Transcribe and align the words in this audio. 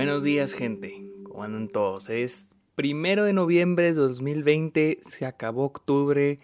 Buenos 0.00 0.24
días, 0.24 0.54
gente. 0.54 0.94
¿Cómo 1.24 1.42
andan 1.44 1.68
todos? 1.68 2.08
Es 2.08 2.46
primero 2.74 3.24
de 3.24 3.34
noviembre 3.34 3.84
de 3.84 3.92
2020. 3.92 5.00
Se 5.02 5.26
acabó 5.26 5.66
octubre. 5.66 6.38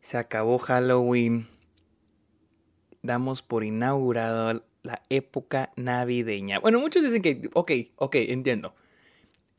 Se 0.00 0.16
acabó 0.16 0.56
Halloween. 0.56 1.48
Damos 3.02 3.42
por 3.42 3.62
inaugurado 3.62 4.64
la 4.82 5.02
época 5.10 5.70
navideña. 5.76 6.58
Bueno, 6.58 6.80
muchos 6.80 7.02
dicen 7.02 7.20
que, 7.20 7.50
ok, 7.52 7.72
ok, 7.96 8.14
entiendo. 8.20 8.74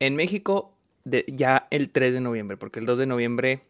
En 0.00 0.16
México, 0.16 0.76
ya 1.04 1.68
el 1.70 1.90
3 1.90 2.14
de 2.14 2.20
noviembre, 2.20 2.56
porque 2.56 2.80
el 2.80 2.86
2 2.86 2.98
de 2.98 3.06
noviembre, 3.06 3.60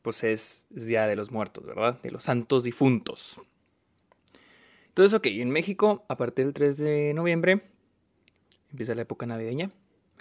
pues 0.00 0.24
es, 0.24 0.64
es 0.74 0.86
Día 0.86 1.06
de 1.06 1.16
los 1.16 1.30
Muertos, 1.30 1.66
¿verdad? 1.66 2.00
De 2.00 2.10
los 2.10 2.22
Santos 2.22 2.64
Difuntos. 2.64 3.38
Entonces, 4.88 5.12
ok, 5.12 5.26
en 5.26 5.50
México, 5.50 6.06
a 6.08 6.16
partir 6.16 6.46
del 6.46 6.54
3 6.54 6.78
de 6.78 7.12
noviembre, 7.14 7.60
empieza 8.70 8.94
la 8.94 9.02
época 9.02 9.26
navideña. 9.26 9.70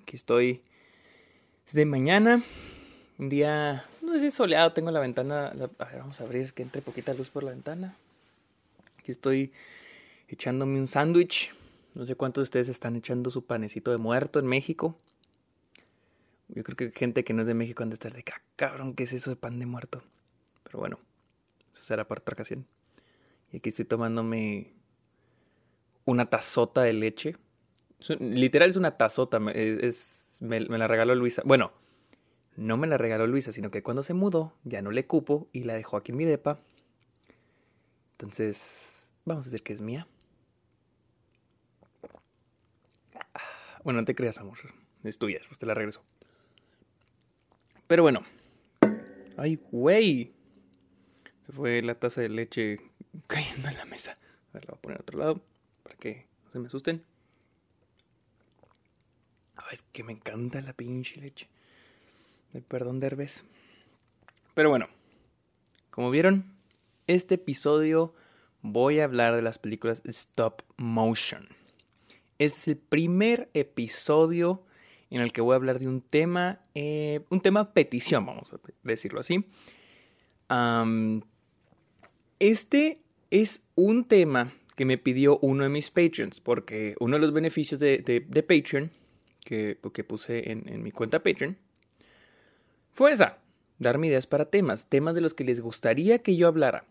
Aquí 0.01 0.15
estoy 0.15 0.63
desde 1.65 1.85
mañana, 1.85 2.43
un 3.17 3.29
día, 3.29 3.85
no 4.01 4.13
sé 4.13 4.21
si 4.21 4.31
soleado, 4.31 4.73
tengo 4.73 4.91
la 4.91 4.99
ventana, 4.99 5.47
a 5.47 5.85
ver, 5.85 5.99
vamos 5.99 6.19
a 6.19 6.23
abrir 6.23 6.53
que 6.53 6.63
entre 6.63 6.81
poquita 6.81 7.13
luz 7.13 7.29
por 7.29 7.43
la 7.43 7.51
ventana. 7.51 7.95
Aquí 8.97 9.11
estoy 9.11 9.51
echándome 10.27 10.79
un 10.79 10.87
sándwich. 10.87 11.53
No 11.95 12.05
sé 12.05 12.15
cuántos 12.15 12.43
de 12.43 12.43
ustedes 12.43 12.69
están 12.69 12.95
echando 12.95 13.31
su 13.31 13.45
panecito 13.45 13.91
de 13.91 13.97
muerto 13.97 14.39
en 14.39 14.45
México. 14.45 14.95
Yo 16.47 16.63
creo 16.63 16.75
que 16.75 16.91
gente 16.91 17.23
que 17.23 17.33
no 17.33 17.41
es 17.41 17.47
de 17.47 17.53
México 17.53 17.83
han 17.83 17.89
de 17.89 17.95
estar 17.95 18.13
de, 18.13 18.23
ah, 18.31 18.41
cabrón, 18.55 18.93
¿qué 18.95 19.03
es 19.03 19.13
eso 19.13 19.29
de 19.29 19.35
pan 19.35 19.59
de 19.59 19.65
muerto? 19.65 20.01
Pero 20.63 20.79
bueno, 20.79 20.99
eso 21.75 21.83
será 21.83 22.07
para 22.07 22.21
otra 22.21 22.33
ocasión. 22.33 22.65
Y 23.51 23.57
aquí 23.57 23.69
estoy 23.69 23.85
tomándome 23.85 24.71
una 26.05 26.29
tazota 26.29 26.81
de 26.81 26.93
leche. 26.93 27.35
Literal 28.19 28.69
es 28.69 28.75
una 28.77 28.97
tazota. 28.97 29.39
Es, 29.53 30.27
me, 30.39 30.59
la 30.61 30.87
regaló 30.87 31.15
Luisa. 31.15 31.41
Bueno, 31.45 31.71
no 32.55 32.77
me 32.77 32.87
la 32.87 32.97
regaló 32.97 33.27
Luisa, 33.27 33.51
sino 33.51 33.71
que 33.71 33.83
cuando 33.83 34.03
se 34.03 34.13
mudó 34.13 34.53
ya 34.63 34.81
no 34.81 34.91
le 34.91 35.05
cupo 35.05 35.47
y 35.51 35.63
la 35.63 35.73
dejó 35.73 35.97
aquí 35.97 36.11
en 36.11 36.17
mi 36.17 36.25
depa. 36.25 36.57
Entonces, 38.11 39.11
vamos 39.25 39.45
a 39.45 39.49
decir 39.49 39.63
que 39.63 39.73
es 39.73 39.81
mía. 39.81 40.07
Bueno, 43.83 44.01
no 44.01 44.05
te 44.05 44.15
creas, 44.15 44.37
amor. 44.39 44.57
Es 45.03 45.17
tuya, 45.17 45.37
después 45.37 45.57
te 45.57 45.65
la 45.65 45.73
regreso. 45.73 46.03
Pero 47.87 48.03
bueno. 48.03 48.23
Ay, 49.37 49.59
güey. 49.71 50.33
Se 51.45 51.53
fue 51.53 51.81
la 51.81 51.95
taza 51.95 52.21
de 52.21 52.29
leche 52.29 52.79
cayendo 53.27 53.69
en 53.69 53.77
la 53.77 53.85
mesa. 53.85 54.17
A 54.51 54.53
ver, 54.53 54.65
la 54.65 54.71
voy 54.71 54.77
a 54.77 54.81
poner 54.81 54.97
a 54.97 55.01
otro 55.01 55.19
lado 55.19 55.41
para 55.83 55.95
que 55.95 56.27
no 56.45 56.51
se 56.51 56.59
me 56.59 56.67
asusten. 56.67 57.03
Es 59.71 59.83
que 59.91 60.03
me 60.03 60.13
encanta 60.13 60.61
la 60.61 60.73
pinche 60.73 61.19
leche. 61.21 61.47
perdón, 62.67 62.99
Derbez. 62.99 63.43
Pero 64.53 64.69
bueno, 64.69 64.87
como 65.89 66.09
vieron, 66.11 66.53
este 67.07 67.35
episodio 67.35 68.13
voy 68.61 68.99
a 68.99 69.05
hablar 69.05 69.35
de 69.35 69.41
las 69.41 69.57
películas 69.57 70.01
stop 70.05 70.63
motion. 70.77 71.47
Es 72.39 72.67
el 72.67 72.77
primer 72.77 73.49
episodio 73.53 74.63
en 75.09 75.21
el 75.21 75.31
que 75.31 75.41
voy 75.41 75.53
a 75.53 75.55
hablar 75.55 75.79
de 75.79 75.87
un 75.87 76.01
tema, 76.01 76.61
eh, 76.75 77.21
un 77.29 77.41
tema 77.41 77.73
petición, 77.73 78.25
vamos 78.25 78.53
a 78.53 78.59
decirlo 78.83 79.19
así. 79.19 79.45
Este 82.39 83.01
es 83.31 83.63
un 83.75 84.05
tema 84.05 84.53
que 84.75 84.85
me 84.85 84.97
pidió 84.97 85.39
uno 85.39 85.63
de 85.63 85.69
mis 85.69 85.91
patrons, 85.91 86.39
porque 86.39 86.95
uno 86.99 87.17
de 87.17 87.21
los 87.21 87.33
beneficios 87.33 87.79
de, 87.79 87.97
de, 87.99 88.43
Patreon 88.43 88.91
que, 89.49 89.79
que 89.91 90.03
puse 90.03 90.51
en, 90.51 90.83
mi 90.83 90.91
cuenta 90.91 91.23
Patreon 91.23 91.57
fue 92.91 93.11
esa, 93.11 93.39
darme 93.79 94.07
ideas 94.07 94.27
para 94.27 94.45
temas, 94.45 94.85
temas 94.85 95.15
de 95.15 95.21
los 95.21 95.33
que 95.33 95.43
les 95.43 95.59
gustaría 95.59 96.19
que 96.19 96.35
yo 96.35 96.47
hablara. 96.47 96.85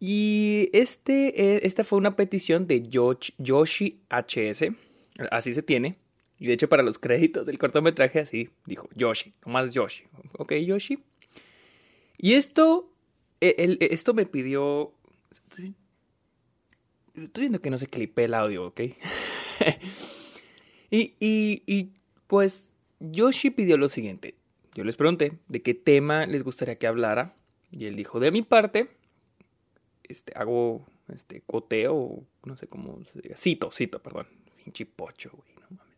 Y 0.00 0.68
este, 0.72 1.40
eh, 1.40 1.60
esta 1.62 1.84
fue 1.84 1.98
una 1.98 2.16
petición 2.16 2.66
de 2.66 2.82
Yoshi 2.82 4.00
HS, 4.10 4.74
así 5.30 5.54
se 5.54 5.62
tiene. 5.62 5.96
Y 6.38 6.48
de 6.48 6.54
hecho 6.54 6.68
para 6.68 6.82
los 6.82 6.98
créditos 6.98 7.46
del 7.46 7.58
cortometraje 7.58 8.18
así 8.18 8.50
dijo 8.66 8.88
Yoshi, 8.94 9.32
nomás 9.44 9.72
Yoshi. 9.72 10.04
Ok, 10.36 10.54
Yoshi. 10.54 10.98
Y 12.18 12.34
esto 12.34 12.90
e, 13.40 13.78
e, 13.80 13.94
esto 13.94 14.12
me 14.14 14.26
pidió. 14.26 14.92
Estoy, 17.14 17.42
viendo 17.42 17.60
que 17.60 17.70
no 17.70 17.78
se 17.78 17.86
clipe 17.86 18.24
el 18.24 18.34
audio, 18.34 18.66
¿ok? 18.66 18.80
y, 20.96 21.14
y, 21.20 21.62
y 21.66 21.92
pues 22.26 22.70
Yoshi 23.00 23.50
pidió 23.50 23.76
lo 23.76 23.88
siguiente. 23.88 24.34
Yo 24.74 24.84
les 24.84 24.96
pregunté 24.96 25.32
de 25.48 25.62
qué 25.62 25.74
tema 25.74 26.26
les 26.26 26.42
gustaría 26.42 26.76
que 26.76 26.86
hablara. 26.86 27.34
Y 27.70 27.86
él 27.86 27.96
dijo, 27.96 28.20
de 28.20 28.30
mi 28.30 28.42
parte, 28.42 28.88
este, 30.04 30.32
hago 30.36 30.86
este 31.12 31.42
coteo, 31.46 32.24
no 32.44 32.56
sé 32.56 32.66
cómo 32.66 33.02
se 33.12 33.20
diga. 33.20 33.36
Cito, 33.36 33.70
cito, 33.70 34.02
perdón. 34.02 34.28
Pinche 34.62 34.86
pocho, 34.86 35.30
güey, 35.32 35.54
no 35.60 35.76
mames. 35.76 35.96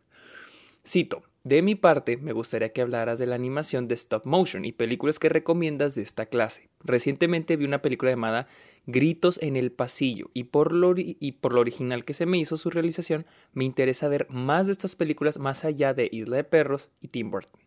Cito. 0.86 1.22
De 1.44 1.62
mi 1.62 1.76
parte, 1.76 2.16
me 2.16 2.32
gustaría 2.32 2.72
que 2.72 2.82
hablaras 2.82 3.18
de 3.18 3.26
la 3.26 3.34
animación 3.34 3.88
de 3.88 3.94
stop 3.94 4.26
motion 4.26 4.64
y 4.64 4.72
películas 4.72 5.18
que 5.18 5.28
recomiendas 5.28 5.94
de 5.94 6.02
esta 6.02 6.26
clase. 6.26 6.67
Recientemente 6.84 7.56
vi 7.56 7.64
una 7.64 7.82
película 7.82 8.10
llamada 8.10 8.46
Gritos 8.86 9.38
en 9.42 9.56
el 9.56 9.72
Pasillo 9.72 10.30
y 10.32 10.44
por, 10.44 10.72
lo, 10.72 10.94
y 10.96 11.32
por 11.32 11.52
lo 11.52 11.60
original 11.60 12.04
que 12.04 12.14
se 12.14 12.24
me 12.24 12.38
hizo 12.38 12.56
su 12.56 12.70
realización, 12.70 13.26
me 13.52 13.64
interesa 13.64 14.08
ver 14.08 14.26
más 14.30 14.66
de 14.66 14.72
estas 14.72 14.96
películas 14.96 15.38
más 15.38 15.64
allá 15.64 15.92
de 15.92 16.08
Isla 16.10 16.36
de 16.36 16.44
Perros 16.44 16.88
y 17.00 17.08
Tim 17.08 17.30
Burton. 17.30 17.60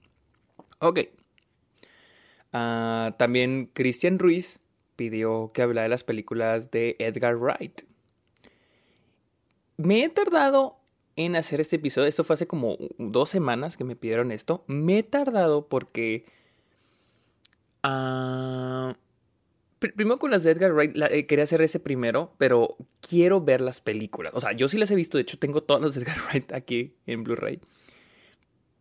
Ok. 0.80 1.00
Ah, 2.54 3.14
también 3.18 3.70
Christian 3.74 4.18
Ruiz 4.18 4.60
pidió 4.96 5.52
que 5.54 5.62
hablara 5.62 5.84
de 5.84 5.90
las 5.90 6.04
películas 6.04 6.72
de 6.72 6.96
Edgar 7.00 7.38
Wright. 7.38 7.82
Me 9.78 10.04
he 10.04 10.10
tardado 10.10 10.78
en 11.16 11.36
hacer 11.36 11.62
este 11.62 11.78
episodio. 11.78 12.08
Esto 12.08 12.24
fue 12.24 12.36
hace 12.36 12.48
como 12.48 12.78
dos 12.98 13.30
semanas 13.30 13.78
que 13.78 13.84
me 13.84 13.96
pidieron 13.96 14.32
esto. 14.32 14.64
Me 14.68 15.00
he 15.00 15.04
tardado 15.04 15.68
porque... 15.68 16.26
Uh, 17.84 18.94
primero 19.80 20.20
con 20.20 20.32
las 20.32 20.44
de 20.44 20.52
Edgar 20.52 20.74
Wright, 20.74 20.96
eh, 21.10 21.26
quería 21.26 21.44
hacer 21.44 21.62
ese 21.62 21.80
primero, 21.80 22.34
pero 22.38 22.78
quiero 23.08 23.42
ver 23.42 23.62
las 23.62 23.82
películas. 23.82 24.34
O 24.36 24.40
sea, 24.40 24.52
yo 24.52 24.68
sí 24.68 24.78
las 24.78 24.92
he 24.92 24.96
visto, 24.96 25.18
de 25.18 25.24
hecho 25.24 25.40
tengo 25.40 25.64
todas 25.64 25.82
las 25.82 25.96
de 25.96 26.02
Edgar 26.02 26.18
Wright 26.28 26.52
aquí 26.54 26.94
en 27.06 27.24
Blu-ray. 27.24 27.60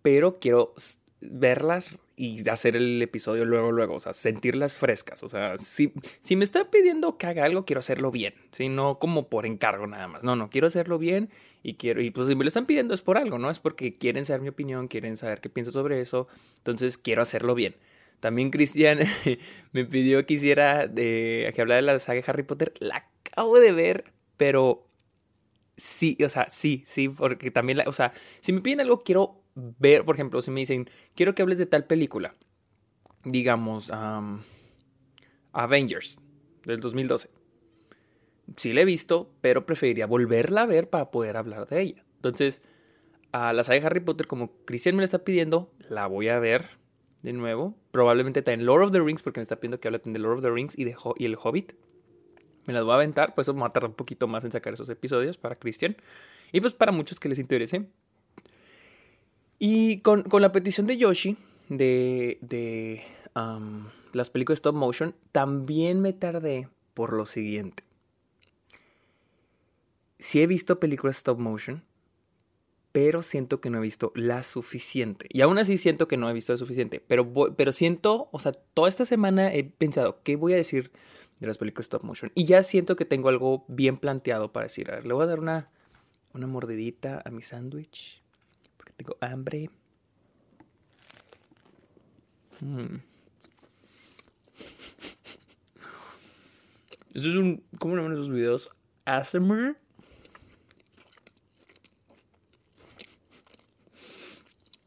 Pero 0.02 0.38
quiero 0.38 0.74
verlas 1.20 1.90
y 2.16 2.48
hacer 2.48 2.76
el 2.76 3.00
episodio 3.00 3.44
luego, 3.44 3.72
luego, 3.72 3.94
o 3.94 4.00
sea, 4.00 4.12
sentirlas 4.12 4.74
frescas. 4.74 5.22
O 5.22 5.28
sea, 5.28 5.58
si, 5.58 5.92
si 6.20 6.36
me 6.36 6.44
están 6.44 6.66
pidiendo 6.70 7.16
que 7.18 7.26
haga 7.26 7.44
algo, 7.44 7.64
quiero 7.64 7.80
hacerlo 7.80 8.10
bien, 8.10 8.34
¿sí? 8.52 8.68
No 8.68 8.98
como 8.98 9.28
por 9.28 9.46
encargo 9.46 9.86
nada 9.86 10.08
más. 10.08 10.22
No, 10.22 10.36
no, 10.36 10.50
quiero 10.50 10.66
hacerlo 10.66 10.98
bien 10.98 11.30
y 11.62 11.74
quiero, 11.74 12.02
y 12.02 12.10
pues 12.10 12.28
si 12.28 12.34
me 12.34 12.44
lo 12.44 12.48
están 12.48 12.66
pidiendo 12.66 12.94
es 12.94 13.02
por 13.02 13.18
algo, 13.18 13.38
¿no? 13.38 13.50
Es 13.50 13.60
porque 13.60 13.96
quieren 13.96 14.24
saber 14.24 14.42
mi 14.42 14.48
opinión, 14.48 14.88
quieren 14.88 15.16
saber 15.16 15.40
qué 15.40 15.48
pienso 15.48 15.70
sobre 15.70 16.00
eso, 16.00 16.28
entonces 16.58 16.98
quiero 16.98 17.22
hacerlo 17.22 17.54
bien. 17.54 17.76
También 18.20 18.50
Cristian 18.50 19.00
me 19.72 19.84
pidió 19.84 20.24
que 20.26 20.34
hiciera 20.34 20.86
de, 20.86 21.50
que 21.54 21.60
hablara 21.60 21.76
de 21.76 21.82
la 21.82 21.98
saga 21.98 22.22
Harry 22.26 22.42
Potter. 22.42 22.72
La 22.78 23.08
acabo 23.24 23.58
de 23.58 23.72
ver, 23.72 24.12
pero 24.36 24.86
sí, 25.76 26.16
o 26.24 26.28
sea, 26.28 26.48
sí, 26.50 26.84
sí, 26.86 27.08
porque 27.08 27.50
también, 27.50 27.78
la, 27.78 27.84
o 27.86 27.92
sea, 27.92 28.12
si 28.40 28.52
me 28.52 28.60
piden 28.60 28.80
algo, 28.80 29.02
quiero 29.02 29.42
ver, 29.54 30.04
por 30.04 30.14
ejemplo, 30.14 30.42
si 30.42 30.50
me 30.50 30.60
dicen, 30.60 30.88
quiero 31.14 31.34
que 31.34 31.42
hables 31.42 31.58
de 31.58 31.66
tal 31.66 31.86
película, 31.86 32.34
digamos, 33.24 33.90
Avengers 35.52 36.20
del 36.64 36.80
2012. 36.80 37.30
Sí 38.56 38.72
la 38.72 38.82
he 38.82 38.84
visto, 38.84 39.32
pero 39.40 39.64
preferiría 39.64 40.06
volverla 40.06 40.62
a 40.62 40.66
ver 40.66 40.90
para 40.90 41.10
poder 41.10 41.36
hablar 41.36 41.68
de 41.68 41.80
ella. 41.80 42.04
Entonces, 42.16 42.62
a 43.32 43.52
la 43.52 43.62
saga 43.62 43.80
de 43.80 43.86
Harry 43.86 44.00
Potter, 44.00 44.26
como 44.26 44.52
Cristian 44.64 44.96
me 44.96 45.02
la 45.02 45.04
está 45.04 45.20
pidiendo, 45.20 45.72
la 45.88 46.06
voy 46.08 46.28
a 46.28 46.38
ver 46.40 46.79
de 47.22 47.32
nuevo. 47.32 47.74
Probablemente 47.90 48.42
también 48.42 48.66
Lord 48.66 48.84
of 48.84 48.90
the 48.90 49.00
Rings, 49.00 49.22
porque 49.22 49.40
me 49.40 49.42
está 49.42 49.56
pidiendo 49.56 49.80
que 49.80 49.88
hable 49.88 50.00
de 50.04 50.18
Lord 50.18 50.38
of 50.38 50.42
the 50.42 50.50
Rings 50.50 50.78
y, 50.78 50.84
de 50.84 50.96
y 51.16 51.24
el 51.24 51.36
Hobbit. 51.36 51.72
Me 52.66 52.74
las 52.74 52.84
voy 52.84 52.92
a 52.92 52.96
aventar, 52.96 53.34
pues 53.34 53.46
eso 53.46 53.54
me 53.54 53.60
va 53.60 53.68
a 53.68 53.70
tardar 53.70 53.90
un 53.90 53.96
poquito 53.96 54.28
más 54.28 54.44
en 54.44 54.52
sacar 54.52 54.74
esos 54.74 54.88
episodios 54.88 55.36
para 55.36 55.56
Cristian. 55.56 55.96
Y 56.52 56.60
pues 56.60 56.72
para 56.72 56.92
muchos 56.92 57.20
que 57.20 57.28
les 57.28 57.38
interese, 57.38 57.86
y 59.62 60.00
con, 60.00 60.24
la 60.32 60.52
petición 60.52 60.86
de 60.86 60.96
Yoshi 60.96 61.36
de, 61.68 62.38
de 62.40 63.04
las 64.14 64.30
películas 64.30 64.56
stop 64.56 64.74
motion, 64.74 65.14
también 65.32 66.00
me 66.00 66.14
tardé 66.14 66.68
por 66.94 67.12
lo 67.12 67.26
siguiente. 67.26 67.84
Sí 70.18 70.40
he 70.40 70.46
visto 70.46 70.80
películas 70.80 71.18
stop 71.18 71.38
motion, 71.38 71.84
pero 72.92 73.22
siento 73.22 73.60
que 73.60 73.70
no 73.70 73.78
he 73.78 73.82
visto 73.82 74.12
la 74.14 74.42
suficiente. 74.42 75.26
Y 75.30 75.42
aún 75.42 75.58
así 75.58 75.78
siento 75.78 76.08
que 76.08 76.16
no 76.16 76.28
he 76.28 76.32
visto 76.32 76.52
la 76.52 76.58
suficiente. 76.58 77.00
Pero, 77.06 77.32
pero 77.56 77.72
siento, 77.72 78.28
o 78.32 78.38
sea, 78.38 78.52
toda 78.52 78.88
esta 78.88 79.06
semana 79.06 79.52
he 79.52 79.64
pensado, 79.64 80.20
¿qué 80.22 80.36
voy 80.36 80.54
a 80.54 80.56
decir 80.56 80.90
de 81.38 81.46
las 81.46 81.58
películas 81.58 81.86
stop 81.86 82.02
motion? 82.02 82.32
Y 82.34 82.46
ya 82.46 82.62
siento 82.62 82.96
que 82.96 83.04
tengo 83.04 83.28
algo 83.28 83.64
bien 83.68 83.96
planteado 83.96 84.52
para 84.52 84.64
decir. 84.64 84.90
A 84.90 84.96
ver, 84.96 85.06
le 85.06 85.14
voy 85.14 85.22
a 85.22 85.26
dar 85.26 85.38
una, 85.38 85.70
una 86.34 86.46
mordidita 86.46 87.22
a 87.24 87.30
mi 87.30 87.42
sándwich. 87.42 88.22
Porque 88.76 88.92
tengo 88.94 89.16
hambre. 89.20 89.70
Mm. 92.60 92.96
Este 97.12 97.28
es 97.28 97.34
un. 97.34 97.64
¿Cómo 97.80 97.96
llaman 97.96 98.12
esos 98.12 98.30
videos? 98.30 98.70
ASMR. 99.04 99.76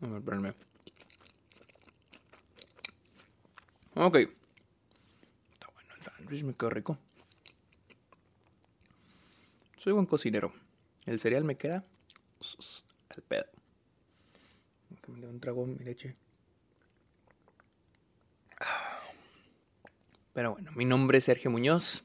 A 0.03 0.07
ver, 0.07 0.17
espérenme. 0.17 0.53
Ok. 3.95 4.15
Está 5.51 5.67
bueno 5.73 5.95
el 5.95 6.01
sándwich, 6.01 6.43
me 6.43 6.53
quedó 6.53 6.69
rico. 6.69 6.97
Soy 9.77 9.93
buen 9.93 10.05
cocinero. 10.05 10.53
El 11.05 11.19
cereal 11.19 11.43
me 11.45 11.55
queda 11.55 11.83
al 13.09 13.21
pedo. 13.23 13.45
Que 15.01 15.11
me 15.11 15.19
le 15.19 15.27
un 15.27 15.39
trago 15.39 15.65
mi 15.65 15.83
leche. 15.83 16.15
Pero 20.33 20.53
bueno, 20.53 20.71
mi 20.75 20.85
nombre 20.85 21.17
es 21.17 21.25
Sergio 21.25 21.51
Muñoz. 21.51 22.03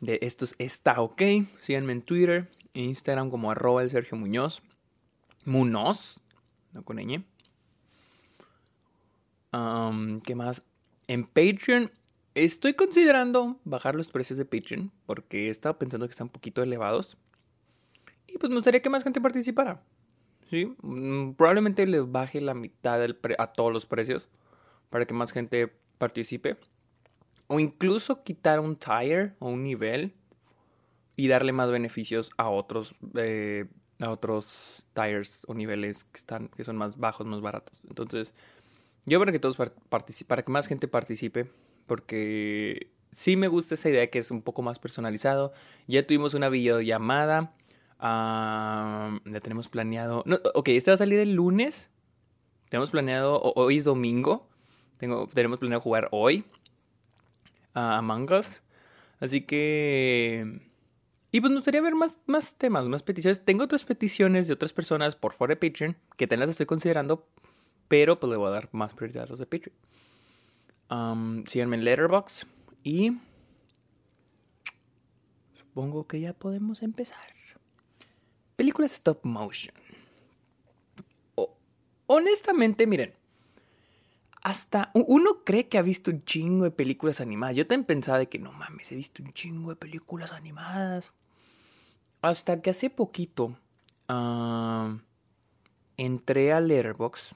De 0.00 0.18
estos 0.22 0.54
está 0.58 1.00
ok. 1.00 1.22
Síganme 1.58 1.92
en 1.92 2.02
Twitter 2.02 2.50
e 2.74 2.82
Instagram 2.82 3.30
como 3.30 3.50
arroba 3.50 3.82
el 3.82 3.90
Sergio 3.90 4.18
Muñoz. 4.18 4.62
Munoz, 5.44 6.20
no 6.74 6.84
con 6.84 6.98
ñ. 6.98 7.24
¿Qué 10.24 10.34
más? 10.34 10.62
En 11.06 11.24
Patreon 11.24 11.90
estoy 12.34 12.74
considerando 12.74 13.60
bajar 13.64 13.94
los 13.94 14.08
precios 14.08 14.38
de 14.38 14.44
Patreon 14.44 14.90
porque 15.06 15.46
he 15.46 15.50
estado 15.50 15.78
pensando 15.78 16.06
que 16.06 16.10
están 16.10 16.26
un 16.26 16.32
poquito 16.32 16.62
elevados. 16.62 17.16
Y 18.26 18.38
pues 18.38 18.50
me 18.50 18.56
gustaría 18.56 18.82
que 18.82 18.90
más 18.90 19.04
gente 19.04 19.20
participara. 19.20 19.82
¿Sí? 20.50 20.74
Mm, 20.82 21.32
probablemente 21.32 21.86
les 21.86 22.10
baje 22.10 22.40
la 22.40 22.54
mitad 22.54 23.00
a 23.38 23.52
todos 23.52 23.72
los 23.72 23.86
precios 23.86 24.28
para 24.90 25.06
que 25.06 25.14
más 25.14 25.32
gente 25.32 25.72
participe. 25.98 26.56
O 27.46 27.60
incluso 27.60 28.24
quitar 28.24 28.60
un 28.60 28.76
tier 28.76 29.36
o 29.38 29.48
un 29.48 29.62
nivel 29.62 30.14
y 31.16 31.28
darle 31.28 31.52
más 31.52 31.70
beneficios 31.70 32.30
a 32.36 32.48
otros, 32.48 32.94
eh, 33.14 33.66
a 34.00 34.10
otros 34.10 34.84
tires 34.92 35.44
o 35.46 35.54
niveles 35.54 36.04
que, 36.04 36.18
están, 36.18 36.48
que 36.48 36.64
son 36.64 36.76
más 36.76 36.98
bajos, 36.98 37.26
más 37.26 37.40
baratos. 37.40 37.80
Entonces, 37.88 38.32
yo 39.06 39.18
para 39.18 39.32
que 39.32 39.38
todos 39.38 39.56
participen, 39.88 40.28
para 40.28 40.42
que 40.42 40.52
más 40.52 40.66
gente 40.66 40.88
participe, 40.88 41.50
porque 41.86 42.90
sí 43.12 43.36
me 43.36 43.48
gusta 43.48 43.74
esa 43.74 43.88
idea 43.88 44.10
que 44.10 44.18
es 44.18 44.30
un 44.30 44.42
poco 44.42 44.62
más 44.62 44.78
personalizado. 44.78 45.52
Ya 45.86 46.06
tuvimos 46.06 46.34
una 46.34 46.48
videollamada. 46.48 47.54
ya 48.00 49.40
tenemos 49.40 49.68
planeado. 49.68 50.22
No, 50.26 50.38
ok, 50.54 50.68
este 50.68 50.90
va 50.90 50.94
a 50.94 50.98
salir 50.98 51.18
el 51.18 51.34
lunes. 51.34 51.90
Tenemos 52.68 52.90
planeado. 52.90 53.40
Hoy 53.40 53.76
es 53.78 53.84
domingo. 53.84 54.48
Tengo, 54.98 55.28
tenemos 55.28 55.58
planeado 55.58 55.80
jugar 55.80 56.08
hoy 56.10 56.44
a 57.74 57.98
Among 57.98 58.32
Us. 58.32 58.62
Así 59.20 59.42
que... 59.42 60.60
Y 61.34 61.40
pues 61.40 61.50
me 61.50 61.56
gustaría 61.56 61.80
ver 61.80 61.96
más, 61.96 62.20
más 62.26 62.54
temas, 62.54 62.86
más 62.86 63.02
peticiones. 63.02 63.44
Tengo 63.44 63.64
otras 63.64 63.82
peticiones 63.82 64.46
de 64.46 64.52
otras 64.52 64.72
personas 64.72 65.16
por 65.16 65.32
fuera 65.32 65.56
de 65.56 65.68
Patreon 65.68 65.96
que 66.16 66.28
te 66.28 66.36
las 66.36 66.48
estoy 66.48 66.64
considerando, 66.64 67.26
pero 67.88 68.20
pues 68.20 68.30
le 68.30 68.36
voy 68.36 68.46
a 68.46 68.50
dar 68.50 68.68
más 68.70 68.94
prioridad 68.94 69.24
a 69.24 69.26
los 69.26 69.40
de 69.40 69.46
Patreon. 69.46 69.76
Um, 70.90 71.44
síganme 71.46 71.74
en 71.74 71.82
Letterboxd 71.82 72.46
y 72.84 73.18
supongo 75.58 76.06
que 76.06 76.20
ya 76.20 76.34
podemos 76.34 76.84
empezar. 76.84 77.34
Películas 78.54 78.92
stop 78.92 79.24
motion. 79.24 79.74
honestamente, 82.06 82.86
miren, 82.86 83.12
hasta 84.40 84.92
uno 84.94 85.42
cree 85.42 85.66
que 85.66 85.78
ha 85.78 85.82
visto 85.82 86.12
un 86.12 86.24
chingo 86.24 86.62
de 86.62 86.70
películas 86.70 87.20
animadas. 87.20 87.56
Yo 87.56 87.66
también 87.66 87.86
pensaba 87.86 88.18
de 88.18 88.28
que 88.28 88.38
no 88.38 88.52
mames, 88.52 88.92
he 88.92 88.94
visto 88.94 89.20
un 89.20 89.32
chingo 89.32 89.70
de 89.70 89.76
películas 89.76 90.30
animadas. 90.30 91.12
Hasta 92.24 92.62
que 92.62 92.70
hace 92.70 92.90
poquito 92.90 93.56
ah, 94.08 94.98
entré 95.96 96.52
a 96.52 96.60
Letterboxd, 96.60 97.32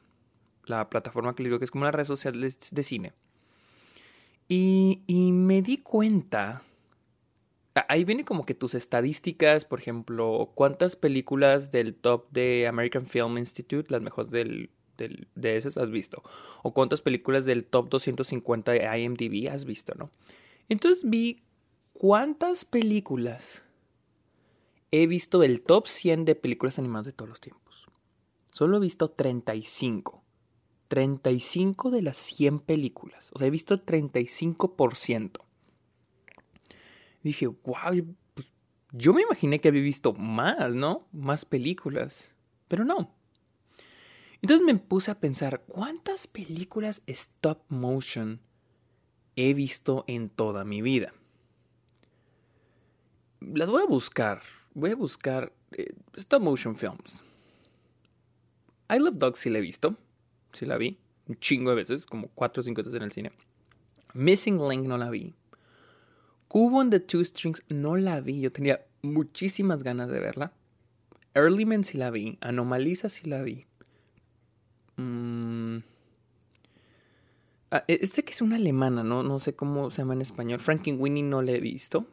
la 0.65 0.89
plataforma 0.89 1.35
que 1.35 1.43
digo 1.45 1.59
que 1.59 1.67
es 1.67 1.71
como 1.71 1.83
una 1.83 1.93
red 1.93 2.05
social 2.05 2.41
de, 2.41 2.83
cine. 2.83 3.13
Y, 4.49 5.03
y 5.07 5.33
me 5.33 5.63
di 5.63 5.79
cuenta 5.79 6.63
ahí 7.89 8.05
viene 8.05 8.25
como 8.25 8.45
que 8.45 8.55
tus 8.55 8.75
estadísticas, 8.75 9.65
por 9.65 9.79
ejemplo, 9.79 10.51
cuántas 10.55 10.97
películas 10.97 11.71
del 11.71 11.95
top 11.95 12.29
de 12.31 12.67
American 12.67 13.07
Film 13.07 13.39
Institute, 13.39 13.91
las 13.91 14.03
mejores 14.03 14.31
del 14.33 14.71
de 14.99 15.57
esas 15.57 15.77
has 15.77 15.91
visto? 15.91 16.23
¿O 16.63 16.73
cuántas 16.75 17.01
películas 17.01 17.45
del 17.45 17.65
top 17.65 17.89
250 17.89 18.73
de 18.73 18.99
IMDb 18.99 19.49
has 19.49 19.65
visto, 19.65 19.95
no? 19.95 20.11
Entonces 20.69 21.09
vi 21.09 21.43
cuántas 21.93 22.65
películas 22.65 23.63
he 24.91 25.07
visto 25.07 25.39
del 25.39 25.63
top 25.63 25.87
100 25.87 26.25
de 26.25 26.35
películas 26.35 26.79
animadas 26.79 27.07
de 27.07 27.13
todos 27.13 27.29
los 27.29 27.41
tiempos. 27.41 27.87
Solo 28.51 28.79
he 28.79 28.81
visto 28.81 29.11
35. 29.11 30.25
35 30.89 31.91
de 31.91 32.03
las 32.03 32.17
100 32.17 32.61
películas. 32.61 33.31
O 33.33 33.39
sea, 33.39 33.47
he 33.47 33.51
visto 33.51 33.75
el 33.75 33.85
35%. 33.85 35.41
Dije, 37.23 37.47
wow, 37.47 38.15
pues, 38.35 38.51
yo 38.93 39.13
me 39.13 39.23
imaginé 39.23 39.61
que 39.61 39.69
había 39.69 39.83
visto 39.83 40.15
más, 40.15 40.73
¿no? 40.73 41.07
Más 41.13 41.45
películas. 41.45 42.33
Pero 42.69 42.85
no. 42.85 43.15
Entonces 44.41 44.65
me 44.65 44.75
puse 44.79 45.11
a 45.11 45.21
pensar, 45.21 45.63
¿cuántas 45.67 46.27
películas 46.27 47.03
stop 47.07 47.61
motion 47.69 48.41
he 49.37 49.53
visto 49.53 50.05
en 50.07 50.31
toda 50.31 50.65
mi 50.65 50.81
vida? 50.81 51.13
Las 53.41 53.69
voy 53.69 53.83
a 53.83 53.87
buscar. 53.87 54.43
Voy 54.79 54.93
a 54.93 54.95
buscar 54.97 55.53
eh, 55.73 55.93
stop 56.15 56.41
motion 56.41 56.77
films. 56.77 57.25
I 58.89 59.01
Love 59.01 59.19
Dogs 59.19 59.41
sí 59.41 59.51
la 59.51 59.59
he 59.59 59.61
visto. 59.61 59.97
Sí 60.53 60.67
la 60.67 60.79
vi. 60.79 61.01
Un 61.27 61.35
chingo 61.41 61.71
de 61.71 61.77
veces, 61.77 62.07
como 62.07 62.29
cuatro 62.29 62.61
o 62.61 62.65
cinco 62.65 62.81
veces 62.81 62.95
en 62.95 63.03
el 63.03 63.11
cine. 63.11 63.33
Missing 64.15 64.59
Link 64.69 64.87
no 64.87 64.97
la 64.97 65.11
vi. 65.11 65.35
Cubo 66.47 66.81
and 66.81 66.93
the 66.93 67.01
Two 67.01 67.25
Strings 67.25 67.65
no 67.69 67.97
la 67.97 68.21
vi. 68.21 68.41
Yo 68.41 68.53
tenía 68.53 68.87
muchísimas 69.03 69.83
ganas 69.83 70.11
de 70.11 70.21
verla. 70.21 70.53
Early 71.35 71.65
Man 71.65 71.83
sí 71.83 71.99
la 71.99 72.11
vi. 72.11 72.39
Anomalisa 72.41 73.09
sí 73.09 73.29
la 73.29 73.43
vi. 73.43 73.67
Mm. 74.97 75.79
Ah, 77.73 77.83
e, 77.89 77.99
este 78.01 78.23
que 78.23 78.31
es 78.31 78.43
una 78.43 78.57
alemana, 78.57 79.03
¿no? 79.03 79.25
No 79.25 79.41
sé 79.41 79.57
cómo 79.57 79.91
se 79.91 80.03
llama 80.03 80.15
en 80.15 80.23
español. 80.23 80.61
Winnie 80.99 81.25
no 81.25 81.43
la 81.43 81.51
he 81.51 81.61
visto. 81.61 82.07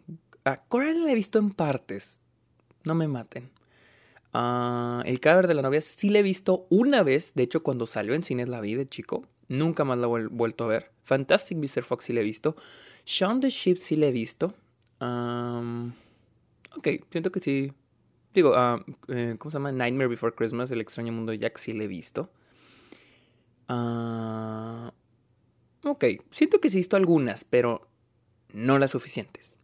Ah, 0.46 0.64
Coral 0.68 1.04
la 1.04 1.12
he 1.12 1.16
visto 1.16 1.38
en 1.38 1.52
partes. 1.52 2.25
No 2.86 2.96
me 2.96 3.08
maten. 3.08 3.50
Ah, 4.32 5.02
el 5.06 5.20
cadáver 5.20 5.48
de 5.48 5.54
la 5.54 5.62
novia 5.62 5.82
sí 5.82 6.10
la 6.10 6.20
he 6.20 6.24
visto 6.24 6.68
una 6.70 7.04
vez. 7.04 7.34
De 7.36 7.44
hecho, 7.44 7.64
cuando 7.64 7.86
salió 7.86 8.14
en 8.14 8.24
cines 8.24 8.48
la 8.48 8.62
vi 8.62 8.76
de 8.76 8.88
chico. 8.88 9.26
Nunca 9.48 9.84
más 9.84 9.98
la 9.98 10.08
he 10.08 10.28
vuelto 10.28 10.64
a 10.66 10.68
ver. 10.68 10.92
Fantastic 11.04 11.58
Mr. 11.58 11.84
Fox 11.84 12.06
sí 12.06 12.14
la 12.14 12.22
he 12.22 12.24
visto. 12.24 12.56
Shaun 13.06 13.40
the 13.40 13.50
Sheep 13.50 13.78
sí 13.80 13.96
la 13.96 14.08
he 14.08 14.12
visto. 14.12 14.54
ok, 15.00 16.88
siento 17.12 17.32
que 17.32 17.40
sí. 17.40 17.72
Digo, 18.34 18.54
eh, 19.08 19.36
¿cómo 19.38 19.52
se 19.52 19.56
llama? 19.56 19.72
Nightmare 19.72 20.10
Before 20.10 20.36
Christmas, 20.36 20.70
El 20.72 20.82
extraño 20.82 21.14
mundo 21.14 21.32
de 21.32 21.40
Jack 21.40 21.58
sí 21.58 21.72
la 21.74 21.86
he 21.86 21.88
visto. 21.88 22.30
Ah, 23.70 24.94
ok, 25.84 26.04
siento 26.32 26.60
que 26.60 26.70
sí 26.70 26.78
he 26.78 26.80
visto 26.80 26.98
algunas, 26.98 27.46
pero 27.46 27.88
no 28.52 28.78
las 28.78 28.92
suficientes. 28.92 29.55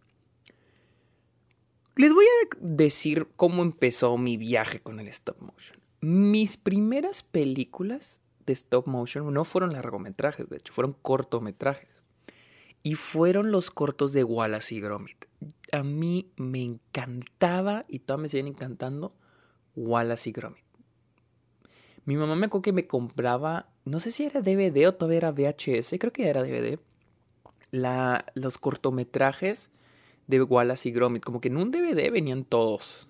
Les 1.97 2.13
voy 2.13 2.25
a 2.25 2.55
decir 2.59 3.27
cómo 3.35 3.63
empezó 3.63 4.17
mi 4.17 4.37
viaje 4.37 4.79
con 4.79 4.99
el 4.99 5.07
stop 5.09 5.41
motion. 5.41 5.79
Mis 5.99 6.55
primeras 6.55 7.21
películas 7.21 8.21
de 8.45 8.53
stop 8.53 8.87
motion 8.87 9.33
no 9.33 9.43
fueron 9.43 9.73
largometrajes, 9.73 10.49
de 10.49 10.57
hecho, 10.57 10.73
fueron 10.73 10.95
cortometrajes. 11.01 12.01
Y 12.81 12.95
fueron 12.95 13.51
los 13.51 13.69
cortos 13.69 14.13
de 14.13 14.23
Wallace 14.23 14.73
y 14.73 14.79
Gromit. 14.79 15.25
A 15.71 15.83
mí 15.83 16.31
me 16.37 16.63
encantaba 16.63 17.85
y 17.87 17.99
todavía 17.99 18.23
me 18.23 18.29
siguen 18.29 18.47
encantando 18.47 19.13
Wallace 19.75 20.29
y 20.29 20.33
Gromit. 20.33 20.63
Mi 22.05 22.15
mamá 22.15 22.35
me 22.35 22.47
acuerdo 22.47 22.63
que 22.63 22.73
me 22.73 22.87
compraba, 22.87 23.69
no 23.85 23.99
sé 23.99 24.11
si 24.11 24.23
era 24.25 24.41
DVD 24.41 24.87
o 24.87 24.95
todavía 24.95 25.17
era 25.19 25.31
VHS, 25.31 25.95
creo 25.99 26.11
que 26.11 26.27
era 26.27 26.41
DVD, 26.41 26.79
la, 27.69 28.25
los 28.33 28.57
cortometrajes 28.57 29.71
de 30.39 30.43
Wallace 30.43 30.89
y 30.89 30.91
Gromit. 30.91 31.23
Como 31.23 31.41
que 31.41 31.49
en 31.49 31.57
un 31.57 31.71
DVD 31.71 32.11
venían 32.11 32.43
todos. 32.43 33.07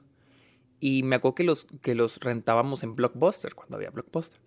Y 0.80 1.04
me 1.04 1.16
acuerdo 1.16 1.36
que 1.36 1.44
los, 1.44 1.68
que 1.82 1.96
los 1.96 2.20
rentábamos 2.20 2.84
en 2.84 2.96
Blockbuster, 2.96 3.54
cuando 3.54 3.78
había 3.78 3.92
Blockbuster. 3.92 4.40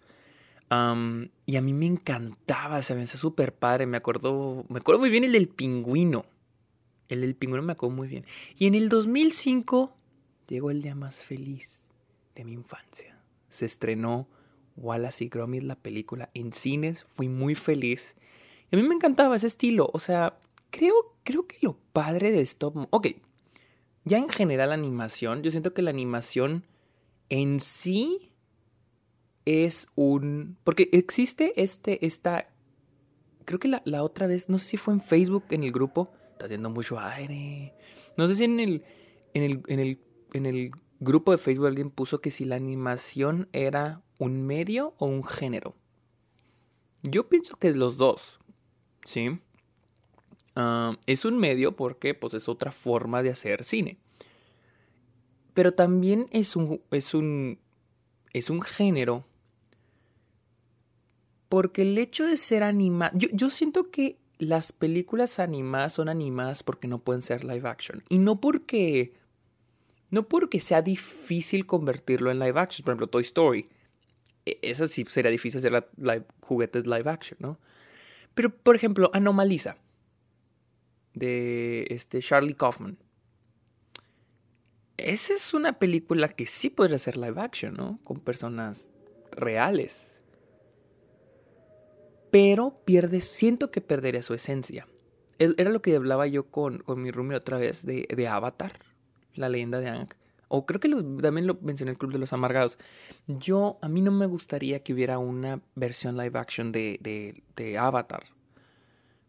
y 1.46 1.56
a 1.56 1.62
mí 1.62 1.72
me 1.72 1.86
encantaba, 1.86 2.82
se 2.82 2.94
me 2.94 3.04
hacía 3.04 3.18
súper 3.18 3.54
padre. 3.54 3.86
Me 3.86 3.96
acuerdo, 3.96 4.64
me 4.68 4.80
acuerdo 4.80 5.00
muy 5.00 5.10
bien 5.10 5.24
el 5.24 5.32
del 5.32 5.48
pingüino. 5.48 6.26
El 7.08 7.20
del 7.20 7.36
pingüino 7.36 7.62
me 7.62 7.72
acuerdo 7.72 7.94
muy 7.94 8.08
bien. 8.08 8.26
Y 8.56 8.66
en 8.66 8.74
el 8.74 8.88
2005 8.88 9.94
llegó 10.48 10.70
el 10.70 10.82
día 10.82 10.94
más 10.94 11.24
feliz 11.24 11.84
de 12.34 12.44
mi 12.44 12.52
infancia. 12.52 13.18
Se 13.48 13.66
estrenó 13.66 14.26
Wallace 14.76 15.24
y 15.24 15.28
Gromit, 15.28 15.62
la 15.62 15.76
película, 15.76 16.30
en 16.34 16.52
cines. 16.52 17.04
Fui 17.08 17.28
muy 17.28 17.54
feliz. 17.54 18.16
Y 18.70 18.76
a 18.76 18.80
mí 18.80 18.88
me 18.88 18.94
encantaba 18.94 19.36
ese 19.36 19.46
estilo. 19.46 19.88
O 19.92 20.00
sea, 20.00 20.38
creo, 20.74 20.94
creo 21.22 21.46
que 21.46 21.58
lo 21.62 21.78
padre 21.92 22.32
de 22.32 22.40
stop... 22.40 22.88
Ok, 22.90 23.08
ya 24.04 24.18
en 24.18 24.28
general 24.28 24.72
animación, 24.72 25.42
yo 25.42 25.52
siento 25.52 25.72
que 25.72 25.82
la 25.82 25.90
animación 25.90 26.66
en 27.28 27.60
sí 27.60 28.32
es 29.44 29.86
un... 29.94 30.58
Porque 30.64 30.88
existe 30.92 31.62
este, 31.62 32.04
esta... 32.04 32.48
Creo 33.44 33.60
que 33.60 33.68
la, 33.68 33.82
la 33.84 34.02
otra 34.02 34.26
vez, 34.26 34.48
no 34.48 34.58
sé 34.58 34.66
si 34.70 34.76
fue 34.76 34.94
en 34.94 35.00
Facebook, 35.00 35.44
en 35.50 35.62
el 35.62 35.70
grupo, 35.70 36.10
está 36.32 36.46
haciendo 36.46 36.70
mucho 36.70 36.98
aire. 36.98 37.74
No 38.16 38.26
sé 38.26 38.34
si 38.34 38.44
en 38.44 38.58
el, 38.58 38.84
en 39.32 39.42
el, 39.42 39.62
en 39.68 39.78
el, 39.78 40.00
en 40.32 40.46
el 40.46 40.70
grupo 40.98 41.30
de 41.30 41.38
Facebook 41.38 41.66
alguien 41.66 41.90
puso 41.90 42.20
que 42.20 42.32
si 42.32 42.44
la 42.44 42.56
animación 42.56 43.48
era 43.52 44.02
un 44.18 44.42
medio 44.44 44.94
o 44.98 45.06
un 45.06 45.22
género. 45.22 45.76
Yo 47.02 47.28
pienso 47.28 47.56
que 47.58 47.68
es 47.68 47.76
los 47.76 47.96
dos, 47.96 48.40
¿sí? 49.04 49.38
Ah, 50.56 50.96
es 51.06 51.24
un 51.24 51.38
medio 51.38 51.76
porque 51.76 52.14
pues, 52.14 52.34
es 52.34 52.48
otra 52.48 52.72
forma 52.72 53.22
de 53.22 53.30
hacer 53.30 53.64
cine. 53.64 53.98
Pero 55.52 55.72
también 55.72 56.26
es 56.30 56.56
un, 56.56 56.80
es 56.90 57.14
un, 57.14 57.58
es 58.32 58.50
un 58.50 58.60
género 58.62 59.24
porque 61.48 61.82
el 61.82 61.96
hecho 61.98 62.26
de 62.26 62.36
ser 62.36 62.62
animado... 62.64 63.16
Yo, 63.16 63.28
yo 63.32 63.50
siento 63.50 63.90
que 63.90 64.18
las 64.38 64.72
películas 64.72 65.38
animadas 65.38 65.92
son 65.92 66.08
animadas 66.08 66.62
porque 66.62 66.88
no 66.88 66.98
pueden 66.98 67.22
ser 67.22 67.44
live 67.44 67.68
action. 67.68 68.02
Y 68.08 68.18
no 68.18 68.40
porque... 68.40 69.14
No 70.10 70.28
porque 70.28 70.60
sea 70.60 70.82
difícil 70.82 71.66
convertirlo 71.66 72.30
en 72.30 72.38
live 72.38 72.58
action. 72.60 72.84
Por 72.84 72.92
ejemplo, 72.92 73.06
Toy 73.08 73.22
Story. 73.22 73.68
E, 74.46 74.58
eso 74.62 74.86
sí 74.86 75.04
sería 75.08 75.30
difícil 75.30 75.58
hacer 75.58 75.88
live, 75.96 76.24
juguetes 76.40 76.86
live 76.86 77.08
action, 77.10 77.38
¿no? 77.40 77.58
Pero, 78.34 78.50
por 78.50 78.76
ejemplo, 78.76 79.10
Anomalisa. 79.12 79.76
De 81.14 81.86
este 81.90 82.20
Charlie 82.20 82.54
Kaufman. 82.54 82.98
Esa 84.96 85.34
es 85.34 85.54
una 85.54 85.78
película 85.78 86.28
que 86.28 86.46
sí 86.46 86.70
podría 86.70 86.98
ser 86.98 87.16
live 87.16 87.40
action, 87.40 87.74
¿no? 87.74 87.98
Con 88.04 88.20
personas 88.20 88.92
reales 89.32 90.14
pero 92.34 92.80
pierde, 92.84 93.20
siento 93.20 93.70
que 93.70 93.80
perdería 93.80 94.20
su 94.20 94.34
esencia. 94.34 94.88
Era 95.38 95.70
lo 95.70 95.80
que 95.80 95.94
hablaba 95.94 96.26
yo 96.26 96.50
con, 96.50 96.78
con 96.78 97.00
mi 97.00 97.12
roomie 97.12 97.36
otra 97.36 97.58
vez 97.58 97.86
de, 97.86 98.08
de, 98.12 98.26
Avatar, 98.26 98.72
la 99.36 99.48
leyenda 99.48 99.78
de 99.78 99.86
Aang. 99.86 100.08
O 100.48 100.66
creo 100.66 100.80
que 100.80 100.88
también 100.88 101.46
lo 101.46 101.56
mencioné 101.62 101.90
en 101.90 101.94
el 101.94 101.98
Club 101.98 102.12
de 102.12 102.18
los 102.18 102.32
Amargados. 102.32 102.76
Yo, 103.28 103.78
a 103.82 103.88
mí 103.88 104.00
no 104.00 104.10
me 104.10 104.26
gustaría 104.26 104.82
que 104.82 104.92
hubiera 104.92 105.20
una 105.20 105.60
versión 105.76 106.16
live 106.16 106.36
action 106.36 106.72
de, 106.72 106.98
de, 107.00 107.44
de 107.54 107.78
Avatar. 107.78 108.24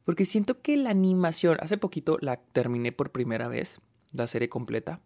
Porque 0.05 0.23
siento 0.23 0.61
que 0.61 0.77
la 0.77 0.91
animación, 0.91 1.57
hace 1.59 1.77
poquito 1.77 2.17
la 2.21 2.37
terminé 2.37 2.91
por 2.91 3.11
primera 3.11 3.47
vez, 3.47 3.81
la 4.13 4.27
serie 4.27 4.49
completa. 4.49 5.01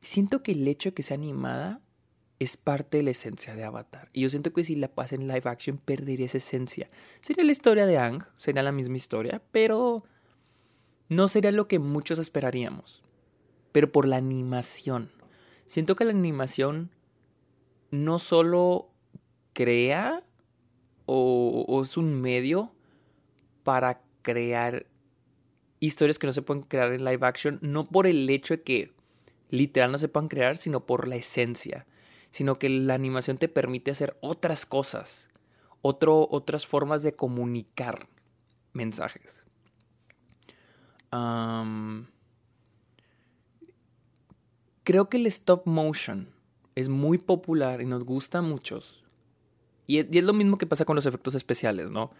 Siento 0.00 0.42
que 0.42 0.52
el 0.52 0.66
hecho 0.66 0.88
de 0.88 0.94
que 0.94 1.02
sea 1.02 1.16
animada 1.16 1.80
es 2.38 2.56
parte 2.56 2.98
de 2.98 3.02
la 3.02 3.10
esencia 3.10 3.54
de 3.54 3.64
Avatar. 3.64 4.08
Y 4.12 4.22
yo 4.22 4.30
siento 4.30 4.52
que 4.52 4.64
si 4.64 4.74
la 4.74 4.88
pasa 4.88 5.16
en 5.16 5.28
live 5.28 5.42
action 5.44 5.76
perdería 5.76 6.26
esa 6.26 6.38
esencia. 6.38 6.88
Sería 7.20 7.44
la 7.44 7.52
historia 7.52 7.86
de 7.86 7.98
Ang, 7.98 8.24
sería 8.38 8.62
la 8.62 8.72
misma 8.72 8.96
historia, 8.96 9.42
pero 9.52 10.04
no 11.08 11.28
sería 11.28 11.52
lo 11.52 11.68
que 11.68 11.78
muchos 11.78 12.18
esperaríamos. 12.18 13.02
Pero 13.72 13.92
por 13.92 14.08
la 14.08 14.16
animación. 14.16 15.10
Siento 15.66 15.94
que 15.94 16.04
la 16.04 16.12
animación 16.12 16.90
no 17.90 18.18
solo 18.18 18.90
crea 19.52 20.22
o, 21.04 21.64
o 21.68 21.82
es 21.82 21.96
un 21.96 22.20
medio 22.20 22.72
para 23.62 24.00
crear 24.32 24.86
historias 25.80 26.18
que 26.18 26.26
no 26.26 26.32
se 26.32 26.42
pueden 26.42 26.62
crear 26.62 26.92
en 26.92 27.04
live 27.04 27.26
action, 27.26 27.58
no 27.62 27.84
por 27.84 28.06
el 28.06 28.28
hecho 28.30 28.54
de 28.54 28.62
que 28.62 28.92
literal 29.50 29.92
no 29.92 29.98
se 29.98 30.08
puedan 30.08 30.28
crear, 30.28 30.56
sino 30.56 30.86
por 30.86 31.08
la 31.08 31.16
esencia 31.16 31.86
sino 32.30 32.58
que 32.58 32.68
la 32.68 32.94
animación 32.94 33.38
te 33.38 33.48
permite 33.48 33.90
hacer 33.90 34.16
otras 34.20 34.66
cosas, 34.66 35.28
otro, 35.82 36.28
otras 36.30 36.66
formas 36.66 37.02
de 37.02 37.14
comunicar 37.14 38.08
mensajes. 38.72 39.44
creo 44.84 45.08
que 45.08 45.16
el 45.16 45.26
stop 45.26 45.66
motion 45.66 46.28
es 46.74 46.88
muy 46.88 47.18
popular 47.18 47.80
y 47.80 47.86
nos 47.86 48.04
gusta 48.04 48.38
a 48.38 48.42
muchos. 48.42 49.02
Y 49.86 49.98
es, 49.98 50.24
lo 50.24 50.32
mismo 50.34 50.58
que 50.58 50.66
pasa 50.66 50.84
con 50.84 50.96
los 50.96 51.06
efectos 51.06 51.34
especiales, 51.34 51.90
¿no? 51.90 52.10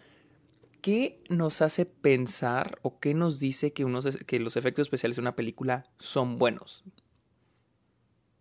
¿Qué 0.80 1.23
nos 1.28 1.61
hace 1.61 1.87
pensar 1.87 2.78
o 2.82 3.00
qué 3.00 3.14
nos 3.14 3.40
dice 3.40 3.73
que, 3.73 3.85
unos, 3.85 4.06
que 4.26 4.38
los 4.38 4.56
efectos 4.56 4.82
especiales 4.82 5.16
de 5.16 5.23
una 5.23 5.35
película 5.35 5.87
son 5.99 6.38
buenos? 6.38 6.85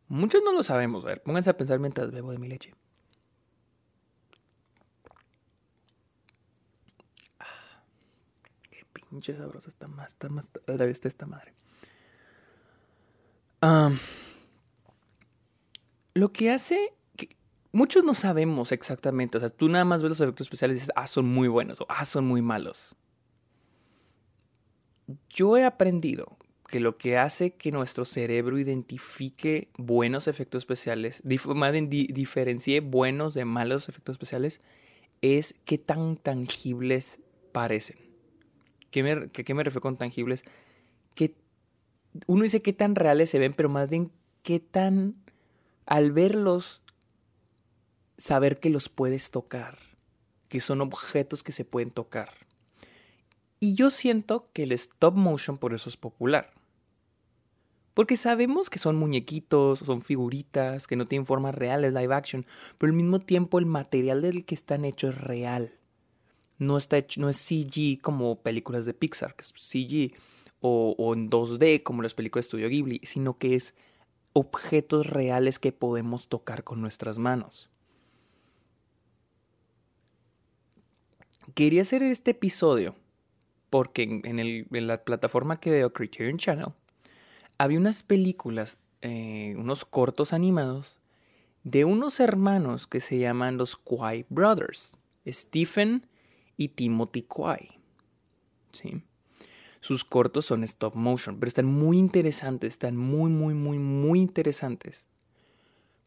Muchos 0.08 0.42
no 0.44 0.54
lo 0.54 0.64
sabemos. 0.64 1.04
A 1.04 1.10
ver, 1.10 1.24
pónganse 1.24 1.50
a 1.50 1.58
pensar 1.58 1.80
mientras 1.80 2.12
bebo 2.12 2.32
de 2.32 2.38
mi 2.38 2.48
leche. 2.48 2.74
Ah, 7.40 7.84
qué 8.70 8.86
pinche 8.94 9.36
sabrosa 9.36 9.70
está 9.70 9.88
más, 9.88 10.10
está 10.10 10.30
más, 10.30 10.50
está 10.68 11.08
esta 11.08 11.26
madre. 11.26 11.54
lo 16.14 16.32
que 16.32 16.52
hace 16.52 16.97
muchos 17.72 18.04
no 18.04 18.14
sabemos 18.14 18.72
exactamente. 18.72 19.38
O 19.38 19.40
sea, 19.40 19.50
tú 19.50 19.70
nada 19.70 19.86
más 19.86 20.02
ves 20.02 20.10
los 20.10 20.22
efectos 20.22 20.46
especiales 20.46 20.78
y 20.78 20.80
dices, 20.80 20.94
ah, 20.96 21.08
son 21.08 21.26
muy 21.26 21.48
buenos 21.48 21.82
o 21.82 21.86
ah, 21.90 22.06
son 22.06 22.26
muy 22.26 22.42
malos. 22.42 22.96
Yo 25.30 25.58
he 25.58 25.64
aprendido 25.64 26.38
que 26.68 26.80
lo 26.80 26.98
que 26.98 27.18
hace 27.18 27.52
que 27.52 27.72
nuestro 27.72 28.04
cerebro 28.04 28.60
identifique 28.60 29.70
buenos 29.78 30.28
efectos 30.28 30.64
especiales, 30.64 31.22
bien 31.24 31.90
diferencie 31.90 32.82
buenos 32.82 33.34
de 33.34 33.46
malos 33.46 33.88
efectos 33.88 34.16
especiales, 34.16 34.62
es 35.22 35.56
qué 35.66 35.78
tan 35.78 36.18
tangibles 36.18 37.22
parecen. 37.54 37.98
¿Qué 38.92 39.04
me, 39.04 39.30
qué, 39.30 39.54
me 39.54 39.64
refiero 39.64 39.82
con 39.82 39.98
tangibles? 39.98 40.44
Que 41.16 41.36
uno 42.28 42.44
dice 42.44 42.62
qué 42.62 42.74
tan 42.74 42.96
reales 42.96 43.30
se 43.30 43.40
ven, 43.40 43.54
pero 43.54 43.70
más 43.70 43.90
bien 43.90 44.12
qué 44.44 44.60
tan, 44.60 45.16
al 45.86 46.12
verlos, 46.12 46.82
saber 48.18 48.60
que 48.60 48.70
los 48.70 48.90
puedes 48.90 49.32
tocar, 49.32 49.78
que 50.48 50.60
son 50.60 50.82
objetos 50.82 51.44
que 51.44 51.52
se 51.52 51.66
pueden 51.66 51.92
tocar. 51.92 52.48
Y 53.60 53.74
yo 53.74 53.90
siento 53.90 54.50
que 54.54 54.64
el 54.64 54.72
stop 54.72 55.16
motion 55.16 55.58
por 55.58 55.74
eso 55.74 55.90
es 55.90 55.98
popular. 55.98 56.52
Porque 57.94 58.18
sabemos 58.18 58.70
que 58.70 58.78
son 58.78 58.96
muñequitos, 58.96 59.80
son 59.80 60.04
figuritas, 60.04 60.86
que 60.86 60.96
no 60.96 61.08
tienen 61.08 61.26
formas 61.26 61.56
reales, 61.56 61.94
live 61.94 62.14
action, 62.14 62.46
pero 62.78 62.92
al 62.92 62.96
mismo 62.96 63.20
tiempo 63.20 63.58
el 63.58 63.66
material 63.66 64.22
del 64.22 64.46
que 64.46 64.54
están 64.54 64.86
hechos 64.86 65.16
es 65.16 65.22
real. 65.22 65.74
No, 66.60 66.78
está 66.78 66.98
hecho, 66.98 67.20
no 67.22 67.30
es 67.30 67.38
CG 67.38 68.00
como 68.02 68.42
películas 68.42 68.86
de 68.86 68.94
Pixar, 68.94 69.36
que 69.36 69.44
es 69.44 69.54
CG, 69.56 70.16
o, 70.60 70.96
o 70.98 71.14
en 71.16 71.30
2D 71.30 71.82
como 71.82 72.04
las 72.04 72.14
películas 72.14 72.46
de 72.46 72.50
Studio 72.50 72.70
Ghibli, 72.70 73.02
sino 73.04 73.40
que 73.40 73.56
es 73.56 73.74
objetos 74.34 75.08
reales 75.08 75.58
que 75.58 75.72
podemos 75.72 76.28
tocar 76.28 76.64
con 76.64 76.82
nuestras 76.82 77.18
manos. 77.18 77.70
Quería 81.54 81.82
hacer 81.82 82.04
este 82.04 82.32
episodio 82.32 82.96
porque 83.70 84.04
en, 84.04 84.88
la 84.88 85.04
plataforma 85.04 85.60
que 85.60 85.72
veo, 85.72 85.94
Criterion 85.94 86.38
Channel, 86.38 86.74
había 87.58 87.80
unas 87.80 88.04
películas, 88.04 88.78
eh, 89.02 89.56
unos 89.58 89.86
cortos 89.86 90.34
animados 90.34 91.00
de 91.64 91.86
unos 91.86 92.20
hermanos 92.20 92.88
que 92.88 93.02
se 93.02 93.20
llaman 93.20 93.58
los 93.58 93.76
Kwai 93.76 94.26
Brothers, 94.30 94.94
Stephen 95.28 96.08
y 96.56 96.70
Timothy. 96.70 97.26
¿Sí? 98.72 99.04
Sus 99.82 100.06
cortos 100.06 100.46
son 100.46 100.64
stop 100.64 100.96
motion, 100.96 101.40
pero 101.40 101.48
están 101.48 101.66
muy 101.66 101.98
interesantes, 101.98 102.74
están 102.74 102.96
muy, 102.96 103.30
muy, 103.30 103.54
muy, 103.54 103.80
muy 103.80 104.20
interesantes. 104.20 105.06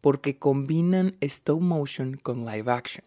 Porque 0.00 0.38
combinan 0.38 1.16
stop 1.20 1.60
motion 1.60 2.16
con 2.16 2.46
live 2.46 2.70
action. 2.72 3.04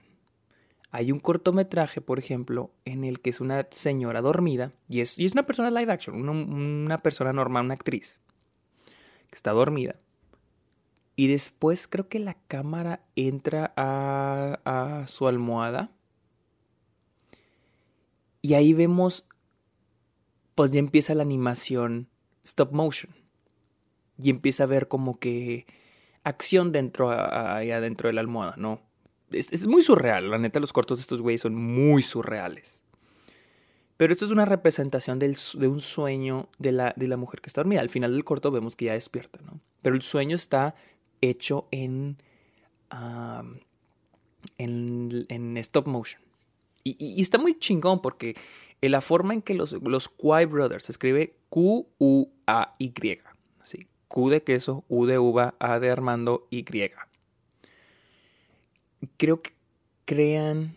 Hay 0.95 1.11
un 1.11 1.19
cortometraje, 1.19 2.01
por 2.01 2.19
ejemplo, 2.19 2.71
en 2.85 3.03
el 3.03 3.19
que 3.19 3.31
es 3.31 3.41
una 3.41 3.67
señora 3.71 4.21
dormida 4.21 4.73
y 4.87 5.01
es, 5.01 5.17
una 5.17 5.43
persona 5.43 5.71
live 5.71 5.91
action, 5.91 6.15
una, 6.15 6.31
una 6.31 7.01
persona 7.01 7.33
normal, 7.33 7.65
una 7.65 7.73
actriz 7.73 8.21
está 9.31 9.53
dormida. 9.53 9.95
Y 11.15 11.29
después 11.29 11.87
creo 11.87 12.09
que 12.09 12.19
la 12.19 12.35
cámara 12.47 13.01
entra 13.15 13.73
a, 13.75 14.59
a 14.65 15.07
su 15.07 15.27
almohada. 15.27 15.89
Y 18.43 18.53
ahí 18.53 18.73
vemos, 18.73 19.25
pues 20.53 20.71
ya 20.71 20.79
empieza 20.79 21.15
la 21.15 21.23
animación 21.23 22.07
stop 22.43 22.71
motion. 22.71 23.15
y 24.19 24.29
empieza 24.29 24.65
a 24.65 24.67
ver 24.67 24.87
como 24.87 25.17
que 25.17 25.65
acción 26.23 26.71
dentro 26.71 27.09
allá 27.09 27.81
dentro 27.81 28.09
de 28.09 28.13
la 28.13 28.21
almohada, 28.21 28.53
¿no? 28.57 28.92
Es, 29.31 29.65
muy 29.65 29.81
surreal, 29.81 30.29
la 30.29 30.37
neta 30.37 30.59
los 30.59 30.73
cortos 30.73 30.99
de 30.99 31.01
estos 31.01 31.21
güeyes 31.21 31.41
son 31.41 31.55
muy 31.55 32.03
surreales. 32.03 32.79
Pero 33.97 34.13
esto 34.13 34.25
es 34.25 34.31
una 34.31 34.45
representación 34.45 35.19
de 35.19 35.67
un 35.67 35.79
sueño 35.79 36.49
de 36.59 36.71
la, 36.71 36.93
de 36.95 37.07
la 37.07 37.17
mujer 37.17 37.41
que 37.41 37.47
está 37.47 37.61
dormida. 37.61 37.81
Al 37.81 37.89
final 37.89 38.11
del 38.11 38.23
corto 38.23 38.51
vemos 38.51 38.75
que 38.75 38.85
ya 38.85 38.93
despierta, 38.93 39.39
¿no? 39.43 39.59
Pero 39.81 39.95
el 39.95 40.01
sueño 40.01 40.35
está 40.35 40.75
hecho 41.21 41.67
en, 41.71 42.17
en, 44.57 45.57
stop 45.57 45.87
motion. 45.87 46.21
Y, 46.83 47.21
está 47.21 47.37
muy 47.37 47.57
chingón 47.59 48.01
porque 48.01 48.35
la 48.81 49.01
forma 49.01 49.33
en 49.33 49.41
que 49.41 49.53
los, 49.53 49.73
los 49.73 50.11
Brothers 50.17 50.85
se 50.85 50.91
escribe 50.91 51.35
Q-U-A-Y. 51.49 53.19
Así, 53.61 53.87
Q 54.07 54.29
de 54.29 54.43
queso, 54.43 54.83
U 54.89 55.05
de 55.05 55.19
uva, 55.19 55.55
A 55.59 55.79
de 55.79 55.89
Armando, 55.89 56.47
Y. 56.49 56.65
Creo 59.17 59.41
que 59.41 59.51
crean 60.05 60.75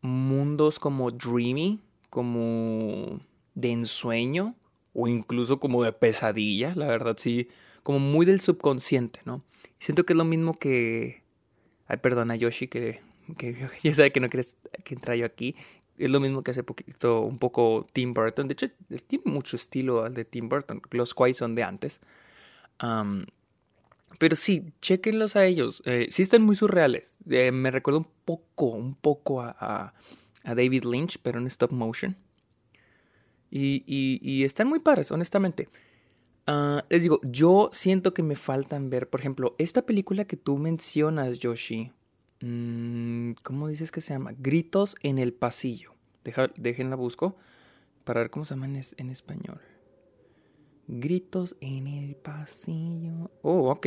mundos 0.00 0.78
como 0.78 1.10
dreamy, 1.10 1.80
como 2.10 3.20
de 3.54 3.72
ensueño 3.72 4.54
o 4.92 5.08
incluso 5.08 5.58
como 5.58 5.82
de 5.82 5.92
pesadilla, 5.92 6.74
la 6.76 6.86
verdad 6.86 7.16
sí, 7.18 7.48
como 7.82 7.98
muy 7.98 8.26
del 8.26 8.40
subconsciente, 8.40 9.20
¿no? 9.24 9.42
Siento 9.78 10.06
que 10.06 10.12
es 10.12 10.16
lo 10.16 10.24
mismo 10.24 10.58
que... 10.58 11.22
Ay, 11.86 11.98
perdona 11.98 12.36
Yoshi, 12.36 12.68
que, 12.68 13.00
ya 13.82 13.94
sabe 13.94 14.12
que 14.12 14.20
no 14.20 14.28
quieres 14.28 14.56
que 14.84 14.94
entre 14.94 15.18
yo 15.18 15.26
aquí. 15.26 15.56
Es 15.98 16.10
lo 16.10 16.20
mismo 16.20 16.42
que 16.42 16.52
hace 16.52 16.62
poquito, 16.62 17.20
un 17.20 17.38
poco 17.38 17.86
Tim 17.92 18.14
Burton. 18.14 18.48
De 18.48 18.54
hecho, 18.54 18.68
tiene 19.06 19.24
mucho 19.26 19.56
estilo 19.56 20.04
al 20.04 20.14
de 20.14 20.24
Tim 20.24 20.48
Burton. 20.48 20.80
Los 20.90 21.14
Quai 21.14 21.34
son 21.34 21.54
de 21.54 21.62
antes 21.62 22.00
pero 24.18 24.36
sí, 24.36 24.72
chequenlos 24.80 25.36
a 25.36 25.44
ellos. 25.44 25.82
Eh, 25.86 26.08
sí 26.10 26.22
están 26.22 26.42
muy 26.42 26.56
surreales. 26.56 27.18
Eh, 27.28 27.52
me 27.52 27.70
recuerda 27.70 27.98
un 27.98 28.08
poco, 28.24 28.66
un 28.66 28.94
poco 28.94 29.42
a, 29.42 29.94
a, 30.44 30.54
David 30.54 30.84
Lynch, 30.84 31.18
pero 31.22 31.38
en 31.38 31.46
stop 31.46 31.72
motion. 31.72 32.16
Y, 33.50 33.84
y, 33.86 34.42
están 34.42 34.68
muy 34.68 34.80
padres, 34.80 35.12
honestamente. 35.12 35.68
Ah, 36.46 36.84
les 36.90 37.04
digo, 37.04 37.20
yo 37.22 37.70
siento 37.72 38.12
que 38.12 38.24
me 38.24 38.34
faltan 38.34 38.90
ver, 38.90 39.08
por 39.08 39.20
ejemplo, 39.20 39.54
esta 39.58 39.82
película 39.82 40.24
que 40.24 40.36
tú 40.36 40.58
mencionas, 40.58 41.38
Yoshi. 41.38 41.92
Mm, 42.40 43.32
¿Cómo 43.44 43.68
dices 43.68 43.92
que 43.92 44.00
se 44.00 44.12
llama? 44.12 44.32
Gritos 44.36 44.96
en 45.02 45.18
el 45.18 45.32
pasillo. 45.32 45.94
Deja, 46.24 46.50
déjenla 46.56 46.96
busco 46.96 47.36
para 48.02 48.20
ver 48.20 48.30
cómo 48.30 48.44
se 48.44 48.54
llama 48.54 48.66
en 48.66 49.10
español. 49.10 49.60
Gritos 50.86 51.56
en 51.60 51.86
el 51.86 52.14
pasillo. 52.16 53.30
Oh, 53.42 53.70
ok. 53.70 53.86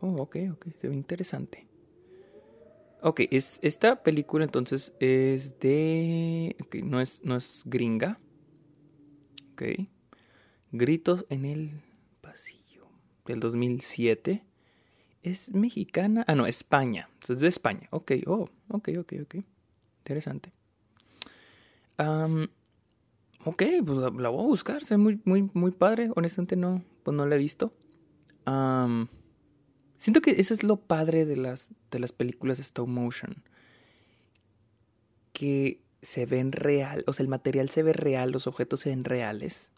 Oh, 0.00 0.16
ok, 0.22 0.36
ok. 0.52 0.66
Se 0.80 0.88
ve 0.88 0.94
interesante. 0.94 1.66
Ok, 3.02 3.20
es, 3.30 3.58
esta 3.62 4.02
película 4.02 4.44
entonces 4.44 4.94
es 5.00 5.58
de... 5.60 6.56
Ok, 6.62 6.76
no 6.76 7.00
es, 7.00 7.22
no 7.24 7.36
es 7.36 7.62
gringa. 7.64 8.18
Ok. 9.52 9.62
Gritos 10.72 11.24
en 11.30 11.44
el 11.44 11.70
pasillo. 12.20 12.86
Del 13.26 13.40
2007. 13.40 14.42
Es 15.22 15.50
mexicana. 15.50 16.24
Ah, 16.26 16.34
no, 16.34 16.46
España. 16.46 17.08
Es 17.28 17.38
de 17.40 17.48
España. 17.48 17.88
Ok, 17.90 18.12
oh, 18.26 18.48
ok, 18.68 18.88
ok, 18.98 19.12
ok. 19.22 19.34
Interesante. 19.98 20.52
Ok, 23.44 23.62
pues 23.84 23.98
la, 23.98 24.28
voy 24.28 24.44
a 24.44 24.46
buscar, 24.46 24.84
se 24.84 24.96
muy, 24.96 25.20
muy, 25.24 25.48
muy 25.54 25.70
padre. 25.70 26.10
Honestamente 26.16 26.56
no, 26.56 26.84
pues 27.02 27.16
no 27.16 27.26
la 27.26 27.36
he 27.36 27.38
visto. 27.38 27.72
siento 29.98 30.20
que 30.22 30.32
eso 30.32 30.54
es 30.54 30.62
lo 30.62 30.76
padre 30.76 31.24
de 31.24 31.36
las, 31.36 31.68
de 31.90 31.98
las 31.98 32.12
películas 32.12 32.58
stop 32.58 32.88
motion. 32.88 33.42
Que 35.32 35.80
se 36.02 36.26
ven 36.26 36.52
real, 36.52 37.04
o 37.06 37.12
sea, 37.12 37.22
el 37.24 37.28
material 37.28 37.68
se 37.68 37.82
ve 37.82 37.92
real, 37.92 38.30
los 38.30 38.46
objetos 38.46 38.80
se 38.80 38.90
ven 38.90 39.04
reales. 39.04 39.70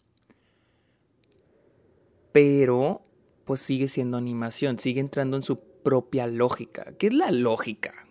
Pero, 2.31 3.03
pues 3.45 3.59
sigue 3.59 3.87
siendo 3.87 4.17
animación, 4.17 4.79
sigue 4.79 4.99
entrando 4.99 5.37
en 5.37 5.43
su 5.43 5.59
propia 5.59 6.27
lógica. 6.27 6.93
¿Qué 6.97 7.07
es 7.07 7.13
la 7.13 7.31
lógica? 7.31 8.07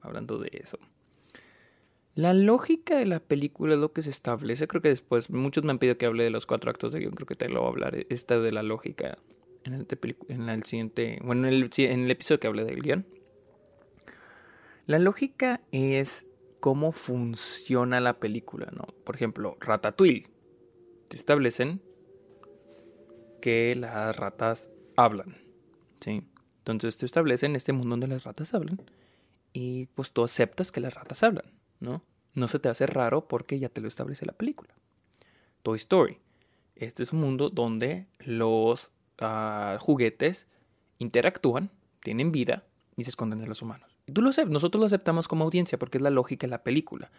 Hablando 0.00 0.38
de 0.38 0.50
eso. 0.52 0.78
La 2.14 2.32
lógica 2.32 2.96
de 2.96 3.06
la 3.06 3.18
película 3.18 3.74
es 3.74 3.80
lo 3.80 3.92
que 3.92 4.02
se 4.02 4.10
establece. 4.10 4.68
Creo 4.68 4.80
que 4.80 4.88
después, 4.88 5.30
muchos 5.30 5.64
me 5.64 5.72
han 5.72 5.78
pedido 5.78 5.98
que 5.98 6.06
hable 6.06 6.22
de 6.22 6.30
los 6.30 6.46
cuatro 6.46 6.70
actos 6.70 6.92
de 6.92 7.00
guion. 7.00 7.14
Creo 7.14 7.26
que 7.26 7.34
te 7.34 7.48
lo 7.48 7.60
voy 7.60 7.66
a 7.66 7.70
hablar. 7.70 8.06
Esta 8.08 8.38
de 8.38 8.52
la 8.52 8.62
lógica 8.62 9.18
en, 9.64 10.48
el 10.48 10.62
siguiente. 10.64 11.18
Bueno, 11.24 11.48
en 11.48 11.54
el, 11.54 11.70
en 11.76 12.04
el 12.04 12.10
episodio 12.10 12.38
que 12.38 12.46
hablé 12.46 12.64
del 12.64 12.82
guion. 12.82 13.06
La 14.86 14.98
lógica 14.98 15.60
es 15.72 16.26
cómo 16.60 16.92
funciona 16.92 18.00
la 18.00 18.20
película, 18.20 18.70
¿no? 18.72 18.86
Por 19.04 19.16
ejemplo, 19.16 19.56
Ratatouille. 19.60 20.28
Te 21.08 21.16
establecen 21.16 21.82
que 23.40 23.74
las 23.74 24.14
ratas 24.16 24.70
hablan. 24.96 25.36
¿Sí? 26.00 26.22
Entonces 26.58 26.96
te 26.96 27.06
establecen 27.06 27.56
este 27.56 27.72
mundo 27.72 27.90
donde 27.90 28.06
las 28.06 28.24
ratas 28.24 28.54
hablan. 28.54 28.80
Y 29.52 29.86
pues 29.94 30.12
tú 30.12 30.22
aceptas 30.22 30.70
que 30.70 30.80
las 30.80 30.94
ratas 30.94 31.22
hablan. 31.22 31.44
¿No? 31.80 32.02
No 32.34 32.48
se 32.48 32.58
te 32.58 32.68
hace 32.68 32.86
raro 32.86 33.28
porque 33.28 33.58
ya 33.58 33.68
te 33.68 33.80
lo 33.80 33.88
establece 33.88 34.26
la 34.26 34.32
película. 34.32 34.74
Toy 35.62 35.76
Story. 35.76 36.18
Este 36.76 37.02
es 37.02 37.12
un 37.12 37.20
mundo 37.20 37.50
donde 37.50 38.06
los 38.18 38.90
ah, 39.20 39.76
juguetes 39.80 40.48
interactúan, 40.98 41.70
tienen 42.02 42.32
vida 42.32 42.64
y 42.96 43.04
se 43.04 43.10
esconden 43.10 43.40
de 43.40 43.46
los 43.46 43.62
humanos. 43.62 43.96
Y 44.06 44.12
tú 44.12 44.22
lo 44.22 44.32
sabes, 44.32 44.50
nosotros 44.50 44.80
lo 44.80 44.86
aceptamos 44.86 45.28
como 45.28 45.44
audiencia 45.44 45.78
porque 45.78 45.98
es 45.98 46.02
la 46.02 46.10
lógica 46.10 46.46
de 46.46 46.50
la 46.50 46.62
película. 46.62 47.10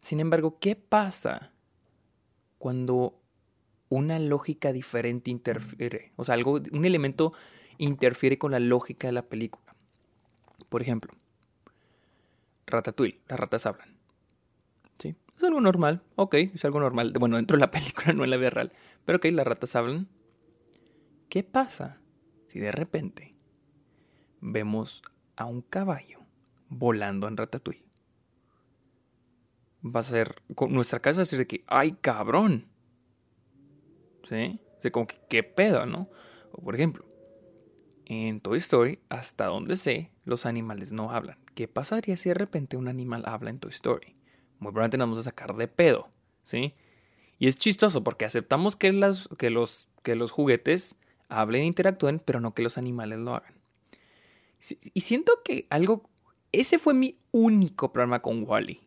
sin 0.00 0.20
embargo, 0.20 0.58
¿qué 0.60 0.76
pasa 0.76 1.52
cuando 2.58 3.20
una 3.88 4.18
lógica 4.18 4.72
diferente 4.72 5.30
interfiere? 5.30 6.12
O 6.16 6.24
sea, 6.24 6.34
algo, 6.34 6.60
un 6.72 6.84
elemento 6.84 7.32
interfiere 7.78 8.38
con 8.38 8.50
la 8.50 8.58
lógica 8.58 9.08
de 9.08 9.12
la 9.12 9.22
película. 9.22 9.74
Por 10.68 10.82
ejemplo, 10.82 11.12
Ratatouille, 12.70 13.20
las 13.28 13.40
ratas 13.40 13.66
hablan. 13.66 13.96
¿Sí? 14.98 15.16
Es 15.36 15.42
algo 15.44 15.60
normal, 15.60 16.02
ok, 16.16 16.34
es 16.34 16.64
algo 16.64 16.80
normal. 16.80 17.12
Bueno, 17.18 17.36
dentro 17.36 17.56
de 17.56 17.60
la 17.60 17.70
película, 17.72 18.12
no 18.12 18.24
en 18.24 18.30
la 18.30 18.36
vida 18.36 18.50
real. 18.50 18.72
Pero 19.04 19.18
ok, 19.18 19.26
las 19.26 19.46
ratas 19.46 19.76
hablan. 19.76 20.08
¿Qué 21.28 21.42
pasa 21.42 22.00
si 22.48 22.58
de 22.58 22.72
repente 22.72 23.36
vemos 24.40 25.02
a 25.36 25.44
un 25.44 25.62
caballo 25.62 26.20
volando 26.68 27.28
en 27.28 27.36
Ratatouille? 27.36 27.84
Va 29.84 30.00
a 30.00 30.04
ser, 30.04 30.42
nuestra 30.68 31.00
casa 31.00 31.18
va 31.18 31.22
a 31.22 31.24
decir 31.24 31.46
que, 31.46 31.64
¡ay, 31.66 31.92
cabrón! 32.00 32.66
¿Sí? 34.28 34.60
O 34.84 34.90
como 34.90 35.06
que, 35.06 35.20
¿qué 35.28 35.42
pedo, 35.42 35.86
no? 35.86 36.08
O 36.52 36.62
por 36.62 36.74
ejemplo, 36.74 37.04
en 38.06 38.40
Toy 38.40 38.58
Story, 38.58 39.00
hasta 39.08 39.46
donde 39.46 39.76
sé, 39.76 40.10
los 40.24 40.46
animales 40.46 40.92
no 40.92 41.10
hablan. 41.10 41.38
¿Qué 41.58 41.66
pasaría 41.66 42.16
si 42.16 42.28
de 42.28 42.36
repente 42.36 42.76
un 42.76 42.86
animal 42.86 43.24
habla 43.26 43.50
en 43.50 43.58
tu 43.58 43.66
Story? 43.66 44.14
Muy 44.60 44.70
probablemente 44.70 44.96
nos 44.96 45.08
vamos 45.08 45.18
a 45.18 45.28
sacar 45.28 45.56
de 45.56 45.66
pedo, 45.66 46.08
¿sí? 46.44 46.72
Y 47.40 47.48
es 47.48 47.56
chistoso 47.56 48.04
porque 48.04 48.24
aceptamos 48.24 48.76
que, 48.76 48.92
los, 48.92 49.28
que 49.36 49.50
los 50.14 50.30
juguetes 50.30 50.94
hablen 51.28 51.62
e 51.62 51.66
interactúen, 51.66 52.22
pero 52.24 52.38
no 52.38 52.54
que 52.54 52.62
los 52.62 52.78
animales 52.78 53.18
lo 53.18 53.34
hagan. 53.34 53.54
Y 54.94 55.00
siento 55.00 55.32
que 55.44 55.66
algo... 55.68 56.08
Ese 56.52 56.78
fue 56.78 56.94
mi 56.94 57.18
único 57.32 57.92
problema 57.92 58.22
con 58.22 58.44
Wally. 58.48 58.80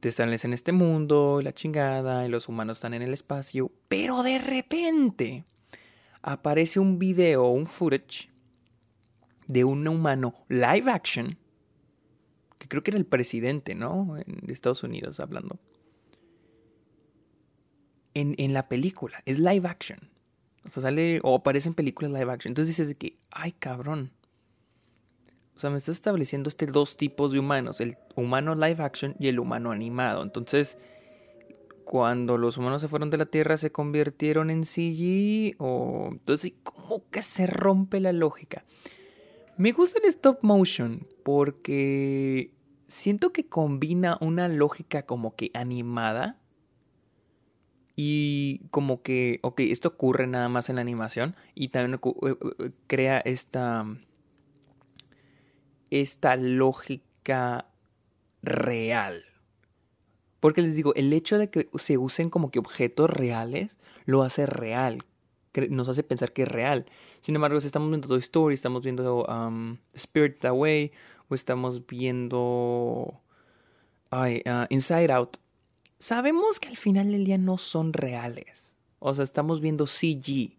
Te 0.00 0.10
están 0.10 0.28
en 0.30 0.52
este 0.52 0.72
mundo, 0.72 1.40
la 1.42 1.54
chingada, 1.54 2.26
y 2.26 2.28
los 2.28 2.50
humanos 2.50 2.76
están 2.76 2.92
en 2.92 3.00
el 3.00 3.14
espacio, 3.14 3.72
pero 3.88 4.22
de 4.22 4.38
repente 4.38 5.44
aparece 6.20 6.80
un 6.80 6.98
video, 6.98 7.46
un 7.46 7.66
footage 7.66 8.33
de 9.46 9.64
un 9.64 9.86
humano 9.86 10.34
live 10.48 10.90
action, 10.90 11.38
que 12.58 12.68
creo 12.68 12.82
que 12.82 12.90
era 12.90 12.98
el 12.98 13.06
presidente, 13.06 13.74
¿no? 13.74 14.16
De 14.26 14.52
Estados 14.52 14.82
Unidos 14.82 15.20
hablando. 15.20 15.58
En, 18.14 18.34
en 18.38 18.54
la 18.54 18.68
película, 18.68 19.22
es 19.26 19.38
live 19.38 19.68
action. 19.68 19.98
O 20.64 20.70
sea, 20.70 20.82
sale 20.82 21.20
o 21.22 21.34
aparece 21.34 21.68
en 21.68 21.74
películas 21.74 22.12
live 22.12 22.32
action. 22.32 22.50
Entonces 22.50 22.68
dices 22.68 22.88
de 22.88 22.94
que, 22.94 23.18
ay 23.30 23.52
cabrón. 23.52 24.12
O 25.56 25.60
sea, 25.60 25.70
me 25.70 25.76
estás 25.76 25.96
estableciendo 25.96 26.48
este 26.48 26.66
dos 26.66 26.96
tipos 26.96 27.32
de 27.32 27.38
humanos, 27.38 27.80
el 27.80 27.96
humano 28.16 28.54
live 28.54 28.82
action 28.82 29.14
y 29.20 29.28
el 29.28 29.38
humano 29.38 29.70
animado. 29.70 30.22
Entonces, 30.22 30.76
cuando 31.84 32.38
los 32.38 32.56
humanos 32.56 32.82
se 32.82 32.88
fueron 32.88 33.10
de 33.10 33.18
la 33.18 33.26
Tierra, 33.26 33.56
se 33.56 33.70
convirtieron 33.70 34.50
en 34.50 34.64
CG 34.64 35.54
o 35.58 36.08
entonces, 36.10 36.54
¿cómo 36.62 37.04
que 37.10 37.22
se 37.22 37.46
rompe 37.46 38.00
la 38.00 38.12
lógica? 38.12 38.64
Me 39.56 39.70
gusta 39.70 40.00
el 40.02 40.08
stop 40.08 40.38
motion 40.42 41.06
porque 41.22 42.52
siento 42.88 43.32
que 43.32 43.48
combina 43.48 44.18
una 44.20 44.48
lógica 44.48 45.06
como 45.06 45.36
que 45.36 45.52
animada 45.54 46.40
y 47.94 48.62
como 48.70 49.02
que, 49.02 49.38
ok, 49.42 49.60
esto 49.60 49.90
ocurre 49.90 50.26
nada 50.26 50.48
más 50.48 50.68
en 50.68 50.76
la 50.76 50.80
animación 50.80 51.36
y 51.54 51.68
también 51.68 52.00
eh, 52.02 52.36
eh, 52.58 52.70
crea 52.88 53.18
esta, 53.18 53.86
esta 55.90 56.34
lógica 56.34 57.68
real. 58.42 59.24
Porque 60.40 60.62
les 60.62 60.74
digo, 60.74 60.94
el 60.96 61.12
hecho 61.12 61.38
de 61.38 61.48
que 61.48 61.68
se 61.76 61.96
usen 61.96 62.28
como 62.28 62.50
que 62.50 62.58
objetos 62.58 63.08
reales 63.08 63.78
lo 64.04 64.24
hace 64.24 64.46
real, 64.46 65.04
nos 65.70 65.88
hace 65.88 66.02
pensar 66.02 66.32
que 66.32 66.42
es 66.42 66.48
real. 66.48 66.86
Sin 67.20 67.34
embargo, 67.34 67.60
si 67.60 67.66
estamos 67.66 67.88
viendo 67.88 68.08
Toy 68.08 68.18
Story, 68.18 68.54
estamos 68.54 68.82
viendo 68.82 69.24
um, 69.24 69.76
Spirit 69.94 70.44
Away 70.44 70.92
o 71.28 71.34
estamos 71.34 71.86
viendo 71.86 73.20
uh, 74.12 74.66
Inside 74.68 75.12
Out, 75.12 75.36
sabemos 75.98 76.60
que 76.60 76.68
al 76.68 76.76
final 76.76 77.10
del 77.10 77.24
día 77.24 77.38
no 77.38 77.58
son 77.58 77.92
reales. 77.92 78.74
O 78.98 79.14
sea, 79.14 79.24
estamos 79.24 79.60
viendo 79.60 79.86
CG. 79.86 80.56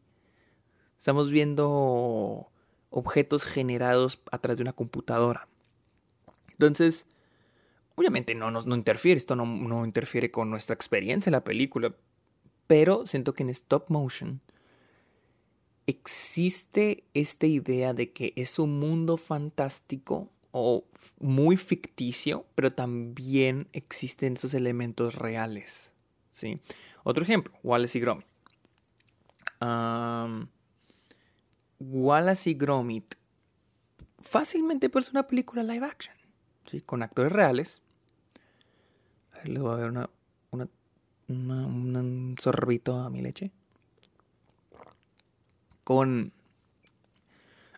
Estamos 0.98 1.30
viendo 1.30 2.50
objetos 2.90 3.44
generados 3.44 4.20
a 4.32 4.38
través 4.38 4.58
de 4.58 4.64
una 4.64 4.74
computadora. 4.74 5.48
Entonces, 6.52 7.06
obviamente 7.96 8.34
no, 8.36 8.52
no, 8.52 8.62
no 8.62 8.76
interfiere, 8.76 9.18
esto 9.18 9.36
no, 9.36 9.46
no 9.46 9.86
interfiere 9.86 10.32
con 10.32 10.50
nuestra 10.50 10.74
experiencia 10.74 11.30
en 11.30 11.34
la 11.34 11.44
película, 11.44 11.94
pero 12.68 13.06
siento 13.06 13.34
que 13.34 13.44
en 13.44 13.50
stop 13.50 13.90
motion 13.90 14.42
existe 15.88 17.04
esta 17.13 17.45
idea 17.45 17.93
de 17.93 18.12
que 18.12 18.34
es 18.36 18.60
un 18.60 18.80
mundo 18.80 19.17
fantástico 19.17 20.30
o 20.52 20.86
muy 21.19 21.58
ficticio, 21.58 22.45
pero 22.56 22.71
también 22.71 23.67
existen 23.74 24.34
esos 24.34 24.54
elementos 24.54 25.15
reales. 25.15 25.93
¿sí? 26.32 26.60
Otro 27.04 27.24
ejemplo, 27.24 27.54
Wallace 27.63 27.98
y 27.98 28.02
Gromit. 28.02 28.26
Wallace 31.80 32.50
y 32.50 32.54
Gromit 32.54 33.15
fácilmente 34.21 34.89
puede 34.89 35.06
ser 35.06 35.13
una 35.13 35.28
película 35.28 35.63
live 35.63 35.86
action, 35.86 36.15
¿sí? 36.65 36.82
con 36.82 37.04
actores 37.04 37.32
reales. 37.32 37.82
A 39.34 39.38
ver, 39.38 39.50
les 39.50 39.62
voy 39.62 39.74
a 39.74 39.76
ver 39.76 39.89
una, 39.89 40.10
una, 40.52 40.67
un 41.67 42.36
sorbito 42.39 43.00
a 43.00 43.10
mi 43.10 43.21
leche. 43.21 43.52
Con 45.86 46.34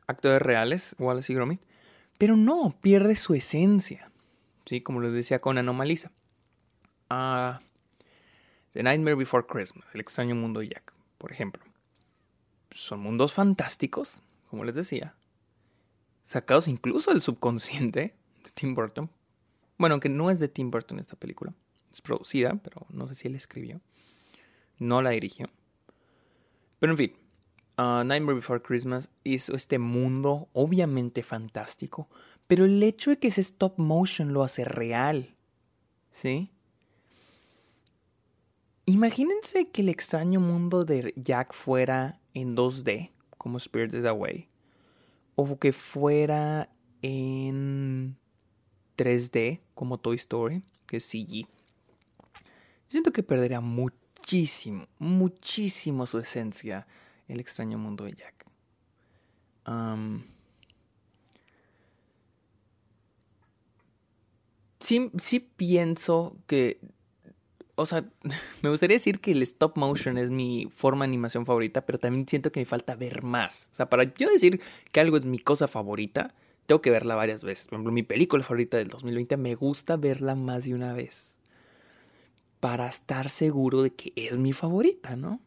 actores 0.08 0.42
reales, 0.42 0.96
Wallace 0.98 1.32
y 1.32 1.36
Gromit. 1.36 1.62
Pero 2.18 2.36
no, 2.36 2.76
pierde 2.82 3.16
su 3.16 3.36
esencia. 3.36 4.10
¿Sí? 4.66 4.82
Como 4.82 5.00
les 5.02 5.14
decía 5.14 5.40
con 5.40 5.60
Anomalisa. 5.60 6.12
Ah, 7.10 7.62
The 8.74 8.84
Nightmare 8.84 9.16
Before 9.16 9.46
Christmas, 9.48 9.88
El 9.94 10.02
extraño 10.02 10.36
mundo 10.36 10.60
de 10.60 10.70
Jack, 10.70 10.94
por 11.18 11.32
ejemplo. 11.32 11.64
Son 12.72 13.00
mundos 13.00 13.34
fantásticos, 13.34 14.22
como 14.50 14.64
les 14.64 14.76
decía. 14.76 15.16
Sacados 16.26 16.68
incluso 16.68 17.12
del 17.12 17.22
subconsciente 17.22 18.16
de 18.44 18.52
Tim 18.54 18.76
Burton. 18.76 19.10
Bueno, 19.78 19.94
aunque 19.94 20.10
no 20.10 20.30
es 20.30 20.40
de 20.40 20.48
Tim 20.48 20.70
Burton 20.72 21.00
esta 21.00 21.16
película. 21.16 21.54
Es 21.94 22.02
producida, 22.02 22.60
pero 22.64 22.86
no 22.90 23.08
sé 23.08 23.16
si 23.16 23.28
él 23.28 23.36
escribió. 23.36 23.80
No 24.80 25.02
la 25.02 25.12
dirigió. 25.12 25.50
Pero 26.80 26.94
en 26.94 26.98
fin, 26.98 27.14
uh, 27.78 28.04
Nightmare 28.04 28.36
Before 28.36 28.62
Christmas 28.62 29.12
hizo 29.24 29.56
este 29.56 29.80
mundo 29.80 30.50
obviamente 30.54 31.24
fantástico, 31.24 32.10
pero 32.48 32.66
el 32.66 32.82
hecho 32.84 33.12
de 33.12 33.20
que 33.20 33.28
ese 33.28 33.42
stop 33.42 33.78
motion 33.78 34.34
lo 34.34 34.44
hace 34.44 34.66
real, 34.66 35.36
¿sí? 36.12 36.52
Imagínense 38.86 39.70
que 39.70 39.82
el 39.82 39.90
extraño 39.90 40.40
mundo 40.40 40.86
de 40.86 41.14
Jack 41.18 41.54
fuera 41.54 42.20
en 42.34 42.56
2D, 42.56 43.12
como 43.38 43.60
Spirited 43.60 44.06
Away, 44.06 44.48
o 45.36 45.60
que 45.60 45.74
fuera 45.74 46.70
en 47.02 48.18
3D, 48.98 49.60
como 49.76 50.00
Toy 50.00 50.16
Story, 50.16 50.64
que 50.86 50.98
es 50.98 51.06
CG. 51.06 51.48
Siento 52.88 53.12
que 53.12 53.24
perdería 53.24 53.60
muchísimo, 53.60 54.88
muchísimo 55.00 56.08
su 56.08 56.20
esencia 56.20 56.88
el 57.28 57.40
extraño 57.40 57.78
mundo 57.78 58.06
de 58.06 58.14
Jack. 58.14 58.46
sí, 64.80 65.12
sí 65.18 65.40
pienso 65.42 66.38
que 66.48 66.80
o 67.78 67.86
sea, 67.86 68.04
me 68.62 68.70
gustaría 68.70 68.96
decir 68.96 69.20
que 69.20 69.32
el 69.32 69.44
stop 69.44 69.78
motion 69.78 70.18
es 70.18 70.32
mi 70.32 70.68
forma 70.76 71.06
de 71.06 71.10
animación 71.10 71.46
favorita, 71.46 71.86
pero 71.86 72.00
también 72.00 72.28
siento 72.28 72.52
que 72.52 72.60
me 72.60 72.66
falta 72.66 72.96
ver 72.96 73.24
más. 73.24 73.70
O 73.72 73.76
sea, 73.76 73.88
para 73.88 74.14
yo 74.16 74.30
decir 74.30 74.60
que 74.92 75.00
algo 75.00 75.16
es 75.16 75.26
mi 75.26 75.38
cosa 75.38 75.68
favorita, 75.68 76.34
tengo 76.66 76.82
que 76.82 76.90
verla 76.90 77.16
varias 77.16 77.44
veces. 77.44 77.68
Por 77.68 77.76
ejemplo, 77.76 77.94
mi 77.94 78.04
película 78.04 78.44
favorita 78.44 78.78
del 78.78 78.88
2020 78.90 79.38
me 79.38 79.56
gusta 79.56 79.96
verla 79.96 80.36
más 80.36 80.66
de 80.66 80.74
una 80.74 80.94
vez. 80.94 81.38
Para 82.60 82.88
estar 82.88 83.30
seguro 83.30 83.84
de 83.84 83.92
que 83.92 84.12
es 84.16 84.40
mi 84.40 84.54
favorita, 84.54 85.16
¿no? 85.16 85.40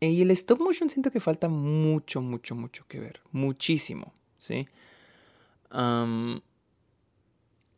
Y 0.00 0.20
el 0.20 0.30
stop 0.32 0.60
motion 0.60 0.88
siento 0.88 1.10
que 1.10 1.20
falta 1.20 1.48
mucho, 1.48 2.20
mucho, 2.20 2.54
mucho 2.54 2.84
que 2.86 3.00
ver. 3.00 3.20
Muchísimo, 3.32 4.12
¿sí? 4.38 4.66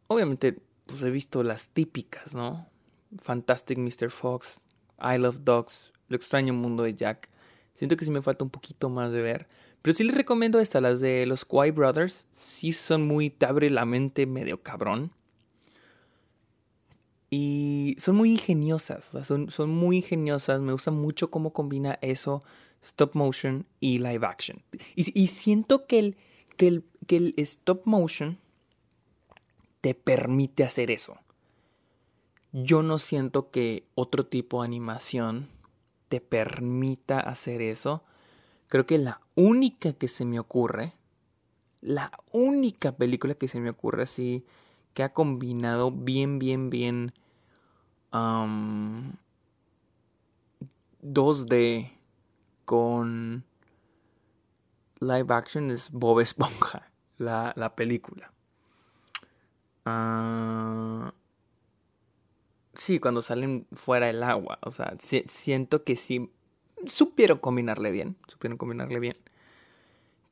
obviamente, 0.07 0.59
pues 0.87 1.03
he 1.03 1.11
visto 1.11 1.43
las 1.43 1.71
típicas, 1.71 2.35
¿no? 2.35 2.69
Fantastic 3.17 3.79
Mr. 3.79 4.11
Fox, 4.11 4.61
I 5.01 5.19
Love 5.19 5.41
Dogs, 5.41 5.93
Lo 6.09 6.17
extraño 6.17 6.55
mundo 6.55 6.85
de 6.85 6.95
Jack. 6.95 7.29
Siento 7.75 7.97
que 7.97 8.05
sí 8.05 8.11
me 8.11 8.23
falta 8.23 8.45
un 8.45 8.51
poquito 8.51 8.89
más 8.89 9.13
de 9.13 9.21
ver. 9.21 9.49
Pero 9.83 9.95
sí 9.95 10.05
les 10.05 10.15
recomiendo 10.15 10.59
estas, 10.59 10.83
las 10.83 11.01
de 11.01 11.27
los 11.27 11.45
Kwai 11.45 11.71
Brothers. 11.71 12.27
Sí 12.35 12.73
son 12.73 13.07
muy, 13.07 13.31
te 13.31 13.47
abre 13.47 13.71
la 13.71 13.85
mente 13.85 14.27
medio 14.27 14.63
cabrón. 14.63 15.13
Y 17.31 17.97
son 17.99 18.17
muy 18.17 18.31
ingeniosas, 18.31 19.11
son, 19.25 19.51
son 19.51 19.71
muy 19.71 19.99
ingeniosas. 19.99 20.61
Me 20.61 20.73
gusta 20.73 20.91
mucho 20.91 21.31
cómo 21.31 21.53
combina 21.53 21.99
eso, 22.01 22.43
stop 22.83 23.15
motion 23.15 23.67
y 23.81 23.99
live 23.99 24.27
action. 24.27 24.63
Y, 24.95 25.27
siento 25.27 25.87
que 25.87 25.99
el, 25.99 26.17
que, 26.57 26.69
el, 26.69 26.85
que 27.07 27.17
el 27.17 27.35
stop 27.37 27.83
motion 27.85 28.39
te 29.81 29.95
permite 29.95 30.65
hacer 30.65 30.91
eso. 30.91 31.19
Yo 32.53 32.83
no 32.83 32.99
siento 32.99 33.51
que 33.51 33.85
otro 33.95 34.27
tipo 34.27 34.63
de 34.63 34.67
animación 34.67 35.49
te 36.09 36.21
permita 36.21 37.21
hacer 37.21 37.61
eso. 37.61 38.03
Creo 38.69 38.87
que 38.87 38.99
la 38.99 39.21
única 39.35 39.93
que 39.93 40.09
se 40.09 40.25
me 40.25 40.41
ocurre, 40.41 40.95
la 41.81 42.11
única 42.33 42.97
película 42.97 43.35
que 43.35 43.49
se 43.49 43.61
me 43.61 43.71
ocurre 43.71 44.05
así 44.05 44.45
que 44.99 45.05
ha 45.05 45.13
combinado 45.13 45.93
bien, 45.93 46.41
bien, 46.41 46.71
bien 46.71 47.13
2D 51.01 51.93
con 52.65 53.45
live 54.99 55.33
action 55.33 55.71
es 55.71 55.93
Bob 55.93 56.19
Esponja, 56.19 56.91
la, 57.19 57.53
la 57.55 57.77
película. 57.77 58.33
Uh, 59.87 61.13
sí, 62.75 62.99
cuando 62.99 63.23
salen 63.23 63.69
fuera 63.71 64.07
del 64.07 64.25
agua, 64.25 64.59
o 64.63 64.73
sea, 64.73 64.97
siento 64.99 65.85
que 65.85 65.95
sí 65.95 66.29
supieron 66.87 67.39
combinarle 67.39 67.93
bien, 67.93 68.17
supieron 68.27 68.59
combinarle 68.59 68.99
bien. 68.99 69.17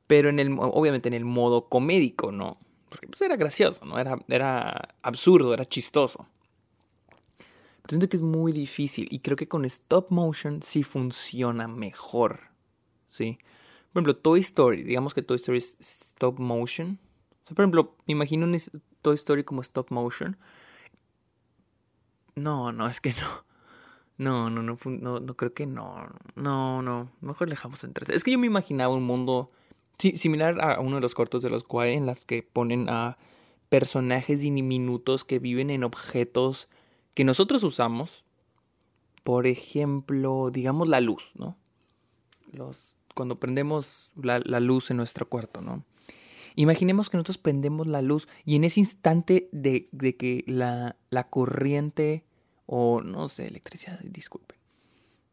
Pero 0.07 0.27
en 0.27 0.39
el, 0.39 0.57
obviamente 0.59 1.07
en 1.07 1.13
el 1.13 1.23
modo 1.23 1.69
comédico, 1.69 2.33
¿no? 2.33 2.57
Porque 2.89 3.07
pues 3.07 3.21
era 3.21 3.35
gracioso, 3.35 3.85
¿no? 3.85 3.99
Era, 3.99 4.17
era 4.27 4.95
absurdo, 5.01 5.53
era 5.53 5.65
chistoso. 5.65 6.27
Pero 7.37 7.89
siento 7.89 8.09
que 8.09 8.17
es 8.17 8.23
muy 8.23 8.51
difícil 8.51 9.07
y 9.11 9.19
creo 9.19 9.37
que 9.37 9.47
con 9.47 9.65
stop 9.65 10.09
motion 10.09 10.61
sí 10.61 10.83
funciona 10.83 11.67
mejor. 11.67 12.41
¿Sí? 13.09 13.37
Por 13.93 14.01
ejemplo, 14.01 14.15
Toy 14.15 14.41
Story, 14.41 14.83
digamos 14.83 15.13
que 15.13 15.21
Toy 15.21 15.37
Story 15.37 15.57
es 15.57 15.77
stop 15.79 16.39
motion. 16.39 16.99
por 17.47 17.61
ejemplo, 17.61 17.95
me 18.05 18.11
imagino 18.11 18.45
un 18.45 18.59
Toy 19.01 19.15
Story 19.15 19.43
como 19.43 19.61
stop 19.61 19.89
motion. 19.91 20.37
No, 22.35 22.71
no, 22.71 22.87
es 22.87 23.01
que 23.01 23.13
no. 23.13 23.47
No, 24.17 24.49
no, 24.49 24.63
no, 24.63 25.19
no, 25.19 25.33
creo 25.35 25.53
que 25.53 25.65
no. 25.65 26.07
No, 26.35 26.81
no, 26.81 27.11
mejor 27.21 27.49
dejamos 27.49 27.83
entre. 27.83 28.15
Es 28.15 28.23
que 28.23 28.31
yo 28.31 28.39
me 28.39 28.47
imaginaba 28.47 28.93
un 28.93 29.03
mundo 29.03 29.51
Sí, 29.99 30.15
similar 30.17 30.61
a 30.61 30.79
uno 30.79 30.97
de 30.97 31.01
los 31.01 31.15
cortos 31.15 31.41
de 31.41 31.49
los 31.49 31.63
Kwai 31.63 31.93
en 31.95 32.05
las 32.05 32.25
que 32.25 32.43
ponen 32.43 32.89
a 32.89 33.17
personajes 33.69 34.41
diminutos 34.41 35.25
que 35.25 35.39
viven 35.39 35.69
en 35.69 35.83
objetos 35.83 36.69
que 37.13 37.23
nosotros 37.23 37.63
usamos. 37.63 38.23
Por 39.23 39.47
ejemplo, 39.47 40.51
digamos 40.51 40.87
la 40.87 41.01
luz, 41.01 41.31
¿no? 41.35 41.57
Los, 42.51 42.95
cuando 43.13 43.39
prendemos 43.39 44.11
la, 44.15 44.39
luz 44.59 44.91
en 44.91 44.97
nuestro 44.97 45.27
cuarto, 45.27 45.61
¿no? 45.61 45.83
Imaginemos 46.55 47.09
que 47.09 47.17
nosotros 47.17 47.37
prendemos 47.37 47.87
la 47.87 48.01
luz 48.01 48.27
y 48.45 48.55
en 48.55 48.63
ese 48.63 48.79
instante 48.79 49.49
de, 49.51 49.89
de 49.91 50.15
que 50.15 50.43
la, 50.47 50.95
la 51.09 51.29
corriente 51.29 52.23
o 52.67 53.01
no 53.01 53.29
sé, 53.29 53.47
electricidad, 53.47 53.99
disculpen. 54.03 54.57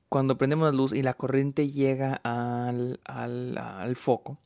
cuando 0.09 0.38
prendemos 0.38 0.66
la 0.66 0.77
luz 0.77 0.92
y 0.92 1.03
la 1.03 1.14
corriente 1.14 1.68
llega 1.68 2.20
al, 2.24 3.00
al, 3.05 3.59
al 3.59 3.96
foco, 3.96 4.38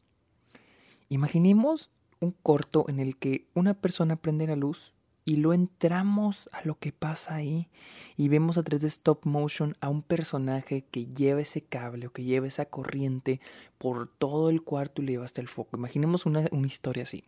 imaginemos 1.09 1.90
un 2.21 2.33
corto 2.33 2.87
en 2.88 3.01
el 3.01 3.16
que 3.16 3.47
una 3.55 3.75
persona 3.75 4.16
prende 4.16 4.47
la 4.47 4.57
luz 4.57 4.92
y 5.29 5.37
lo 5.37 5.53
entramos 5.53 6.49
a 6.53 6.62
lo 6.64 6.79
que 6.79 6.90
pasa 6.90 7.35
ahí 7.35 7.68
y 8.16 8.29
vemos 8.29 8.57
a 8.57 8.62
través 8.62 8.81
de 8.81 8.88
stop 8.88 9.27
motion 9.27 9.77
a 9.81 9.90
un 9.90 10.01
personaje 10.01 10.87
que 10.90 11.05
lleva 11.05 11.42
ese 11.42 11.61
cable 11.61 12.07
o 12.07 12.12
que 12.12 12.25
lleva 12.25 12.47
esa 12.47 12.64
corriente 12.64 13.38
por 13.77 14.09
todo 14.09 14.49
el 14.49 14.62
cuarto 14.62 15.03
y 15.03 15.05
le 15.05 15.12
lleva 15.12 15.27
hasta 15.27 15.42
el 15.42 15.49
foco. 15.49 15.77
Imaginemos 15.77 16.25
una, 16.25 16.47
una 16.51 16.66
historia 16.66 17.03
así. 17.03 17.25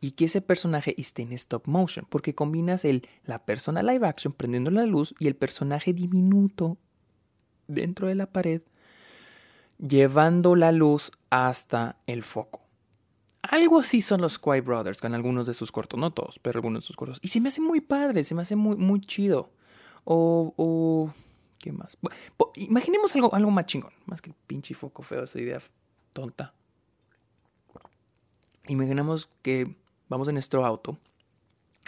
Y 0.00 0.12
que 0.12 0.24
ese 0.24 0.40
personaje 0.40 0.98
esté 0.98 1.20
en 1.20 1.32
stop 1.34 1.66
motion, 1.66 2.06
porque 2.08 2.34
combinas 2.34 2.86
el, 2.86 3.06
la 3.24 3.44
persona 3.44 3.82
live 3.82 4.06
action 4.06 4.32
prendiendo 4.32 4.70
la 4.70 4.86
luz 4.86 5.14
y 5.18 5.26
el 5.26 5.36
personaje 5.36 5.92
diminuto 5.92 6.78
dentro 7.68 8.08
de 8.08 8.14
la 8.14 8.32
pared 8.32 8.62
llevando 9.86 10.56
la 10.56 10.72
luz 10.72 11.12
hasta 11.30 11.96
el 12.06 12.22
foco. 12.22 12.62
Algo 13.42 13.80
así 13.80 14.00
son 14.00 14.22
los 14.22 14.34
Squire 14.34 14.62
Brothers 14.62 15.00
con 15.00 15.14
algunos 15.14 15.46
de 15.46 15.52
sus 15.52 15.70
cortos, 15.70 16.00
no 16.00 16.12
todos, 16.12 16.38
pero 16.38 16.58
algunos 16.58 16.82
de 16.82 16.86
sus 16.86 16.96
cortos. 16.96 17.18
Y 17.22 17.28
se 17.28 17.40
me 17.40 17.48
hace 17.48 17.60
muy 17.60 17.80
padre, 17.80 18.24
se 18.24 18.34
me 18.34 18.42
hace 18.42 18.56
muy, 18.56 18.76
muy 18.76 19.00
chido. 19.00 19.50
O, 20.04 20.54
o, 20.56 21.12
¿qué 21.58 21.72
más? 21.72 21.98
Imaginemos 22.56 23.14
algo, 23.14 23.34
algo 23.34 23.50
más 23.50 23.66
chingón, 23.66 23.92
más 24.06 24.22
que 24.22 24.30
el 24.30 24.36
pinche 24.46 24.74
foco 24.74 25.02
feo, 25.02 25.24
esa 25.24 25.38
idea 25.38 25.60
tonta. 26.14 26.54
Imaginemos 28.66 29.28
que 29.42 29.76
vamos 30.08 30.28
en 30.28 30.34
nuestro 30.34 30.64
auto, 30.64 30.96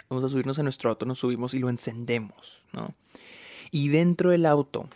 vamos 0.09 0.23
a 0.25 0.29
subirnos 0.29 0.59
a 0.59 0.63
nuestro 0.63 0.91
auto, 0.91 1.07
nos 1.07 1.17
subimos 1.17 1.55
y 1.55 1.59
lo 1.59 1.69
encendemos, 1.69 2.63
¿no? 2.71 2.93
Y 3.71 3.89
dentro 3.89 4.29
del 4.29 4.45
auto 4.45 4.87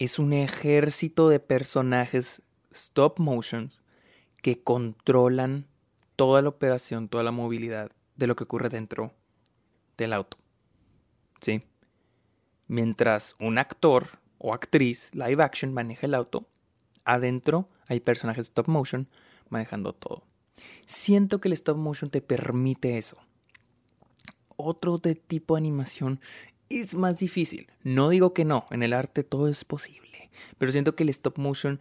es 0.00 0.18
un 0.18 0.32
ejército 0.32 1.28
de 1.28 1.40
personajes 1.40 2.42
stop 2.72 3.18
motion 3.20 3.70
que 4.40 4.62
controlan 4.62 5.66
toda 6.16 6.40
la 6.40 6.48
operación, 6.48 7.10
toda 7.10 7.22
la 7.22 7.32
movilidad 7.32 7.92
de 8.16 8.26
lo 8.26 8.34
que 8.34 8.44
ocurre 8.44 8.70
dentro 8.70 9.12
del 9.98 10.14
auto. 10.14 10.38
¿Sí? 11.42 11.62
Mientras 12.66 13.36
un 13.38 13.58
actor 13.58 14.08
o 14.38 14.54
actriz 14.54 15.10
live 15.12 15.42
action 15.42 15.74
maneja 15.74 16.06
el 16.06 16.14
auto, 16.14 16.48
adentro 17.04 17.68
hay 17.86 18.00
personajes 18.00 18.46
stop 18.46 18.68
motion 18.68 19.06
manejando 19.50 19.92
todo. 19.92 20.22
Siento 20.86 21.42
que 21.42 21.48
el 21.48 21.52
stop 21.52 21.76
motion 21.76 22.10
te 22.10 22.22
permite 22.22 22.96
eso. 22.96 23.18
Otro 24.56 24.96
de 24.96 25.14
tipo 25.14 25.56
de 25.56 25.58
animación 25.58 26.20
es 26.70 26.94
más 26.94 27.18
difícil. 27.18 27.66
No 27.82 28.08
digo 28.08 28.32
que 28.32 28.44
no, 28.44 28.66
en 28.70 28.82
el 28.82 28.92
arte 28.92 29.24
todo 29.24 29.48
es 29.48 29.64
posible, 29.64 30.30
pero 30.56 30.72
siento 30.72 30.94
que 30.94 31.02
el 31.02 31.10
stop 31.10 31.36
motion 31.36 31.80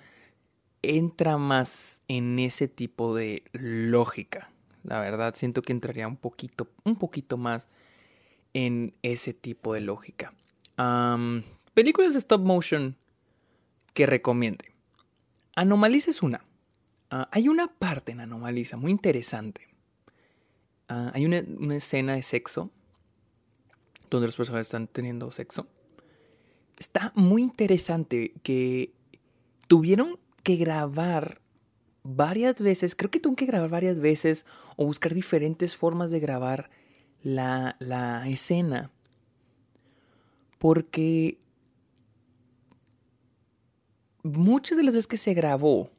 entra 0.82 1.38
más 1.38 2.02
en 2.08 2.40
ese 2.40 2.68
tipo 2.68 3.16
de 3.16 3.44
lógica. 3.54 4.52
La 4.84 5.00
verdad, 5.00 5.36
siento 5.36 5.62
que 5.62 5.74
entraría 5.74 6.08
un 6.08 6.18
poquito, 6.18 6.70
un 6.84 6.96
poquito 6.96 7.38
más 7.38 7.68
en 8.54 8.96
ese 9.04 9.34
tipo 9.34 9.74
de 9.74 9.82
lógica. 9.82 10.34
películas 11.74 12.14
de 12.14 12.20
stop 12.20 12.42
motion 12.42 12.98
que 13.94 14.06
recomiende. 14.06 14.74
Anomaliza 15.56 16.10
es 16.10 16.24
una. 16.24 16.46
Ah, 17.12 17.28
hay 17.32 17.48
una 17.48 17.68
parte 17.68 18.12
en 18.12 18.22
Anomaliza 18.22 18.78
muy 18.78 18.92
interesante. 18.92 19.68
Ah, 20.88 21.12
hay 21.14 21.26
una, 21.26 21.44
una 21.58 21.76
escena 21.76 22.14
de 22.16 22.24
sexo 22.24 22.72
donde 24.10 24.28
los 24.28 24.36
personajes 24.36 24.68
están 24.68 24.88
teniendo 24.88 25.32
sexo. 25.32 25.68
Está 26.78 27.12
muy 27.16 27.42
interesante 27.42 28.34
que 28.44 28.94
tuvieron 29.68 30.20
que 30.44 30.56
grabar 30.56 31.42
varias 32.04 32.60
veces, 32.62 32.96
creo 32.96 33.12
que 33.12 33.20
tuve 33.20 33.36
que 33.36 33.46
grabar 33.46 33.70
varias 33.70 34.00
veces 34.00 34.46
o 34.78 34.86
buscar 34.86 35.14
diferentes 35.14 35.76
formas 35.76 36.12
de 36.12 36.20
grabar 36.20 36.70
la, 37.22 37.76
la 37.80 38.28
escena. 38.28 38.92
Porque 40.58 41.38
muchas 44.24 44.78
de 44.78 44.84
las 44.84 44.96
veces 44.96 45.08
que 45.08 45.18
se 45.18 45.34
grabó, 45.34 45.92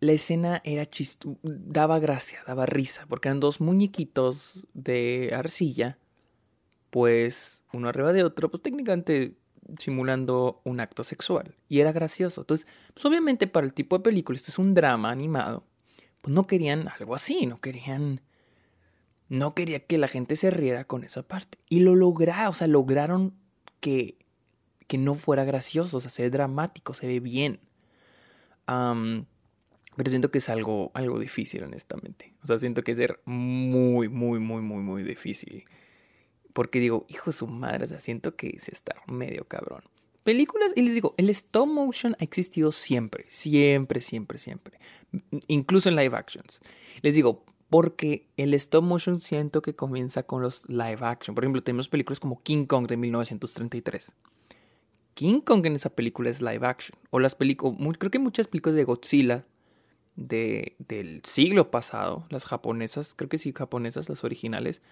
la 0.00 0.12
escena 0.12 0.62
era 0.64 0.88
chisto, 0.88 1.36
daba 1.42 1.98
gracia, 1.98 2.40
daba 2.46 2.66
risa, 2.66 3.06
porque 3.08 3.28
eran 3.28 3.40
dos 3.40 3.60
muñequitos 3.60 4.60
de 4.72 5.32
arcilla, 5.34 5.98
pues 6.90 7.60
uno 7.72 7.88
arriba 7.88 8.12
de 8.12 8.24
otro, 8.24 8.50
pues 8.50 8.62
técnicamente 8.62 9.34
simulando 9.78 10.60
un 10.64 10.80
acto 10.80 11.04
sexual. 11.04 11.54
Y 11.68 11.80
era 11.80 11.92
gracioso. 11.92 12.42
Entonces, 12.42 12.66
pues 12.92 13.04
obviamente 13.04 13.46
para 13.46 13.66
el 13.66 13.72
tipo 13.72 13.96
de 13.96 14.04
película, 14.04 14.36
esto 14.36 14.50
es 14.50 14.58
un 14.58 14.74
drama 14.74 15.10
animado, 15.10 15.64
pues 16.20 16.34
no 16.34 16.46
querían 16.46 16.88
algo 16.88 17.14
así, 17.14 17.46
no 17.46 17.60
querían... 17.60 18.20
No 19.28 19.54
quería 19.54 19.86
que 19.86 19.96
la 19.96 20.08
gente 20.08 20.34
se 20.34 20.50
riera 20.50 20.84
con 20.86 21.04
esa 21.04 21.22
parte. 21.22 21.56
Y 21.68 21.80
lo 21.80 21.94
lograron, 21.94 22.48
o 22.48 22.52
sea, 22.52 22.66
lograron 22.66 23.32
que, 23.78 24.18
que 24.88 24.98
no 24.98 25.14
fuera 25.14 25.44
gracioso, 25.44 25.98
o 25.98 26.00
sea, 26.00 26.10
se 26.10 26.22
ve 26.22 26.30
dramático, 26.30 26.94
se 26.94 27.06
ve 27.06 27.20
bien. 27.20 27.60
pero 28.66 30.10
siento 30.10 30.32
que 30.32 30.38
es 30.38 30.48
algo, 30.48 30.90
algo 30.94 31.20
difícil, 31.20 31.62
honestamente. 31.62 32.34
O 32.42 32.48
sea, 32.48 32.58
siento 32.58 32.82
que 32.82 32.90
es 32.90 32.98
ser 32.98 33.20
muy, 33.24 34.08
muy, 34.08 34.40
muy, 34.40 34.62
muy, 34.62 34.82
muy 34.82 35.04
difícil 35.04 35.64
porque 36.52 36.80
digo, 36.80 37.06
hijo 37.08 37.30
de 37.30 37.36
su 37.36 37.46
madre, 37.46 37.84
o 37.84 37.88
sea, 37.88 37.98
siento 37.98 38.36
que 38.36 38.58
se 38.58 38.72
está 38.72 38.96
medio 39.06 39.44
cabrón. 39.44 39.82
Películas, 40.24 40.72
y 40.76 40.82
les 40.82 40.94
digo, 40.94 41.14
el 41.16 41.30
stop 41.30 41.66
motion 41.66 42.14
ha 42.20 42.24
existido 42.24 42.72
siempre, 42.72 43.24
siempre, 43.28 44.00
siempre, 44.00 44.38
siempre. 44.38 44.78
Incluso 45.46 45.88
en 45.88 45.96
live 45.96 46.16
actions. 46.16 46.60
Les 47.00 47.14
digo, 47.14 47.44
porque 47.70 48.26
el 48.36 48.52
stop 48.54 48.84
motion 48.84 49.20
siento 49.20 49.62
que 49.62 49.74
comienza 49.74 50.24
con 50.24 50.42
los 50.42 50.68
live 50.68 50.98
action. 51.00 51.34
Por 51.34 51.44
ejemplo, 51.44 51.62
tenemos 51.62 51.88
películas 51.88 52.20
como 52.20 52.42
King 52.42 52.66
Kong 52.66 52.86
de 52.86 52.96
1933. 52.96 54.12
King 55.14 55.40
Kong 55.40 55.64
en 55.66 55.74
esa 55.74 55.90
película 55.90 56.30
es 56.30 56.42
live 56.42 56.66
action. 56.66 56.98
O 57.10 57.18
las 57.18 57.34
películas, 57.34 57.76
creo 57.98 58.10
que 58.10 58.18
muchas 58.18 58.46
películas 58.46 58.76
de 58.76 58.84
Godzilla 58.84 59.46
de, 60.16 60.76
del 60.78 61.22
siglo 61.24 61.70
pasado, 61.70 62.26
las 62.28 62.44
japonesas, 62.44 63.14
creo 63.14 63.28
que 63.28 63.38
sí, 63.38 63.52
japonesas, 63.52 64.08
las 64.08 64.24
originales, 64.24 64.82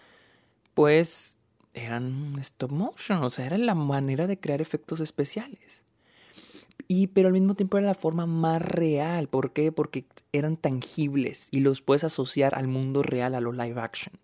pues 0.74 1.37
eran 1.84 2.36
stop 2.40 2.70
motion, 2.70 3.22
o 3.22 3.30
sea, 3.30 3.46
era 3.46 3.58
la 3.58 3.74
manera 3.74 4.26
de 4.26 4.38
crear 4.38 4.60
efectos 4.60 5.00
especiales. 5.00 5.82
Y 6.86 7.08
pero 7.08 7.28
al 7.28 7.34
mismo 7.34 7.54
tiempo 7.54 7.76
era 7.76 7.86
la 7.86 7.94
forma 7.94 8.26
más 8.26 8.62
real, 8.62 9.28
¿por 9.28 9.52
qué? 9.52 9.72
Porque 9.72 10.06
eran 10.32 10.56
tangibles 10.56 11.48
y 11.50 11.60
los 11.60 11.82
puedes 11.82 12.04
asociar 12.04 12.54
al 12.54 12.68
mundo 12.68 13.02
real, 13.02 13.34
a 13.34 13.40
lo 13.40 13.52
live 13.52 13.80
action. 13.80 14.14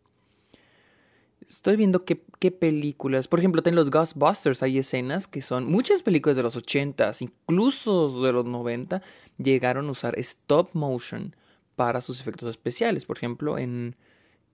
Estoy 1.49 1.77
viendo 1.77 2.05
qué, 2.05 2.23
qué 2.39 2.51
películas, 2.51 3.29
por 3.29 3.39
ejemplo, 3.39 3.63
en 3.65 3.75
los 3.75 3.91
Ghostbusters 3.91 4.63
hay 4.63 4.79
escenas 4.79 5.27
que 5.27 5.43
son, 5.43 5.71
muchas 5.71 6.03
películas 6.03 6.37
de 6.37 6.43
los 6.43 6.57
80 6.57 7.13
incluso 7.21 8.23
de 8.23 8.33
los 8.33 8.47
90, 8.47 9.03
llegaron 9.37 9.89
a 9.89 9.91
usar 9.91 10.19
stop 10.19 10.71
motion 10.73 11.37
para 11.77 12.01
sus 12.01 12.21
efectos 12.21 12.49
especiales. 12.49 13.05
Por 13.05 13.19
ejemplo, 13.19 13.59
en, 13.59 13.97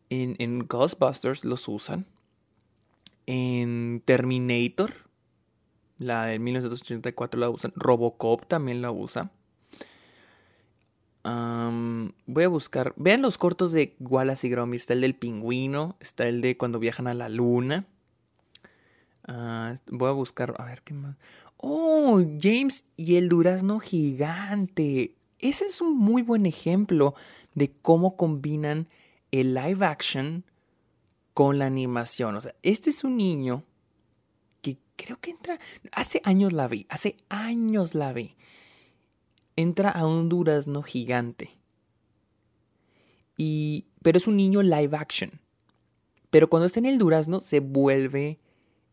en, 0.08 0.34
en 0.38 0.66
Ghostbusters 0.66 1.44
los 1.44 1.68
usan 1.68 2.06
en 3.30 4.02
Terminator, 4.04 4.92
la 5.98 6.24
de 6.24 6.40
1984 6.40 7.38
la 7.38 7.48
usan. 7.48 7.72
Robocop 7.76 8.44
también 8.48 8.82
la 8.82 8.90
usa. 8.90 9.30
voy 11.22 12.44
a 12.44 12.48
buscar. 12.48 12.92
Vean 12.96 13.22
los 13.22 13.38
cortos 13.38 13.70
de 13.70 13.94
Wallace 14.00 14.48
y 14.48 14.50
Gromit. 14.50 14.80
Está 14.80 14.94
el 14.94 15.02
del 15.02 15.14
pingüino. 15.14 15.96
Está 16.00 16.26
el 16.26 16.40
de 16.40 16.56
cuando 16.56 16.80
viajan 16.80 17.06
a 17.06 17.14
la 17.14 17.28
luna. 17.28 17.86
Ah, 19.28 19.74
voy 19.86 20.08
a 20.08 20.12
buscar. 20.12 20.56
A 20.58 20.64
ver 20.64 20.82
qué 20.82 20.94
más. 20.94 21.16
Oh, 21.56 22.20
James 22.40 22.84
y 22.96 23.14
el 23.14 23.28
durazno 23.28 23.78
gigante. 23.78 25.14
Ese 25.38 25.66
es 25.66 25.80
un 25.80 25.96
muy 25.96 26.22
buen 26.22 26.46
ejemplo 26.46 27.14
de 27.54 27.70
cómo 27.80 28.16
combinan 28.16 28.88
el 29.30 29.54
live 29.54 29.86
action 29.86 30.44
con 31.40 31.58
la 31.58 31.64
animación. 31.64 32.36
O 32.36 32.40
sea, 32.42 32.54
este 32.62 32.90
es 32.90 33.02
un 33.02 33.16
niño 33.16 33.64
que 34.60 34.76
creo 34.96 35.18
que 35.22 35.30
entra, 35.30 35.58
hace 35.90 36.20
años 36.22 36.52
la 36.52 36.68
vi, 36.68 36.84
hace 36.90 37.16
años 37.30 37.94
la 37.94 38.12
vi. 38.12 38.36
Entra 39.56 39.88
a 39.88 40.06
un 40.06 40.28
durazno 40.28 40.82
gigante. 40.82 41.56
Y, 43.38 43.86
pero 44.02 44.18
es 44.18 44.26
un 44.26 44.36
niño 44.36 44.60
live 44.60 44.94
action. 44.94 45.40
Pero 46.28 46.50
cuando 46.50 46.66
está 46.66 46.78
en 46.78 46.84
el 46.84 46.98
durazno 46.98 47.40
se 47.40 47.60
vuelve 47.60 48.38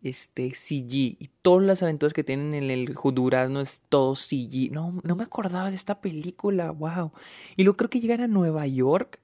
este 0.02 0.52
CG 0.52 0.94
y 1.20 1.30
todas 1.42 1.68
las 1.68 1.84
aventuras 1.84 2.14
que 2.14 2.24
tienen 2.24 2.54
en 2.54 2.72
el 2.72 2.96
durazno 3.14 3.60
es 3.60 3.82
todo 3.90 4.16
CG. 4.16 4.72
No, 4.72 5.02
no 5.04 5.18
me 5.18 5.24
acordaba 5.24 5.70
de 5.70 5.76
esta 5.76 6.00
película, 6.00 6.72
wow. 6.72 7.12
Y 7.58 7.66
luego 7.66 7.76
creo 7.76 7.90
que 7.90 8.00
llegan 8.00 8.22
a 8.22 8.28
Nueva 8.30 8.66
York 8.68 9.20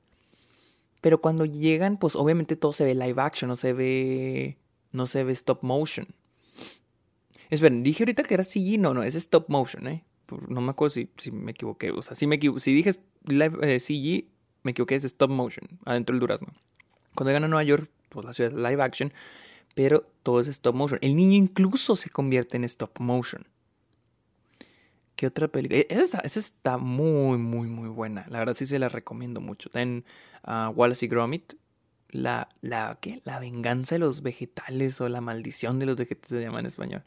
pero 1.03 1.19
cuando 1.19 1.43
llegan, 1.43 1.97
pues 1.97 2.15
obviamente 2.15 2.55
todo 2.55 2.71
se 2.71 2.85
ve 2.85 2.95
live 2.95 3.21
action, 3.21 3.49
no 3.49 3.57
se 3.57 3.73
ve. 3.73 4.57
No 4.93 5.05
se 5.05 5.25
ve 5.25 5.33
stop 5.33 5.61
motion. 5.61 6.07
Esperen, 7.49 7.83
dije 7.83 8.03
ahorita 8.03 8.23
que 8.23 8.33
era 8.33 8.45
CG, 8.45 8.79
no, 8.79 8.93
no, 8.93 9.03
es 9.03 9.15
stop 9.15 9.49
motion, 9.49 9.85
¿eh? 9.87 10.05
No 10.47 10.61
me 10.61 10.69
acuerdo 10.69 10.93
si, 10.93 11.09
si 11.17 11.29
me 11.29 11.51
equivoqué, 11.51 11.91
o 11.91 12.01
sea, 12.01 12.15
si, 12.15 12.25
me 12.25 12.39
si 12.57 12.73
dije 12.73 12.91
live, 13.25 13.57
eh, 13.63 13.81
CG, 13.81 14.29
me 14.63 14.71
equivoqué, 14.71 14.95
es 14.95 15.03
stop 15.03 15.29
motion, 15.29 15.67
adentro 15.83 16.13
del 16.13 16.21
durazno. 16.21 16.53
Cuando 17.13 17.31
llegan 17.31 17.43
a 17.43 17.47
Nueva 17.49 17.63
York, 17.63 17.89
pues 18.07 18.25
la 18.25 18.31
ciudad 18.31 18.53
live 18.53 18.81
action, 18.81 19.11
pero 19.75 20.07
todo 20.23 20.39
es 20.39 20.47
stop 20.47 20.73
motion. 20.73 20.99
El 21.01 21.17
niño 21.17 21.33
incluso 21.33 21.97
se 21.97 22.11
convierte 22.11 22.55
en 22.55 22.63
stop 22.63 22.97
motion. 23.01 23.45
¿Qué 25.23 25.27
otra 25.27 25.47
película? 25.47 25.79
E, 25.79 25.87
esa 25.89 26.03
está, 26.03 26.19
esa 26.19 26.39
está 26.41 26.77
muy, 26.77 27.37
muy, 27.37 27.69
muy 27.69 27.87
buena. 27.87 28.25
La 28.27 28.39
verdad 28.39 28.55
sí 28.55 28.65
se 28.65 28.77
la 28.77 28.89
recomiendo 28.89 29.39
mucho. 29.39 29.69
En 29.73 30.03
uh, 30.45 30.67
Wallace 30.71 31.05
y 31.05 31.07
Gromit, 31.07 31.53
la, 32.09 32.49
la, 32.59 32.97
¿qué? 32.99 33.21
la 33.23 33.39
venganza 33.39 33.95
de 33.95 33.99
los 33.99 34.21
vegetales 34.21 34.99
o 34.99 35.07
la 35.07 35.21
maldición 35.21 35.79
de 35.79 35.85
los 35.85 35.95
vegetales 35.95 36.27
se 36.27 36.41
llama 36.41 36.59
en 36.59 36.65
español. 36.65 37.03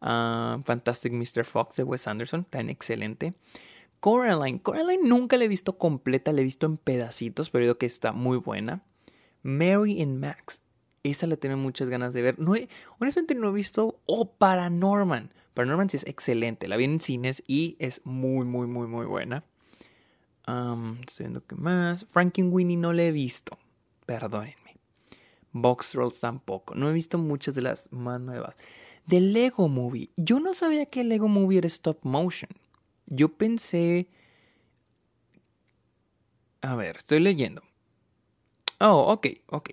Uh, 0.00 0.62
Fantastic 0.64 1.12
Mr. 1.12 1.44
Fox 1.44 1.76
de 1.76 1.82
Wes 1.82 2.08
Anderson, 2.08 2.44
tan 2.44 2.70
excelente. 2.70 3.34
Coraline, 4.00 4.62
Coraline 4.62 5.06
nunca 5.06 5.36
la 5.36 5.44
he 5.44 5.48
visto 5.48 5.76
completa, 5.76 6.32
la 6.32 6.40
he 6.40 6.44
visto 6.44 6.64
en 6.64 6.78
pedacitos, 6.78 7.50
pero 7.50 7.64
digo 7.64 7.76
que 7.76 7.84
está 7.84 8.12
muy 8.12 8.38
buena. 8.38 8.84
Mary 9.42 10.00
and 10.00 10.18
Max, 10.18 10.62
esa 11.02 11.26
la 11.26 11.36
tengo 11.36 11.56
muchas 11.56 11.88
ganas 11.88 12.12
de 12.12 12.22
ver. 12.22 12.38
No 12.38 12.54
honestamente 12.98 13.34
no 13.34 13.48
he 13.48 13.52
visto. 13.52 14.00
Oh, 14.06 14.32
Paranorman. 14.32 15.32
Paranorman 15.54 15.88
sí 15.88 15.96
es 15.96 16.06
excelente. 16.06 16.68
La 16.68 16.76
vi 16.76 16.84
en 16.84 17.00
cines 17.00 17.42
y 17.46 17.76
es 17.78 18.02
muy, 18.04 18.44
muy, 18.44 18.66
muy, 18.66 18.86
muy 18.86 19.06
buena. 19.06 19.44
estoy 20.46 21.24
viendo 21.24 21.46
qué 21.46 21.56
más. 21.56 22.06
Winnie 22.14 22.76
no 22.76 22.92
la 22.92 23.04
he 23.04 23.12
visto. 23.12 23.58
Perdónenme. 24.06 24.76
Box 25.52 25.94
Rolls 25.94 26.20
tampoco. 26.20 26.74
No 26.74 26.88
he 26.88 26.92
visto 26.92 27.18
muchas 27.18 27.54
de 27.54 27.62
las 27.62 27.90
más 27.92 28.20
nuevas. 28.20 28.54
The 29.08 29.20
Lego 29.20 29.68
Movie. 29.68 30.10
Yo 30.16 30.38
no 30.38 30.54
sabía 30.54 30.86
que 30.86 31.00
el 31.00 31.08
Lego 31.08 31.28
Movie 31.28 31.58
era 31.58 31.66
stop 31.66 31.98
motion. 32.04 32.50
Yo 33.06 33.28
pensé. 33.28 34.08
A 36.60 36.76
ver, 36.76 36.98
estoy 36.98 37.20
leyendo. 37.20 37.62
Oh, 38.78 39.12
ok, 39.12 39.26
ok. 39.46 39.70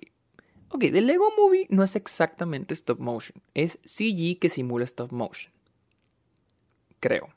Ok, 0.70 0.80
The 0.80 1.00
Lego 1.00 1.32
Movie 1.36 1.66
no 1.70 1.82
es 1.82 1.96
exactamente 1.96 2.74
stop 2.74 2.98
motion. 2.98 3.42
Es 3.54 3.78
CG 3.84 4.38
que 4.38 4.48
simula 4.48 4.84
stop 4.84 5.12
motion 5.12 5.52
creo. 7.00 7.28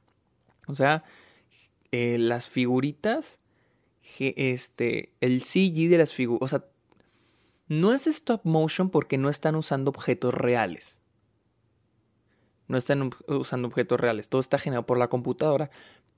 O 0.67 0.75
sea, 0.75 1.03
eh, 1.91 2.17
las 2.17 2.47
figuritas, 2.47 3.39
este, 4.19 5.13
el 5.21 5.41
CG 5.43 5.89
de 5.89 5.97
las 5.97 6.13
figuras, 6.13 6.41
o 6.41 6.47
sea, 6.47 6.65
no 7.67 7.93
es 7.93 8.07
stop 8.07 8.41
motion 8.43 8.89
porque 8.89 9.17
no 9.17 9.29
están 9.29 9.55
usando 9.55 9.89
objetos 9.89 10.33
reales. 10.33 10.99
No 12.67 12.77
están 12.77 13.11
usando 13.27 13.67
objetos 13.67 13.99
reales. 13.99 14.29
Todo 14.29 14.39
está 14.39 14.57
generado 14.57 14.85
por 14.85 14.97
la 14.97 15.09
computadora, 15.09 15.71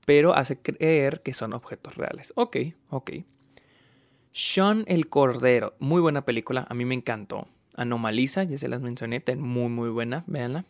pero 0.06 0.34
hace 0.34 0.60
creer 0.60 1.20
que 1.22 1.34
son 1.34 1.52
objetos 1.52 1.96
reales. 1.96 2.32
Ok, 2.36 2.56
ok. 2.90 3.10
Sean 4.34 4.84
el 4.88 5.08
Cordero, 5.08 5.74
muy 5.78 6.00
buena 6.00 6.24
película, 6.24 6.66
a 6.68 6.74
mí 6.74 6.84
me 6.84 6.96
encantó. 6.96 7.46
Anomaliza, 7.76 8.42
ya 8.42 8.58
se 8.58 8.66
las 8.66 8.80
mencioné, 8.80 9.22
muy 9.36 9.68
muy 9.68 9.90
buena, 9.90 10.24
véanla. 10.26 10.64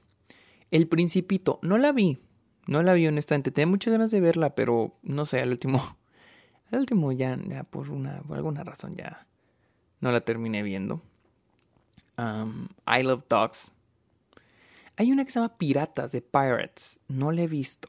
El 0.70 0.86
Principito, 0.86 1.60
no 1.62 1.78
la 1.78 1.92
vi, 1.92 2.18
no 2.66 2.82
la 2.82 2.92
vi 2.92 3.06
honestamente. 3.06 3.50
Tenía 3.50 3.66
muchas 3.66 3.92
ganas 3.92 4.10
de 4.10 4.20
verla, 4.20 4.54
pero 4.54 4.94
no 5.02 5.24
sé, 5.24 5.40
al 5.40 5.50
último. 5.50 5.80
Al 6.70 6.80
último 6.80 7.12
ya, 7.12 7.38
ya 7.46 7.62
por 7.62 7.90
una. 7.90 8.20
por 8.22 8.36
alguna 8.36 8.64
razón 8.64 8.96
ya. 8.96 9.26
No 10.00 10.10
la 10.10 10.22
terminé 10.22 10.62
viendo. 10.62 11.00
I 12.18 13.02
Love 13.02 13.24
Dogs. 13.28 13.70
Hay 14.96 15.12
una 15.12 15.24
que 15.24 15.30
se 15.30 15.38
llama 15.38 15.56
Piratas 15.56 16.10
de 16.10 16.20
Pirates. 16.20 16.98
No 17.06 17.30
la 17.32 17.42
he 17.42 17.46
visto. 17.46 17.88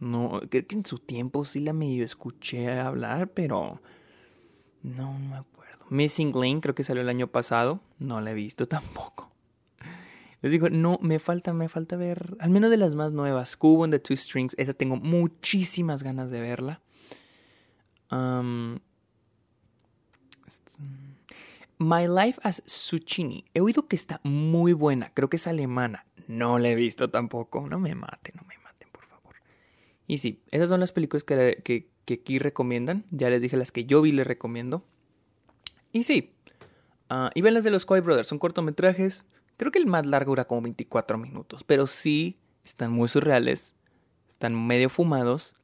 No, 0.00 0.40
creo 0.48 0.66
que 0.66 0.74
en 0.74 0.86
su 0.86 0.98
tiempo 0.98 1.44
sí 1.44 1.60
la 1.60 1.72
medio 1.72 2.04
escuché 2.04 2.72
hablar, 2.80 3.28
pero. 3.28 3.80
No, 4.82 5.18
no 5.18 5.28
me 5.28 5.36
acuerdo. 5.36 5.84
Missing 5.90 6.32
Link, 6.32 6.62
creo 6.62 6.74
que 6.74 6.84
salió 6.84 7.02
el 7.02 7.08
año 7.08 7.28
pasado. 7.28 7.80
No 7.98 8.20
la 8.20 8.32
he 8.32 8.34
visto 8.34 8.66
tampoco. 8.68 9.32
Les 10.42 10.50
digo, 10.50 10.68
no, 10.68 10.98
me 11.00 11.20
falta, 11.20 11.52
me 11.52 11.68
falta 11.68 11.96
ver, 11.96 12.36
al 12.40 12.50
menos 12.50 12.68
de 12.70 12.76
las 12.76 12.96
más 12.96 13.12
nuevas, 13.12 13.56
Cubo 13.56 13.84
and 13.84 13.92
the 13.92 14.00
Two 14.00 14.16
Strings, 14.16 14.56
esa 14.58 14.74
tengo 14.74 14.96
muchísimas 14.96 16.02
ganas 16.02 16.32
de 16.32 16.40
verla. 16.40 16.80
My 21.78 22.08
Life 22.08 22.40
as 22.42 22.62
Zucchini, 22.66 23.44
he 23.54 23.60
oído 23.60 23.86
que 23.86 23.94
está 23.94 24.20
muy 24.24 24.72
buena, 24.72 25.12
creo 25.14 25.30
que 25.30 25.36
es 25.36 25.46
alemana, 25.46 26.06
no 26.26 26.58
la 26.58 26.70
he 26.70 26.74
visto 26.74 27.08
tampoco, 27.08 27.68
no 27.68 27.78
me 27.78 27.94
maten, 27.94 28.34
no 28.36 28.42
me 28.48 28.58
maten, 28.58 28.88
por 28.90 29.06
favor. 29.06 29.36
Y 30.08 30.18
sí, 30.18 30.42
esas 30.50 30.68
son 30.68 30.80
las 30.80 30.90
películas 30.90 31.22
que, 31.22 31.62
que, 31.64 31.88
aquí 32.10 32.38
recomiendan, 32.38 33.04
ya 33.10 33.30
les 33.30 33.42
dije 33.42 33.56
las 33.56 33.72
que 33.72 33.84
yo 33.84 34.02
vi 34.02 34.12
les 34.12 34.26
recomiendo. 34.26 34.84
Y 35.92 36.04
sí, 36.04 36.32
ah, 37.08 37.30
y 37.34 37.42
ven 37.42 37.54
las 37.54 37.64
de 37.64 37.70
los 37.70 37.86
Coy 37.86 38.00
Brothers, 38.00 38.28
son 38.28 38.38
cortometrajes, 38.38 39.24
Creo 39.62 39.70
que 39.70 39.78
el 39.78 39.86
más 39.86 40.06
largo 40.06 40.32
dura 40.32 40.46
como 40.46 40.62
24 40.62 41.18
minutos, 41.18 41.62
pero 41.62 41.86
sí 41.86 42.36
están 42.64 42.90
muy 42.90 43.08
surreales, 43.08 43.76
están 44.28 44.66
medio 44.66 44.88
fumados. 44.88 45.54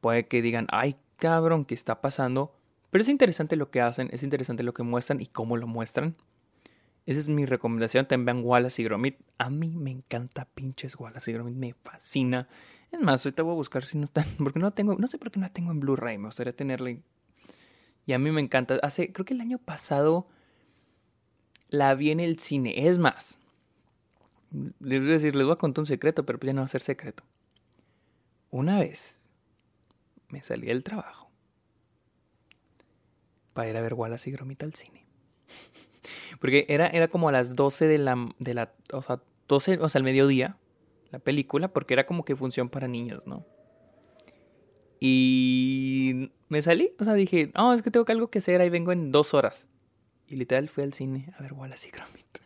Puede 0.00 0.26
que 0.26 0.40
digan, 0.40 0.66
ay 0.70 0.96
cabrón, 1.16 1.66
¿qué 1.66 1.74
está 1.74 2.00
pasando? 2.00 2.54
Pero 2.90 3.02
es 3.02 3.08
interesante 3.08 3.56
lo 3.56 3.70
que 3.70 3.82
hacen, 3.82 4.08
es 4.12 4.22
interesante 4.22 4.62
lo 4.62 4.72
que 4.72 4.82
muestran 4.82 5.20
y 5.20 5.26
cómo 5.26 5.58
lo 5.58 5.66
muestran. 5.66 6.16
Esa 7.04 7.20
es 7.20 7.28
mi 7.28 7.44
recomendación. 7.44 8.06
También 8.06 8.42
Wallace 8.42 8.80
y 8.80 8.84
Gromit. 8.86 9.18
A 9.36 9.50
mí 9.50 9.76
me 9.76 9.90
encanta 9.90 10.46
pinches 10.46 10.98
Wallace 10.98 11.30
y 11.30 11.34
Gromit, 11.34 11.54
me 11.54 11.74
fascina. 11.74 12.48
Es 12.90 13.00
más, 13.00 13.24
ahorita 13.24 13.42
voy 13.42 13.52
a 13.52 13.56
buscar 13.56 13.84
si 13.84 13.98
no 13.98 14.04
están, 14.04 14.24
porque 14.38 14.58
no 14.58 14.72
tengo, 14.72 14.96
no 14.96 15.06
sé 15.06 15.18
por 15.18 15.30
qué 15.30 15.40
no 15.40 15.50
tengo 15.50 15.70
en 15.70 15.80
Blu-ray, 15.80 16.18
me 16.18 16.26
gustaría 16.26 16.54
tenerle. 16.54 17.02
Y 18.06 18.12
a 18.12 18.18
mí 18.18 18.30
me 18.30 18.40
encanta. 18.40 18.78
Hace, 18.82 19.12
creo 19.12 19.24
que 19.26 19.34
el 19.34 19.40
año 19.40 19.58
pasado 19.58 20.26
la 21.68 21.94
vi 21.94 22.10
en 22.10 22.20
el 22.20 22.38
cine. 22.38 22.88
Es 22.88 22.98
más, 22.98 23.38
les 24.80 25.00
voy 25.00 25.10
a 25.10 25.12
decir, 25.12 25.36
les 25.36 25.44
voy 25.44 25.52
a 25.52 25.56
contar 25.56 25.82
un 25.82 25.86
secreto, 25.86 26.24
pero 26.24 26.38
ya 26.40 26.52
no 26.52 26.62
va 26.62 26.64
a 26.64 26.68
ser 26.68 26.80
secreto. 26.80 27.22
Una 28.50 28.78
vez 28.78 29.18
me 30.28 30.42
salí 30.42 30.68
del 30.68 30.82
trabajo 30.82 31.30
para 33.52 33.68
ir 33.68 33.76
a 33.76 33.80
ver 33.80 33.94
Wallace 33.94 34.30
y 34.30 34.32
Gromita 34.32 34.64
al 34.64 34.74
cine. 34.74 35.04
Porque 36.40 36.64
era, 36.68 36.86
era 36.86 37.08
como 37.08 37.28
a 37.28 37.32
las 37.32 37.56
12 37.56 37.86
de 37.86 37.98
la, 37.98 38.16
de 38.38 38.54
la, 38.54 38.72
o 38.92 39.02
sea, 39.02 39.20
12, 39.48 39.78
o 39.80 39.88
sea, 39.88 39.98
al 39.98 40.04
mediodía, 40.04 40.56
la 41.10 41.18
película, 41.18 41.68
porque 41.68 41.94
era 41.94 42.06
como 42.06 42.24
que 42.24 42.36
función 42.36 42.68
para 42.68 42.88
niños, 42.88 43.26
¿no? 43.26 43.46
Y 45.00 46.32
me 46.48 46.62
salí, 46.62 46.92
o 46.98 47.04
sea, 47.04 47.14
dije, 47.14 47.52
no, 47.54 47.72
es 47.72 47.82
que 47.82 47.90
tengo 47.90 48.04
algo 48.08 48.30
que 48.30 48.38
hacer, 48.38 48.60
ahí 48.60 48.70
vengo 48.70 48.92
en 48.92 49.12
dos 49.12 49.34
horas. 49.34 49.68
Y 50.26 50.36
literal 50.36 50.68
fui 50.68 50.84
al 50.84 50.92
cine 50.92 51.32
a 51.38 51.42
ver 51.42 51.52
Wallace 51.52 51.88
y 51.88 51.90
Gromit. 51.90 52.38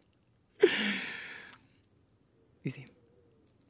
y 2.65 2.71
sí. 2.71 2.85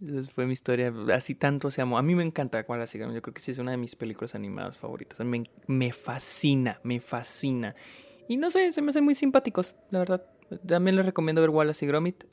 Esa 0.06 0.30
fue 0.30 0.46
mi 0.46 0.52
historia. 0.52 0.92
Así 1.14 1.34
tanto 1.34 1.70
se 1.70 1.80
amó. 1.80 1.96
A 1.96 2.02
mí 2.02 2.14
me 2.14 2.24
encanta 2.24 2.64
Wallace 2.66 2.98
y 2.98 3.00
Gromit. 3.00 3.14
Yo 3.14 3.22
creo 3.22 3.34
que 3.34 3.40
sí 3.40 3.52
es 3.52 3.58
una 3.58 3.70
de 3.70 3.76
mis 3.76 3.96
películas 3.96 4.34
animadas 4.34 4.76
favoritas. 4.76 5.20
Me, 5.20 5.44
me 5.66 5.92
fascina, 5.92 6.80
me 6.82 7.00
fascina. 7.00 7.74
Y 8.28 8.36
no 8.36 8.50
sé, 8.50 8.72
se 8.72 8.82
me 8.82 8.90
hacen 8.90 9.04
muy 9.04 9.14
simpáticos, 9.14 9.74
la 9.90 10.00
verdad. 10.00 10.26
También 10.66 10.96
les 10.96 11.06
recomiendo 11.06 11.40
ver 11.40 11.50
Wallace 11.50 11.84
y 11.84 11.88
Gromit. 11.88 12.24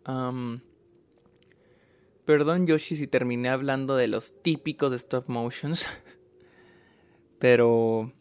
Perdón, 2.30 2.68
Yoshi, 2.68 2.96
si 2.96 3.08
terminé 3.08 3.50
hablando 3.50 3.96
de 3.96 4.08
los 4.08 4.40
típicos 4.44 4.92
de 4.92 4.98
stop 4.98 5.30
motions. 5.30 5.88
Pero 7.40 8.14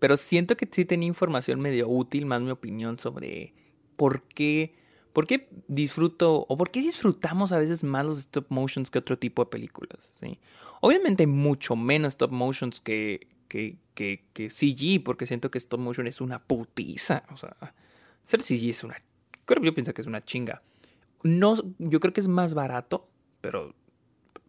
pero 0.00 0.16
siento 0.16 0.56
que 0.56 0.68
sí 0.68 0.84
tenía 0.84 1.06
información 1.06 1.60
medio 1.60 1.88
útil, 1.88 2.26
más 2.26 2.40
mi 2.40 2.50
opinión 2.50 2.98
sobre 2.98 3.54
por 3.96 4.22
qué, 4.22 4.74
por 5.12 5.28
qué 5.28 5.48
disfruto 5.68 6.44
o 6.48 6.56
por 6.56 6.72
qué 6.72 6.80
disfrutamos 6.80 7.52
a 7.52 7.58
veces 7.58 7.84
más 7.84 8.04
los 8.04 8.18
stop 8.18 8.46
motions 8.48 8.90
que 8.90 8.98
otro 8.98 9.16
tipo 9.16 9.44
de 9.44 9.50
películas. 9.50 10.10
¿sí? 10.18 10.40
Obviamente 10.80 11.28
mucho 11.28 11.76
menos 11.76 12.14
stop 12.14 12.32
motions 12.32 12.80
que, 12.80 13.28
que, 13.46 13.76
que, 13.94 14.24
que 14.32 14.50
CG, 14.50 15.04
porque 15.04 15.26
siento 15.26 15.52
que 15.52 15.58
stop 15.58 15.78
motion 15.78 16.08
es 16.08 16.20
una 16.20 16.42
putiza. 16.42 17.22
O 17.32 17.36
sea, 17.36 17.56
hacer 18.24 18.42
CG 18.42 18.70
es 18.70 18.82
una... 18.82 18.96
Creo 19.44 19.62
yo 19.62 19.74
pienso 19.74 19.94
que 19.94 20.00
es 20.00 20.06
una 20.08 20.24
chinga. 20.24 20.62
No, 21.22 21.56
yo 21.78 22.00
creo 22.00 22.12
que 22.12 22.20
es 22.20 22.28
más 22.28 22.54
barato, 22.54 23.08
pero, 23.40 23.74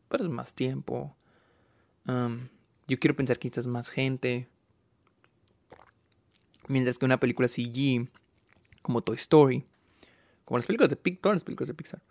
pero 0.08 0.24
es 0.24 0.30
más 0.30 0.54
tiempo. 0.54 1.16
yo 2.06 3.00
quiero 3.00 3.16
pensar 3.16 3.40
que 3.40 3.48
necesitas 3.48 3.68
más 3.68 3.90
gente. 3.90 4.48
Mientras 6.68 7.00
que 7.00 7.06
una 7.06 7.20
película 7.20 7.48
CG, 7.48 8.08
como 8.82 9.02
Toy 9.02 9.16
Story, 9.18 9.66
como 10.46 10.58
las 10.58 10.68
películas 10.68 10.90
de 10.90 10.96
Pixar, 10.96 11.34
las 11.34 11.44
películas 11.44 11.68
de 11.68 11.74
Pixar, 11.74 12.02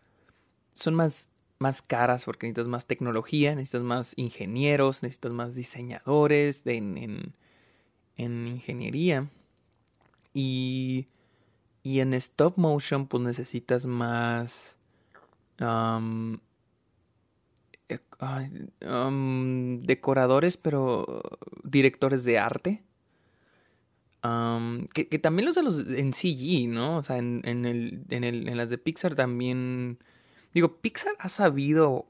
son 0.75 0.95
más, 0.95 1.29
más 1.59 1.83
caras 1.83 2.25
porque 2.25 2.47
necesitas 2.47 2.69
más 2.69 2.87
tecnología, 2.87 3.55
necesitas 3.55 3.83
más 3.83 4.15
ingenieros, 4.17 5.03
necesitas 5.03 5.33
más 5.33 5.55
diseñadores 5.55 6.65
de, 6.65 6.77
en, 6.77 7.35
en, 8.17 8.47
ingeniería. 8.47 9.29
Y, 10.35 11.09
y 11.83 12.01
en 12.01 12.14
stop 12.14 12.57
motion, 12.57 13.07
pues 13.07 13.22
necesitas 13.22 13.87
más. 13.87 14.76
eh, 17.89 17.99
decoradores, 19.83 20.57
pero 20.57 21.22
directores 21.64 22.24
de 22.24 22.39
arte. 22.39 22.83
Que, 24.93 25.18
también 25.18 25.47
los 25.47 25.55
de 25.55 25.62
los 25.62 25.79
en 25.89 26.12
CG, 26.12 26.68
¿no? 26.68 26.99
O 26.99 27.03
sea, 27.03 27.18
en, 27.18 27.41
en, 27.45 27.64
el, 27.64 28.03
en, 28.11 28.24
el, 28.24 28.49
en 28.49 28.57
las 28.57 28.68
de 28.68 28.79
Pixar 28.79 29.14
también. 29.14 29.99
Digo, 30.53 30.76
Pixar 30.76 31.14
ha 31.18 31.29
sabido 31.29 32.07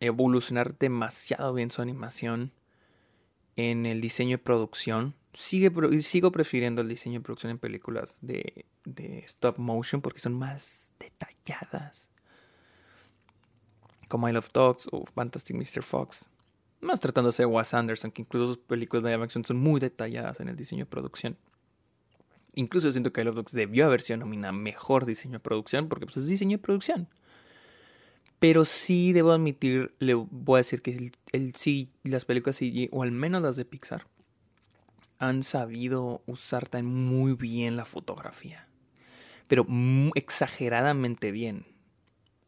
evolucionar 0.00 0.76
demasiado 0.78 1.54
bien 1.54 1.70
su 1.70 1.80
animación 1.80 2.52
en 3.56 3.86
el 3.86 4.00
diseño 4.00 4.36
de 4.36 4.42
producción. 4.42 5.14
Sigo 5.34 6.30
prefiriendo 6.30 6.82
el 6.82 6.88
diseño 6.88 7.20
de 7.20 7.24
producción 7.24 7.52
en 7.52 7.58
películas 7.58 8.18
de, 8.20 8.66
stop 9.26 9.58
motion 9.58 10.02
porque 10.02 10.20
son 10.20 10.34
más 10.34 10.92
detalladas. 10.98 12.10
Como 14.08 14.28
I 14.28 14.32
Love 14.32 14.50
Dogs 14.52 14.88
o 14.92 15.06
Fantastic 15.06 15.56
Mr. 15.56 15.82
Fox. 15.82 16.26
Más 16.80 17.00
tratándose 17.00 17.44
de 17.44 17.46
Wes 17.46 17.72
Anderson, 17.72 18.10
que 18.10 18.22
incluso 18.22 18.54
sus 18.54 18.58
películas 18.58 19.04
de 19.04 19.10
live 19.10 19.24
action 19.24 19.44
son 19.44 19.56
muy 19.56 19.80
detalladas 19.80 20.40
en 20.40 20.48
el 20.48 20.56
diseño 20.56 20.84
de 20.84 20.90
producción. 20.90 21.38
Incluso 22.54 22.92
siento 22.92 23.12
que 23.12 23.22
I 23.22 23.24
Love 23.24 23.36
Dogs 23.36 23.52
debió 23.52 23.86
haber 23.86 24.02
sido 24.02 24.18
nominada 24.18 24.52
mejor 24.52 25.06
diseño 25.06 25.34
de 25.34 25.40
producción 25.40 25.88
porque 25.88 26.04
pues, 26.04 26.18
es 26.18 26.26
diseño 26.26 26.58
de 26.58 26.62
producción. 26.62 27.08
Pero 28.38 28.64
sí 28.64 29.12
debo 29.12 29.30
admitir, 29.30 29.94
le 30.00 30.14
voy 30.14 30.56
a 30.56 30.58
decir 30.58 30.82
que 30.82 31.12
el, 31.30 31.54
sí, 31.54 31.90
las 32.02 32.24
películas 32.24 32.56
CG, 32.56 32.88
o 32.90 33.04
al 33.04 33.12
menos 33.12 33.40
las 33.40 33.56
de 33.56 33.64
Pixar, 33.64 34.06
han 35.22 35.44
sabido 35.44 36.20
usar 36.26 36.68
tan 36.68 36.84
muy 36.84 37.34
bien 37.34 37.76
la 37.76 37.84
fotografía. 37.84 38.66
Pero 39.46 39.64
exageradamente 40.16 41.30
bien. 41.30 41.64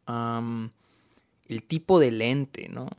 el 0.05 1.63
tipo 1.63 2.01
de 2.01 2.11
lente, 2.11 2.67
¿no? 2.67 2.89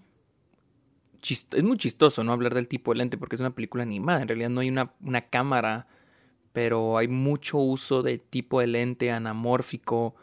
es 1.21 1.63
muy 1.63 1.77
chistoso, 1.77 2.25
¿no? 2.25 2.33
Hablar 2.33 2.55
del 2.55 2.69
tipo 2.69 2.93
de 2.93 2.99
lente 2.99 3.19
porque 3.19 3.37
es 3.37 3.41
una 3.41 3.55
película 3.55 3.83
animada. 3.83 4.23
En 4.23 4.29
realidad 4.29 4.49
no 4.49 4.61
hay 4.61 4.71
una, 4.71 4.95
una 5.03 5.21
cámara, 5.21 5.89
pero 6.55 6.97
hay 6.97 7.09
mucho 7.09 7.59
uso 7.59 8.03
de 8.03 8.17
tipo 8.17 8.61
de 8.61 8.69
lente 8.69 9.11
anamórfico 9.11 10.15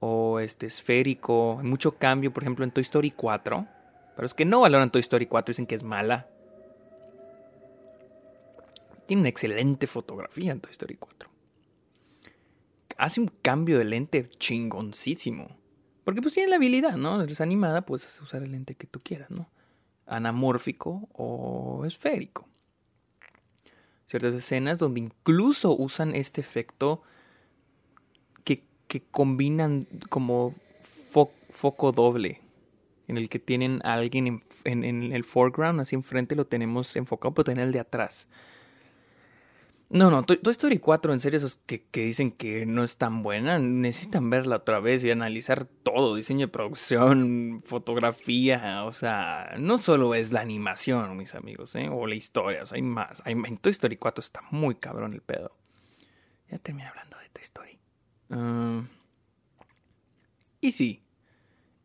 o 0.00 0.38
este 0.38 0.66
esférico, 0.66 1.60
mucho 1.62 1.92
cambio, 1.96 2.30
por 2.30 2.42
ejemplo, 2.42 2.62
en 2.62 2.72
Toy 2.72 2.82
Story 2.82 3.12
4. 3.12 3.56
Para 4.16 4.22
los 4.22 4.34
que 4.34 4.44
no 4.44 4.60
valoran 4.60 4.90
Toy 4.90 5.00
Story 5.00 5.24
4 5.24 5.52
dicen 5.52 5.66
que 5.66 5.76
es 5.76 5.82
mala. 5.82 6.28
Tiene 9.08 9.20
una 9.20 9.30
excelente 9.30 9.86
fotografía 9.86 10.52
en 10.52 10.60
Toy 10.60 10.70
Story 10.70 10.96
4. 10.96 11.30
Hace 12.98 13.22
un 13.22 13.28
cambio 13.40 13.78
de 13.78 13.86
lente 13.86 14.28
chingoncísimo. 14.28 15.56
Porque 16.04 16.20
pues 16.20 16.34
tiene 16.34 16.50
la 16.50 16.56
habilidad, 16.56 16.98
¿no? 16.98 17.22
Es 17.22 17.40
animada, 17.40 17.86
puedes 17.86 18.20
usar 18.20 18.42
el 18.42 18.52
lente 18.52 18.74
que 18.74 18.86
tú 18.86 19.00
quieras, 19.02 19.30
¿no? 19.30 19.48
Anamórfico 20.04 21.08
o 21.14 21.86
esférico. 21.86 22.46
Ciertas 24.06 24.34
escenas 24.34 24.78
donde 24.78 25.00
incluso 25.00 25.74
usan 25.74 26.14
este 26.14 26.42
efecto 26.42 27.02
que 28.44 29.02
combinan 29.10 29.86
como 30.08 30.54
foco 31.50 31.92
doble, 31.92 32.42
en 33.06 33.16
el 33.16 33.28
que 33.28 33.38
tienen 33.38 33.80
a 33.84 33.94
alguien 33.94 34.42
en, 34.64 35.12
el 35.12 35.24
foreground, 35.24 35.80
así 35.80 35.94
enfrente 35.94 36.34
lo 36.34 36.46
tenemos 36.46 36.94
enfocado, 36.96 37.34
pero 37.34 37.44
tienen 37.44 37.66
el 37.66 37.72
de 37.72 37.80
atrás. 37.80 38.28
No, 39.90 40.10
no, 40.10 40.22
Toy 40.22 40.38
Story 40.50 40.78
4, 40.80 41.14
en 41.14 41.20
serio, 41.20 41.38
esos 41.38 41.56
que, 41.64 41.82
que, 41.82 42.02
dicen 42.02 42.30
que 42.30 42.66
no 42.66 42.84
es 42.84 42.98
tan 42.98 43.22
buena, 43.22 43.58
necesitan 43.58 44.28
verla 44.28 44.56
otra 44.56 44.80
vez 44.80 45.02
y 45.02 45.10
analizar 45.10 45.64
todo, 45.64 46.14
diseño 46.14 46.46
de 46.46 46.52
producción, 46.52 47.62
fotografía, 47.64 48.84
o 48.84 48.92
sea, 48.92 49.54
no 49.58 49.78
solo 49.78 50.14
es 50.14 50.30
la 50.30 50.42
animación, 50.42 51.16
mis 51.16 51.34
amigos, 51.34 51.74
¿eh? 51.74 51.88
o 51.90 52.06
la 52.06 52.16
historia, 52.16 52.64
o 52.64 52.66
sea, 52.66 52.76
hay 52.76 52.82
más. 52.82 53.22
En 53.24 53.56
Toy 53.56 53.72
Story 53.72 53.96
4 53.96 54.20
está 54.20 54.42
muy 54.50 54.74
cabrón 54.74 55.14
el 55.14 55.22
pedo. 55.22 55.56
Ya 56.50 56.58
terminé 56.58 56.88
hablando 56.88 57.16
de 57.18 57.28
Toy 57.30 57.42
Story. 57.42 57.78
Ah, 58.28 58.82
y 60.60 60.72
sí. 60.72 61.02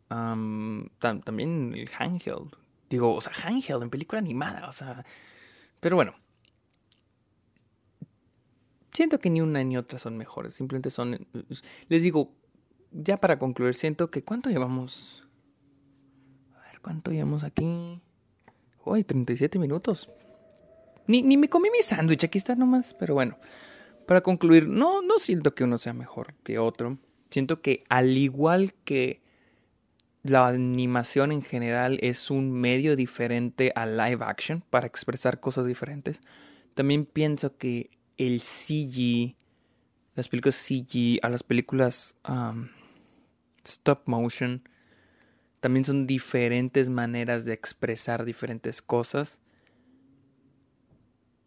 también 0.09 1.73
el 1.73 1.89
handheld. 1.97 2.55
Digo, 2.89 3.15
o 3.15 3.21
sea, 3.21 3.31
handheld 3.45 3.83
en 3.83 3.89
película 3.89 4.19
animada. 4.19 4.67
O 4.67 4.71
sea. 4.71 5.05
Pero 5.79 5.95
bueno. 5.95 6.22
Siento 8.93 9.19
que 9.19 9.29
ni 9.29 9.41
una 9.41 9.63
ni 9.63 9.77
otra 9.77 9.97
son 9.99 10.17
mejores. 10.17 10.53
Simplemente 10.53 10.89
son. 10.89 11.27
Les 11.89 12.03
digo, 12.03 12.31
ya 12.91 13.17
para 13.17 13.39
concluir, 13.39 13.75
siento 13.75 14.11
que. 14.11 14.23
¿Cuánto 14.23 14.49
llevamos? 14.49 15.23
A 16.55 16.61
ver, 16.67 16.79
¿cuánto 16.81 17.11
llevamos 17.11 17.43
aquí? 17.43 17.99
Uy, 18.85 19.03
37 19.03 19.57
minutos. 19.59 20.09
Ni, 21.07 21.21
ni 21.21 21.37
me 21.37 21.49
comí 21.49 21.69
mi 21.69 21.81
sándwich, 21.81 22.23
aquí 22.23 22.37
está 22.37 22.55
nomás. 22.55 22.93
Pero 22.93 23.13
bueno. 23.13 23.37
Para 24.05 24.21
concluir, 24.21 24.67
no, 24.67 25.01
no 25.01 25.17
siento 25.17 25.55
que 25.55 25.63
uno 25.63 25.77
sea 25.77 25.93
mejor 25.93 26.33
que 26.43 26.59
otro. 26.59 26.97
Siento 27.29 27.61
que 27.61 27.83
al 27.89 28.17
igual 28.17 28.73
que 28.83 29.23
la 30.23 30.47
animación 30.47 31.31
en 31.31 31.41
general 31.41 31.99
es 32.01 32.31
un 32.31 32.51
medio 32.51 32.95
diferente 32.95 33.71
a 33.75 33.85
live 33.85 34.23
action 34.23 34.63
para 34.69 34.87
expresar 34.87 35.39
cosas 35.39 35.65
diferentes, 35.65 36.21
también 36.75 37.05
pienso 37.05 37.57
que 37.57 37.91
el 38.17 38.39
CG, 38.41 39.35
las 40.15 40.29
películas 40.29 40.55
CG, 40.55 41.19
a 41.21 41.29
las 41.29 41.43
películas 41.43 42.15
stop 43.63 44.01
motion, 44.05 44.67
también 45.59 45.85
son 45.85 46.05
diferentes 46.05 46.89
maneras 46.89 47.45
de 47.45 47.53
expresar 47.53 48.25
diferentes 48.25 48.81
cosas 48.81 49.39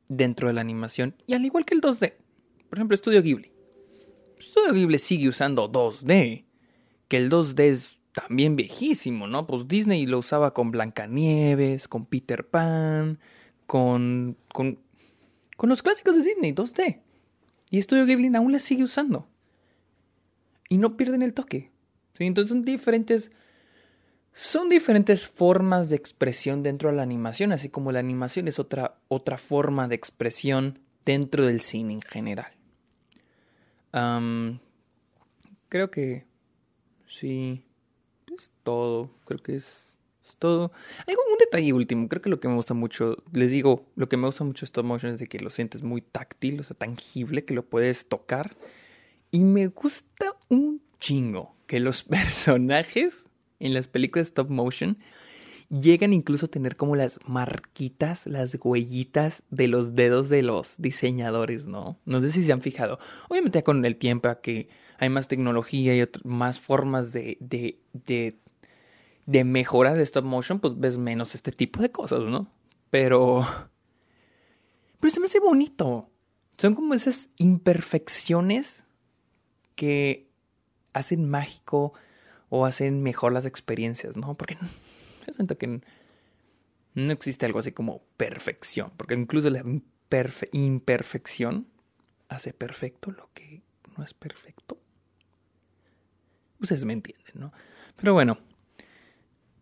dentro 0.09 0.49
de 0.49 0.55
la 0.55 0.61
animación. 0.61 1.15
Y 1.27 1.35
al 1.35 1.45
igual 1.45 1.65
que 1.65 1.75
el 1.75 1.81
2D. 1.81 2.15
Por 2.69 2.79
ejemplo, 2.79 2.95
Estudio 2.95 3.23
Ghibli. 3.23 3.53
Estudio 4.39 4.73
Ghibli 4.73 4.99
sigue 4.99 5.29
usando 5.29 5.71
2D. 5.71 6.45
Que 7.09 7.17
el 7.19 7.31
2D 7.31 7.61
es 7.61 7.99
también 8.13 8.57
viejísimo, 8.57 9.27
¿no? 9.27 9.47
Pues 9.47 9.69
Disney 9.69 10.07
lo 10.07 10.19
usaba 10.19 10.55
con 10.55 10.71
Blancanieves, 10.71 11.87
con 11.87 12.07
Peter 12.07 12.47
Pan, 12.47 13.19
con, 13.67 14.37
con, 14.53 14.79
con 15.57 15.69
los 15.69 15.83
clásicos 15.83 16.17
de 16.17 16.23
Disney, 16.23 16.53
2D. 16.53 17.01
Y 17.71 17.79
Estudio 17.79 18.07
Ghibli 18.07 18.35
aún 18.37 18.53
la 18.53 18.59
sigue 18.59 18.85
usando. 18.85 19.29
Y 20.69 20.79
no 20.79 20.97
pierden 20.97 21.23
el 21.23 21.35
toque. 21.35 21.71
Entonces 22.19 22.51
son 22.51 22.63
diferentes. 22.63 23.31
Son 24.33 24.69
diferentes 24.69 25.27
formas 25.27 25.89
de 25.89 25.97
expresión 25.97 26.63
dentro 26.63 26.91
de 26.91 26.97
la 26.97 27.03
animación, 27.03 27.53
así 27.53 27.71
como 27.71 27.91
la 27.91 28.01
animación 28.01 28.49
es 28.49 28.59
otra, 28.59 28.99
otra 29.09 29.39
forma 29.39 29.89
de 29.89 29.95
expresión 29.95 30.79
dentro 31.07 31.47
del 31.47 31.63
cine 31.63 31.95
en 31.95 32.03
general 32.03 32.53
creo 35.69 35.91
que 35.91 36.25
sí, 37.09 37.63
es 38.35 38.53
todo, 38.63 39.11
creo 39.25 39.43
que 39.43 39.57
es, 39.57 39.95
todo. 40.39 40.73
Hay 41.07 41.15
un 41.15 41.39
detalle 41.39 41.73
último, 41.73 42.09
creo 42.09 42.23
que 42.23 42.31
lo 42.31 42.41
que 42.41 42.49
me 42.49 42.55
gusta 42.55 42.75
mucho, 42.75 43.23
les 43.33 43.51
digo, 43.51 43.87
lo 43.95 44.09
que 44.09 44.17
me 44.17 44.27
gusta 44.27 44.45
mucho 44.45 44.65
de 44.65 44.67
stop 44.67 44.85
motion 44.85 45.15
es 45.15 45.21
de 45.21 45.27
que 45.29 45.39
lo 45.39 45.51
sientes 45.51 45.83
muy 45.83 46.01
táctil, 46.01 46.61
o 46.61 46.65
sea, 46.65 46.77
tangible, 46.77 47.45
que 47.45 47.55
lo 47.55 47.65
puedes 47.65 48.09
tocar. 48.09 48.57
Y 49.31 49.41
me 49.45 49.69
gusta 49.69 50.35
un 50.49 50.83
chingo 50.99 51.55
que 51.67 51.81
los 51.81 52.03
personajes 52.05 53.27
en 53.61 53.75
las 53.75 53.89
películas 53.89 54.29
stop 54.29 54.51
motion 54.51 54.99
llegan 55.69 56.13
incluso 56.13 56.47
a 56.47 56.49
tener 56.49 56.77
como 56.77 56.97
las 56.97 57.19
marquitas, 57.27 58.27
las 58.27 58.57
huellitas 58.63 59.43
de 59.51 59.69
los 59.69 59.95
dedos 59.95 60.29
de 60.29 60.43
los 60.43 60.75
diseñadores, 60.79 61.67
¿no? 61.67 61.99
No 62.05 62.21
sé 62.21 62.31
si 62.31 62.45
se 62.45 62.53
han 62.53 62.63
fijado. 62.63 62.99
Obviamente 63.29 63.63
con 63.63 63.85
el 63.85 63.97
tiempo 63.97 64.29
que 64.43 64.69
hay 64.99 65.09
más 65.09 65.29
tecnología 65.29 65.97
y 65.97 66.09
más 66.25 66.61
formas 66.61 67.13
de, 67.13 67.37
de, 67.41 67.79
de, 67.93 68.39
de 69.27 69.45
mejorar 69.45 69.97
el 69.97 70.03
stop 70.03 70.25
motion, 70.25 70.61
pues 70.61 70.79
ves 70.79 70.97
menos 70.99 71.35
este 71.35 71.53
tipo 71.53 71.81
de 71.81 71.91
cosas, 71.91 72.23
¿no? 72.23 72.51
Pero... 72.91 73.47
Pero 75.01 75.11
se 75.13 75.21
me 75.21 75.27
hace 75.27 75.41
bonito. 75.41 76.09
Son 76.57 76.75
como 76.75 76.95
esas 76.95 77.29
imperfecciones 77.37 78.85
que 79.75 80.31
hacen 80.93 81.29
mágico 81.29 81.93
o 82.49 82.65
hacen 82.65 83.03
mejor 83.03 83.33
las 83.33 83.45
experiencias, 83.45 84.17
¿no? 84.17 84.37
Porque 84.37 84.57
yo 85.27 85.33
siento 85.35 85.59
que 85.59 85.81
no 86.95 87.13
existe 87.13 87.45
algo 87.45 87.59
así 87.59 87.73
como 87.73 88.03
perfección, 88.17 88.93
porque 88.97 89.15
incluso 89.15 89.51
la 89.51 89.63
imperfección 90.53 91.67
hace 92.29 92.55
perfecto 92.55 93.11
lo 93.11 93.29
que 93.35 93.63
no 93.97 94.05
es 94.05 94.15
perfecto. 94.15 94.79
Ustedes 96.59 96.85
me 96.87 96.95
entienden, 96.95 97.35
¿no? 97.35 97.53
Pero 97.97 98.15
bueno. 98.15 98.39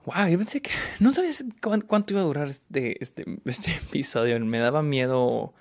Wow, 0.07 0.28
yo 0.28 0.38
pensé 0.38 0.61
que 0.61 0.70
no 1.00 1.12
sabía 1.12 1.32
cuánto 1.61 2.12
iba 2.12 2.20
a 2.20 2.24
durar 2.24 2.48
este, 2.48 3.02
este, 3.02 3.24
este 3.44 3.72
episodio. 3.72 4.38
Me 4.40 4.59
daba 4.59 4.82
miedo. 4.82 5.55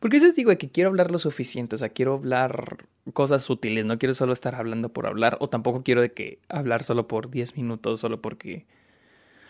Porque 0.00 0.16
a 0.16 0.20
veces 0.20 0.36
digo 0.36 0.56
que 0.56 0.70
quiero 0.70 0.88
hablar 0.88 1.10
lo 1.10 1.18
suficiente, 1.18 1.74
o 1.74 1.78
sea, 1.78 1.90
quiero 1.90 2.14
hablar 2.14 2.86
cosas 3.12 3.50
útiles, 3.50 3.84
no 3.84 3.98
quiero 3.98 4.14
solo 4.14 4.32
estar 4.32 4.54
hablando 4.54 4.88
por 4.90 5.06
hablar, 5.06 5.36
o 5.40 5.48
tampoco 5.50 5.82
quiero 5.82 6.00
de 6.00 6.12
que 6.12 6.38
hablar 6.48 6.84
solo 6.84 7.06
por 7.06 7.30
10 7.30 7.56
minutos, 7.56 8.00
solo 8.00 8.22
porque 8.22 8.66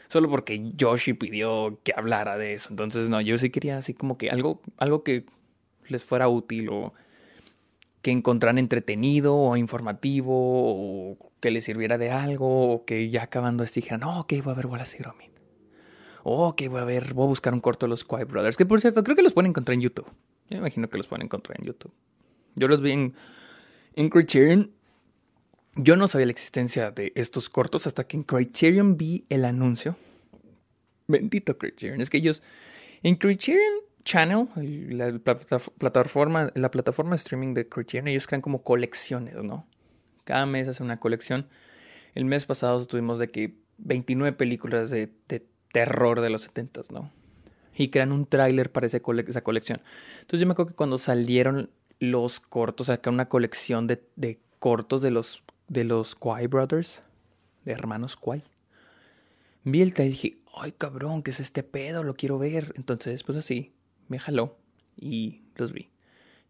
solo 0.09 0.29
porque 0.29 0.73
Yoshi 0.77 1.13
pidió 1.13 1.79
que 1.85 1.93
hablara 1.95 2.37
de 2.37 2.55
eso. 2.55 2.71
Entonces, 2.71 3.09
no, 3.09 3.21
yo 3.21 3.39
sí 3.39 3.51
quería 3.51 3.79
así 3.79 3.95
como 3.95 4.19
que 4.19 4.31
algo, 4.31 4.61
algo 4.79 5.05
que 5.05 5.25
les 5.89 6.03
fuera 6.03 6.29
útil 6.29 6.69
o 6.71 6.95
que 8.03 8.11
encontraran 8.11 8.59
entretenido 8.59 9.37
o 9.37 9.57
informativo 9.57 10.33
o 10.33 11.33
que 11.41 11.51
les 11.51 11.65
sirviera 11.65 11.99
de 11.99 12.11
algo 12.11 12.73
o 12.73 12.85
que 12.85 13.11
ya 13.11 13.25
acabando 13.25 13.65
esto 13.65 13.77
dijeran, 13.77 14.01
no, 14.01 14.21
ok, 14.21 14.35
voy 14.43 14.53
a 14.53 14.57
ver 14.57 14.67
Wallace 14.67 14.97
y 14.99 15.03
Gromit. 15.03 15.31
Oh, 16.23 16.49
ok, 16.49 16.63
voy 16.69 16.81
a 16.81 16.85
ver, 16.85 17.15
voy 17.15 17.25
a 17.25 17.29
buscar 17.29 17.55
un 17.55 17.61
corto 17.61 17.87
de 17.87 17.91
los 17.91 18.05
Quiet 18.05 18.29
Brothers, 18.29 18.57
que 18.57 18.67
por 18.67 18.81
cierto, 18.81 19.03
creo 19.03 19.17
que 19.17 19.23
los 19.23 19.33
pueden 19.33 19.51
encontrar 19.51 19.75
en 19.75 19.81
YouTube. 19.81 20.07
Yo 20.49 20.59
imagino 20.59 20.89
que 20.89 20.99
los 20.99 21.07
pueden 21.07 21.25
encontrar 21.25 21.59
en 21.61 21.67
YouTube. 21.67 21.93
Yo 22.57 22.69
los 22.69 22.83
vi 22.83 22.93
en, 22.93 23.15
en 23.95 24.09
Criterion 24.11 24.71
yo 25.77 25.97
no 25.97 26.09
sabía 26.09 26.27
la 26.27 26.33
existencia 26.33 26.91
de 26.91 27.13
estos 27.15 27.49
cortos 27.49 27.87
hasta 27.87 28.05
que 28.05 28.17
en 28.17 28.25
Criterion 28.25 28.97
vi 28.97 29.25
el 29.29 29.45
anuncio. 29.45 29.97
Bendito 31.07 31.57
Criterion. 31.57 32.01
Es 32.01 32.11
que 32.11 32.19
ellos. 32.19 32.43
En 33.03 33.17
Criterion 33.17 33.73
Channel, 34.05 34.49
la 34.97 35.19
plataforma, 35.79 36.51
la 36.55 36.71
plataforma 36.71 37.11
de 37.11 37.17
streaming 37.17 37.55
de 37.55 37.69
Criterion, 37.69 38.09
ellos 38.09 38.27
crean 38.27 38.41
como 38.41 38.63
colecciones, 38.63 39.35
¿no? 39.37 39.67
Cada 40.25 40.47
mes 40.47 40.69
hacen 40.69 40.87
una 40.87 41.01
colección. 41.01 41.49
El 42.15 42.25
mes 42.25 42.47
pasado 42.47 42.87
tuvimos 42.87 43.19
de 43.19 43.31
que 43.31 43.55
29 43.79 44.37
películas 44.37 44.91
de, 44.91 45.13
terror 45.73 46.21
de 46.21 46.31
los 46.31 46.43
70, 46.43 46.83
¿no? 46.91 47.11
Y 47.77 47.89
crean 47.89 48.13
un 48.13 48.27
tráiler 48.27 48.73
para 48.73 48.87
esa 48.87 49.01
colección. 49.01 49.81
Entonces 50.21 50.41
yo 50.41 50.47
me 50.47 50.53
acuerdo 50.53 50.71
que 50.71 50.77
cuando 50.77 50.99
salieron 50.99 51.71
los 51.99 52.41
cortos, 52.41 52.89
acá 52.89 53.11
una 53.11 53.29
colección 53.29 53.87
de, 53.87 54.41
cortos 54.59 55.03
de 55.03 55.11
los 55.11 55.43
de 55.69 55.85
los 55.85 56.17
Kwai 56.17 56.49
Brothers, 56.49 57.01
de 57.65 57.73
hermanos 57.73 58.17
Kwai. 58.17 58.43
Vi 59.63 59.83
el 59.83 59.95
y 59.97 60.03
dije, 60.03 60.39
ay 60.55 60.73
cabrón, 60.73 61.23
¿qué 61.23 61.31
es 61.31 61.39
este 61.39 61.63
pedo? 61.63 62.03
Lo 62.03 62.15
quiero 62.15 62.39
ver. 62.39 62.73
Entonces, 62.77 63.23
pues 63.23 63.39
así, 63.39 63.73
me 64.11 64.19
jaló 64.19 64.59
y 64.97 65.41
los 65.57 65.73
vi. 65.73 65.89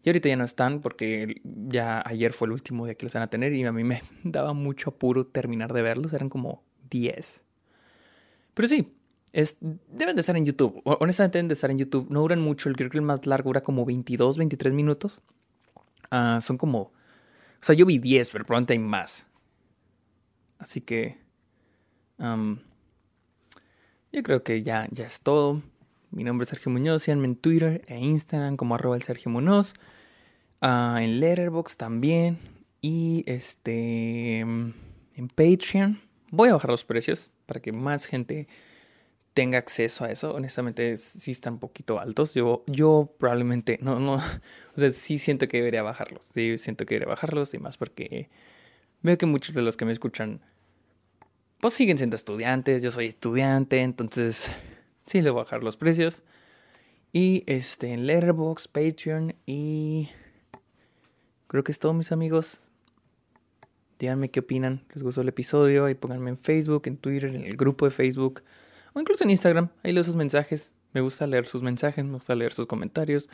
Y 0.03 0.09
ahorita 0.09 0.29
ya 0.29 0.37
no 0.37 0.45
están 0.45 0.81
porque 0.81 1.41
ya 1.45 2.03
ayer 2.05 2.33
fue 2.33 2.47
el 2.47 2.53
último 2.53 2.87
día 2.87 2.97
que 2.97 3.07
los 3.07 3.15
van 3.15 3.23
a 3.23 3.31
tener 3.31 3.53
y 3.53 3.63
a 3.63 3.71
mí 3.71 3.85
me 3.85 4.03
daba 4.25 4.53
mucho 4.53 4.91
apuro 4.91 5.27
terminar 5.27 5.73
de 5.73 5.83
verlos. 5.83 6.13
Eran 6.13 6.29
como 6.29 6.65
10. 6.91 7.43
Pero 8.55 8.67
sí, 8.67 8.93
es, 9.33 9.59
deben 9.61 10.17
de 10.17 10.21
estar 10.21 10.37
en 10.37 10.45
YouTube. 10.45 10.83
Honestamente 10.85 11.39
deben 11.39 11.49
de 11.49 11.55
estar 11.55 11.71
en 11.71 11.79
YouTube. 11.79 12.09
No 12.11 12.23
duran 12.23 12.41
mucho. 12.41 12.69
El 12.69 12.77
creo 12.77 12.91
que 12.91 13.01
más 13.01 13.27
largo 13.27 13.51
dura 13.51 13.63
como 13.63 13.85
22, 13.85 14.39
23 14.39 14.73
minutos. 14.73 15.21
Ah, 16.11 16.41
son 16.43 16.59
como 16.59 16.93
o 17.61 17.65
sea, 17.65 17.75
yo 17.75 17.85
vi 17.85 17.99
10, 17.99 18.31
pero 18.31 18.45
probablemente 18.45 18.73
hay 18.73 18.79
más. 18.79 19.27
Así 20.59 20.81
que... 20.81 21.19
yo 22.19 22.57
creo 24.23 24.43
que 24.43 24.63
ya, 24.63 24.89
ya 24.91 25.07
es 25.07 25.21
todo. 25.21 25.63
Mi 26.11 26.25
nombre 26.25 26.43
es 26.43 26.49
Sergio 26.49 26.73
Muñoz. 26.73 27.05
Síganme 27.05 27.27
en 27.27 27.37
Twitter 27.37 27.85
e 27.87 27.99
Instagram 27.99 28.57
como 28.57 28.75
arroba 28.75 28.97
el 28.97 29.03
Sergio 29.03 29.31
Muñoz. 29.31 29.75
Ah, 30.61 30.99
en 31.01 31.21
Letterboxd 31.21 31.77
también. 31.77 32.39
Y 32.81 33.23
este... 33.27 34.41
En 34.41 35.29
Patreon. 35.35 36.01
Voy 36.31 36.49
a 36.49 36.55
bajar 36.55 36.71
los 36.71 36.85
precios 36.85 37.31
para 37.47 37.61
que 37.61 37.73
más 37.73 38.07
gente 38.07 38.49
tenga 39.35 39.59
acceso 39.59 40.05
a 40.05 40.11
eso. 40.11 40.35
Honestamente, 40.35 40.97
sí 40.97 41.31
están 41.31 41.55
un 41.55 41.59
poquito 41.61 42.01
altos. 42.01 42.35
Yo, 42.35 42.65
yo 42.67 43.15
probablemente, 43.19 43.79
no, 43.81 44.01
no, 44.01 44.15
o 44.77 44.79
sea, 44.79 44.91
sí 44.91 45.19
siento 45.19 45.47
que 45.49 45.59
debería 45.59 45.83
bajarlos. 45.83 46.25
Sí 46.33 46.59
siento 46.59 46.87
que 46.87 46.95
debería 46.95 47.11
bajarlos 47.11 47.55
y 47.55 47.59
más 47.59 47.77
porque 47.77 48.29
veo 49.03 49.17
que 49.19 49.27
muchos 49.27 49.55
de 49.55 49.63
los 49.63 49.77
que 49.77 49.85
me 49.85 49.93
escuchan, 49.93 50.41
pues 51.61 51.75
siguen 51.75 51.99
siendo 51.99 52.17
estudiantes. 52.17 52.83
Yo 52.83 52.91
soy 52.91 53.07
estudiante, 53.07 53.81
entonces 53.81 54.53
sí 55.07 55.23
le 55.23 55.31
voy 55.31 55.41
a 55.41 55.45
bajar 55.45 55.63
los 55.63 55.77
precios. 55.77 56.23
Y 57.13 57.43
este, 57.47 57.93
en 57.93 58.07
Letterboxd, 58.07 58.71
Patreon 58.71 59.35
y 59.47 60.09
creo 61.49 61.65
que 61.65 61.73
es 61.73 61.79
todo, 61.79 61.93
mis 61.93 62.13
amigos. 62.13 62.69
Díganme 63.99 64.31
qué 64.31 64.41
opinan. 64.41 64.83
¿Les 64.95 65.03
gustó 65.03 65.21
el 65.21 65.29
episodio? 65.29 65.89
Y 65.89 65.95
pónganme 65.95 66.31
en 66.31 66.39
Facebook, 66.39 66.83
en 66.87 66.97
Twitter, 66.97 67.35
en 67.35 67.45
el 67.45 67.57
grupo 67.57 67.85
de 67.85 67.91
Facebook 67.91 68.43
o 68.95 69.01
incluso 69.01 69.25
en 69.25 69.31
Instagram. 69.31 69.69
Ahí 69.83 69.93
leo 69.93 70.05
sus 70.05 70.17
mensajes. 70.17 70.73
Me 70.93 71.01
gusta 71.01 71.27
leer 71.27 71.47
sus 71.47 71.63
mensajes, 71.63 72.05
me 72.05 72.13
gusta 72.13 72.35
leer 72.35 72.53
sus 72.53 72.67
comentarios, 72.67 73.29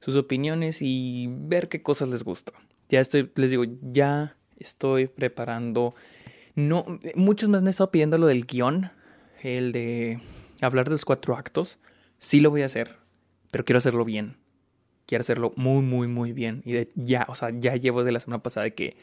sus 0.00 0.14
opiniones 0.16 0.78
y 0.80 1.26
ver 1.28 1.68
qué 1.68 1.82
cosas 1.82 2.08
les 2.08 2.22
gusta. 2.22 2.52
Ya 2.88 3.00
estoy, 3.00 3.30
les 3.34 3.50
digo, 3.50 3.64
ya 3.82 4.36
estoy 4.58 5.08
preparando. 5.08 5.94
No, 6.54 6.84
muchos 7.16 7.48
me 7.48 7.58
han 7.58 7.66
estado 7.66 7.90
pidiendo 7.90 8.16
lo 8.18 8.26
del 8.26 8.46
guion, 8.46 8.92
el 9.42 9.72
de 9.72 10.20
hablar 10.66 10.86
de 10.86 10.92
los 10.92 11.04
cuatro 11.04 11.36
actos. 11.36 11.78
Sí 12.18 12.40
lo 12.40 12.50
voy 12.50 12.62
a 12.62 12.66
hacer, 12.66 12.96
pero 13.50 13.64
quiero 13.64 13.78
hacerlo 13.78 14.04
bien. 14.04 14.36
Quiero 15.06 15.20
hacerlo 15.20 15.52
muy, 15.56 15.82
muy, 15.82 16.08
muy 16.08 16.32
bien. 16.32 16.62
Y 16.64 16.88
ya, 16.94 17.26
o 17.28 17.34
sea, 17.34 17.50
ya 17.50 17.76
llevo 17.76 18.04
de 18.04 18.12
la 18.12 18.20
semana 18.20 18.42
pasada 18.42 18.70
que 18.70 18.96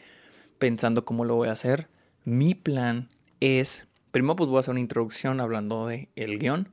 pensando 0.58 1.06
cómo 1.06 1.26
lo 1.26 1.36
voy 1.36 1.50
a 1.50 1.54
hacer. 1.54 1.88
Mi 2.24 2.56
plan 2.56 3.10
es 3.40 3.86
Primero 4.12 4.36
pues 4.36 4.50
voy 4.50 4.58
a 4.58 4.60
hacer 4.60 4.72
una 4.72 4.82
introducción 4.82 5.40
hablando 5.40 5.88
de 5.88 6.10
el 6.16 6.38
guion, 6.38 6.68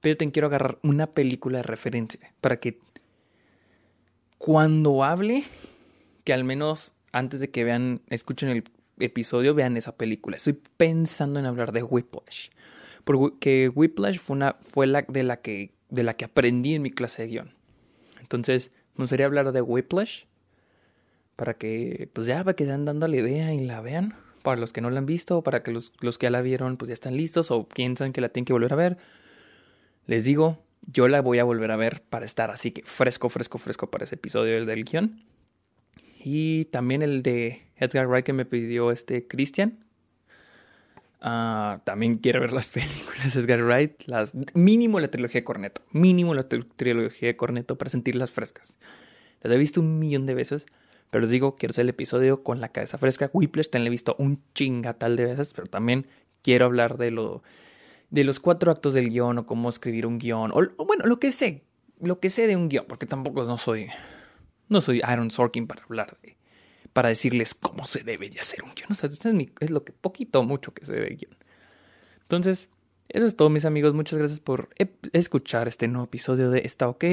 pero 0.00 0.16
te 0.16 0.30
quiero 0.30 0.48
agarrar 0.48 0.78
una 0.82 1.08
película 1.08 1.58
de 1.58 1.62
referencia 1.62 2.32
para 2.40 2.58
que 2.58 2.80
cuando 4.38 5.04
hable, 5.04 5.44
que 6.24 6.32
al 6.32 6.44
menos 6.44 6.92
antes 7.12 7.40
de 7.40 7.50
que 7.50 7.64
vean, 7.64 8.00
escuchen 8.08 8.48
el 8.48 8.64
episodio, 8.98 9.54
vean 9.54 9.76
esa 9.76 9.96
película. 9.96 10.38
Estoy 10.38 10.58
pensando 10.78 11.38
en 11.38 11.44
hablar 11.44 11.72
de 11.72 11.82
Whiplash, 11.82 12.48
porque 13.04 13.70
Whiplash 13.74 14.18
fue 14.18 14.36
una 14.36 14.56
fue 14.60 14.86
la 14.86 15.02
de 15.02 15.22
la 15.22 15.38
que 15.38 15.72
de 15.88 16.02
la 16.02 16.14
que 16.14 16.24
aprendí 16.24 16.74
en 16.74 16.82
mi 16.82 16.90
clase 16.90 17.22
de 17.22 17.28
guion. 17.28 17.54
Entonces, 18.20 18.72
me 18.94 19.04
gustaría 19.04 19.26
hablar 19.26 19.50
de 19.52 19.60
Whiplash 19.60 20.24
para 21.36 21.54
que 21.54 22.08
pues 22.12 22.26
ya 22.26 22.44
para 22.44 22.54
que 22.54 22.64
se 22.64 22.70
dando 22.70 23.08
la 23.08 23.16
idea 23.16 23.52
y 23.54 23.64
la 23.64 23.80
vean 23.80 24.14
para 24.42 24.60
los 24.60 24.72
que 24.72 24.80
no 24.80 24.90
la 24.90 24.98
han 24.98 25.06
visto, 25.06 25.42
para 25.42 25.62
que 25.62 25.70
los, 25.70 25.92
los 26.00 26.18
que 26.18 26.26
ya 26.26 26.30
la 26.30 26.42
vieron 26.42 26.76
pues 26.76 26.88
ya 26.88 26.94
están 26.94 27.16
listos 27.16 27.50
o 27.50 27.68
piensan 27.68 28.12
que 28.12 28.20
la 28.20 28.28
tienen 28.28 28.44
que 28.44 28.52
volver 28.52 28.72
a 28.72 28.76
ver. 28.76 28.98
Les 30.06 30.24
digo, 30.24 30.62
yo 30.86 31.08
la 31.08 31.20
voy 31.20 31.38
a 31.38 31.44
volver 31.44 31.70
a 31.70 31.76
ver 31.76 32.02
para 32.08 32.26
estar 32.26 32.50
así 32.50 32.72
que 32.72 32.82
fresco, 32.82 33.28
fresco, 33.28 33.58
fresco 33.58 33.90
para 33.90 34.04
ese 34.04 34.16
episodio 34.16 34.64
del 34.64 34.84
guion. 34.84 35.22
Y 36.22 36.66
también 36.66 37.02
el 37.02 37.22
de 37.22 37.62
Edgar 37.76 38.06
Wright 38.06 38.24
que 38.24 38.32
me 38.32 38.44
pidió 38.44 38.90
este 38.90 39.26
Christian. 39.26 39.84
Ah, 41.20 41.80
también 41.84 42.16
quiero 42.16 42.40
ver 42.40 42.52
las 42.52 42.68
películas 42.70 43.34
de 43.34 43.40
Edgar 43.40 43.62
Wright. 43.62 44.02
Las, 44.06 44.32
mínimo 44.54 45.00
la 45.00 45.08
trilogía 45.08 45.40
de 45.40 45.44
Corneto. 45.44 45.82
Mínimo 45.92 46.34
la 46.34 46.48
trilogía 46.48 47.28
de 47.28 47.36
Corneto 47.36 47.76
para 47.76 47.90
sentirlas 47.90 48.30
frescas. 48.30 48.78
Las 49.42 49.52
he 49.52 49.56
visto 49.58 49.80
un 49.80 49.98
millón 49.98 50.26
de 50.26 50.34
veces. 50.34 50.66
Pero 51.10 51.24
os 51.24 51.30
digo, 51.30 51.56
quiero 51.56 51.72
hacer 51.72 51.82
el 51.82 51.88
episodio 51.88 52.42
con 52.42 52.60
la 52.60 52.68
cabeza 52.68 52.96
fresca. 52.96 53.30
Whiplash 53.32 53.68
también 53.68 53.88
he 53.88 53.90
visto 53.90 54.14
un 54.18 54.40
chingatal 54.54 55.16
de 55.16 55.24
veces, 55.24 55.52
pero 55.54 55.66
también 55.66 56.06
quiero 56.42 56.66
hablar 56.66 56.98
de 56.98 57.10
lo 57.10 57.42
de 58.10 58.24
los 58.24 58.40
cuatro 58.40 58.70
actos 58.70 58.94
del 58.94 59.10
guion 59.10 59.38
o 59.38 59.46
cómo 59.46 59.68
escribir 59.68 60.06
un 60.06 60.18
guion. 60.18 60.52
O, 60.52 60.84
bueno, 60.84 61.06
lo 61.06 61.18
que 61.18 61.32
sé. 61.32 61.64
Lo 62.00 62.18
que 62.18 62.30
sé 62.30 62.46
de 62.46 62.56
un 62.56 62.68
guion, 62.68 62.86
porque 62.88 63.06
tampoco 63.06 63.44
no 63.44 63.58
soy. 63.58 63.88
No 64.68 64.80
soy 64.80 65.00
Aaron 65.02 65.30
Sorkin 65.30 65.66
para 65.66 65.82
hablar 65.82 66.16
de. 66.22 66.36
Para 66.92 67.08
decirles 67.08 67.54
cómo 67.54 67.86
se 67.86 68.02
debe 68.02 68.28
de 68.28 68.40
hacer 68.40 68.62
un 68.62 68.74
guion. 68.74 68.90
O 68.90 68.94
sea, 68.94 69.08
es, 69.08 69.20
es 69.60 69.70
lo 69.70 69.84
que 69.84 69.92
poquito 69.92 70.42
mucho 70.42 70.74
que 70.74 70.84
sé 70.84 70.92
de 70.92 71.14
guion. 71.14 71.36
Entonces, 72.22 72.68
eso 73.08 73.26
es 73.26 73.36
todo, 73.36 73.50
mis 73.50 73.64
amigos. 73.64 73.94
Muchas 73.94 74.18
gracias 74.18 74.40
por 74.40 74.68
escuchar 75.12 75.68
este 75.68 75.88
nuevo 75.88 76.04
episodio 76.04 76.50
de 76.50 76.60
Está 76.60 76.88
OK. 76.88 77.04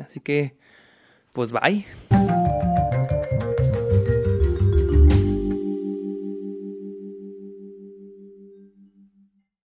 Así 0.00 0.20
que, 0.20 0.56
pues 1.32 1.52
bye. 1.52 1.86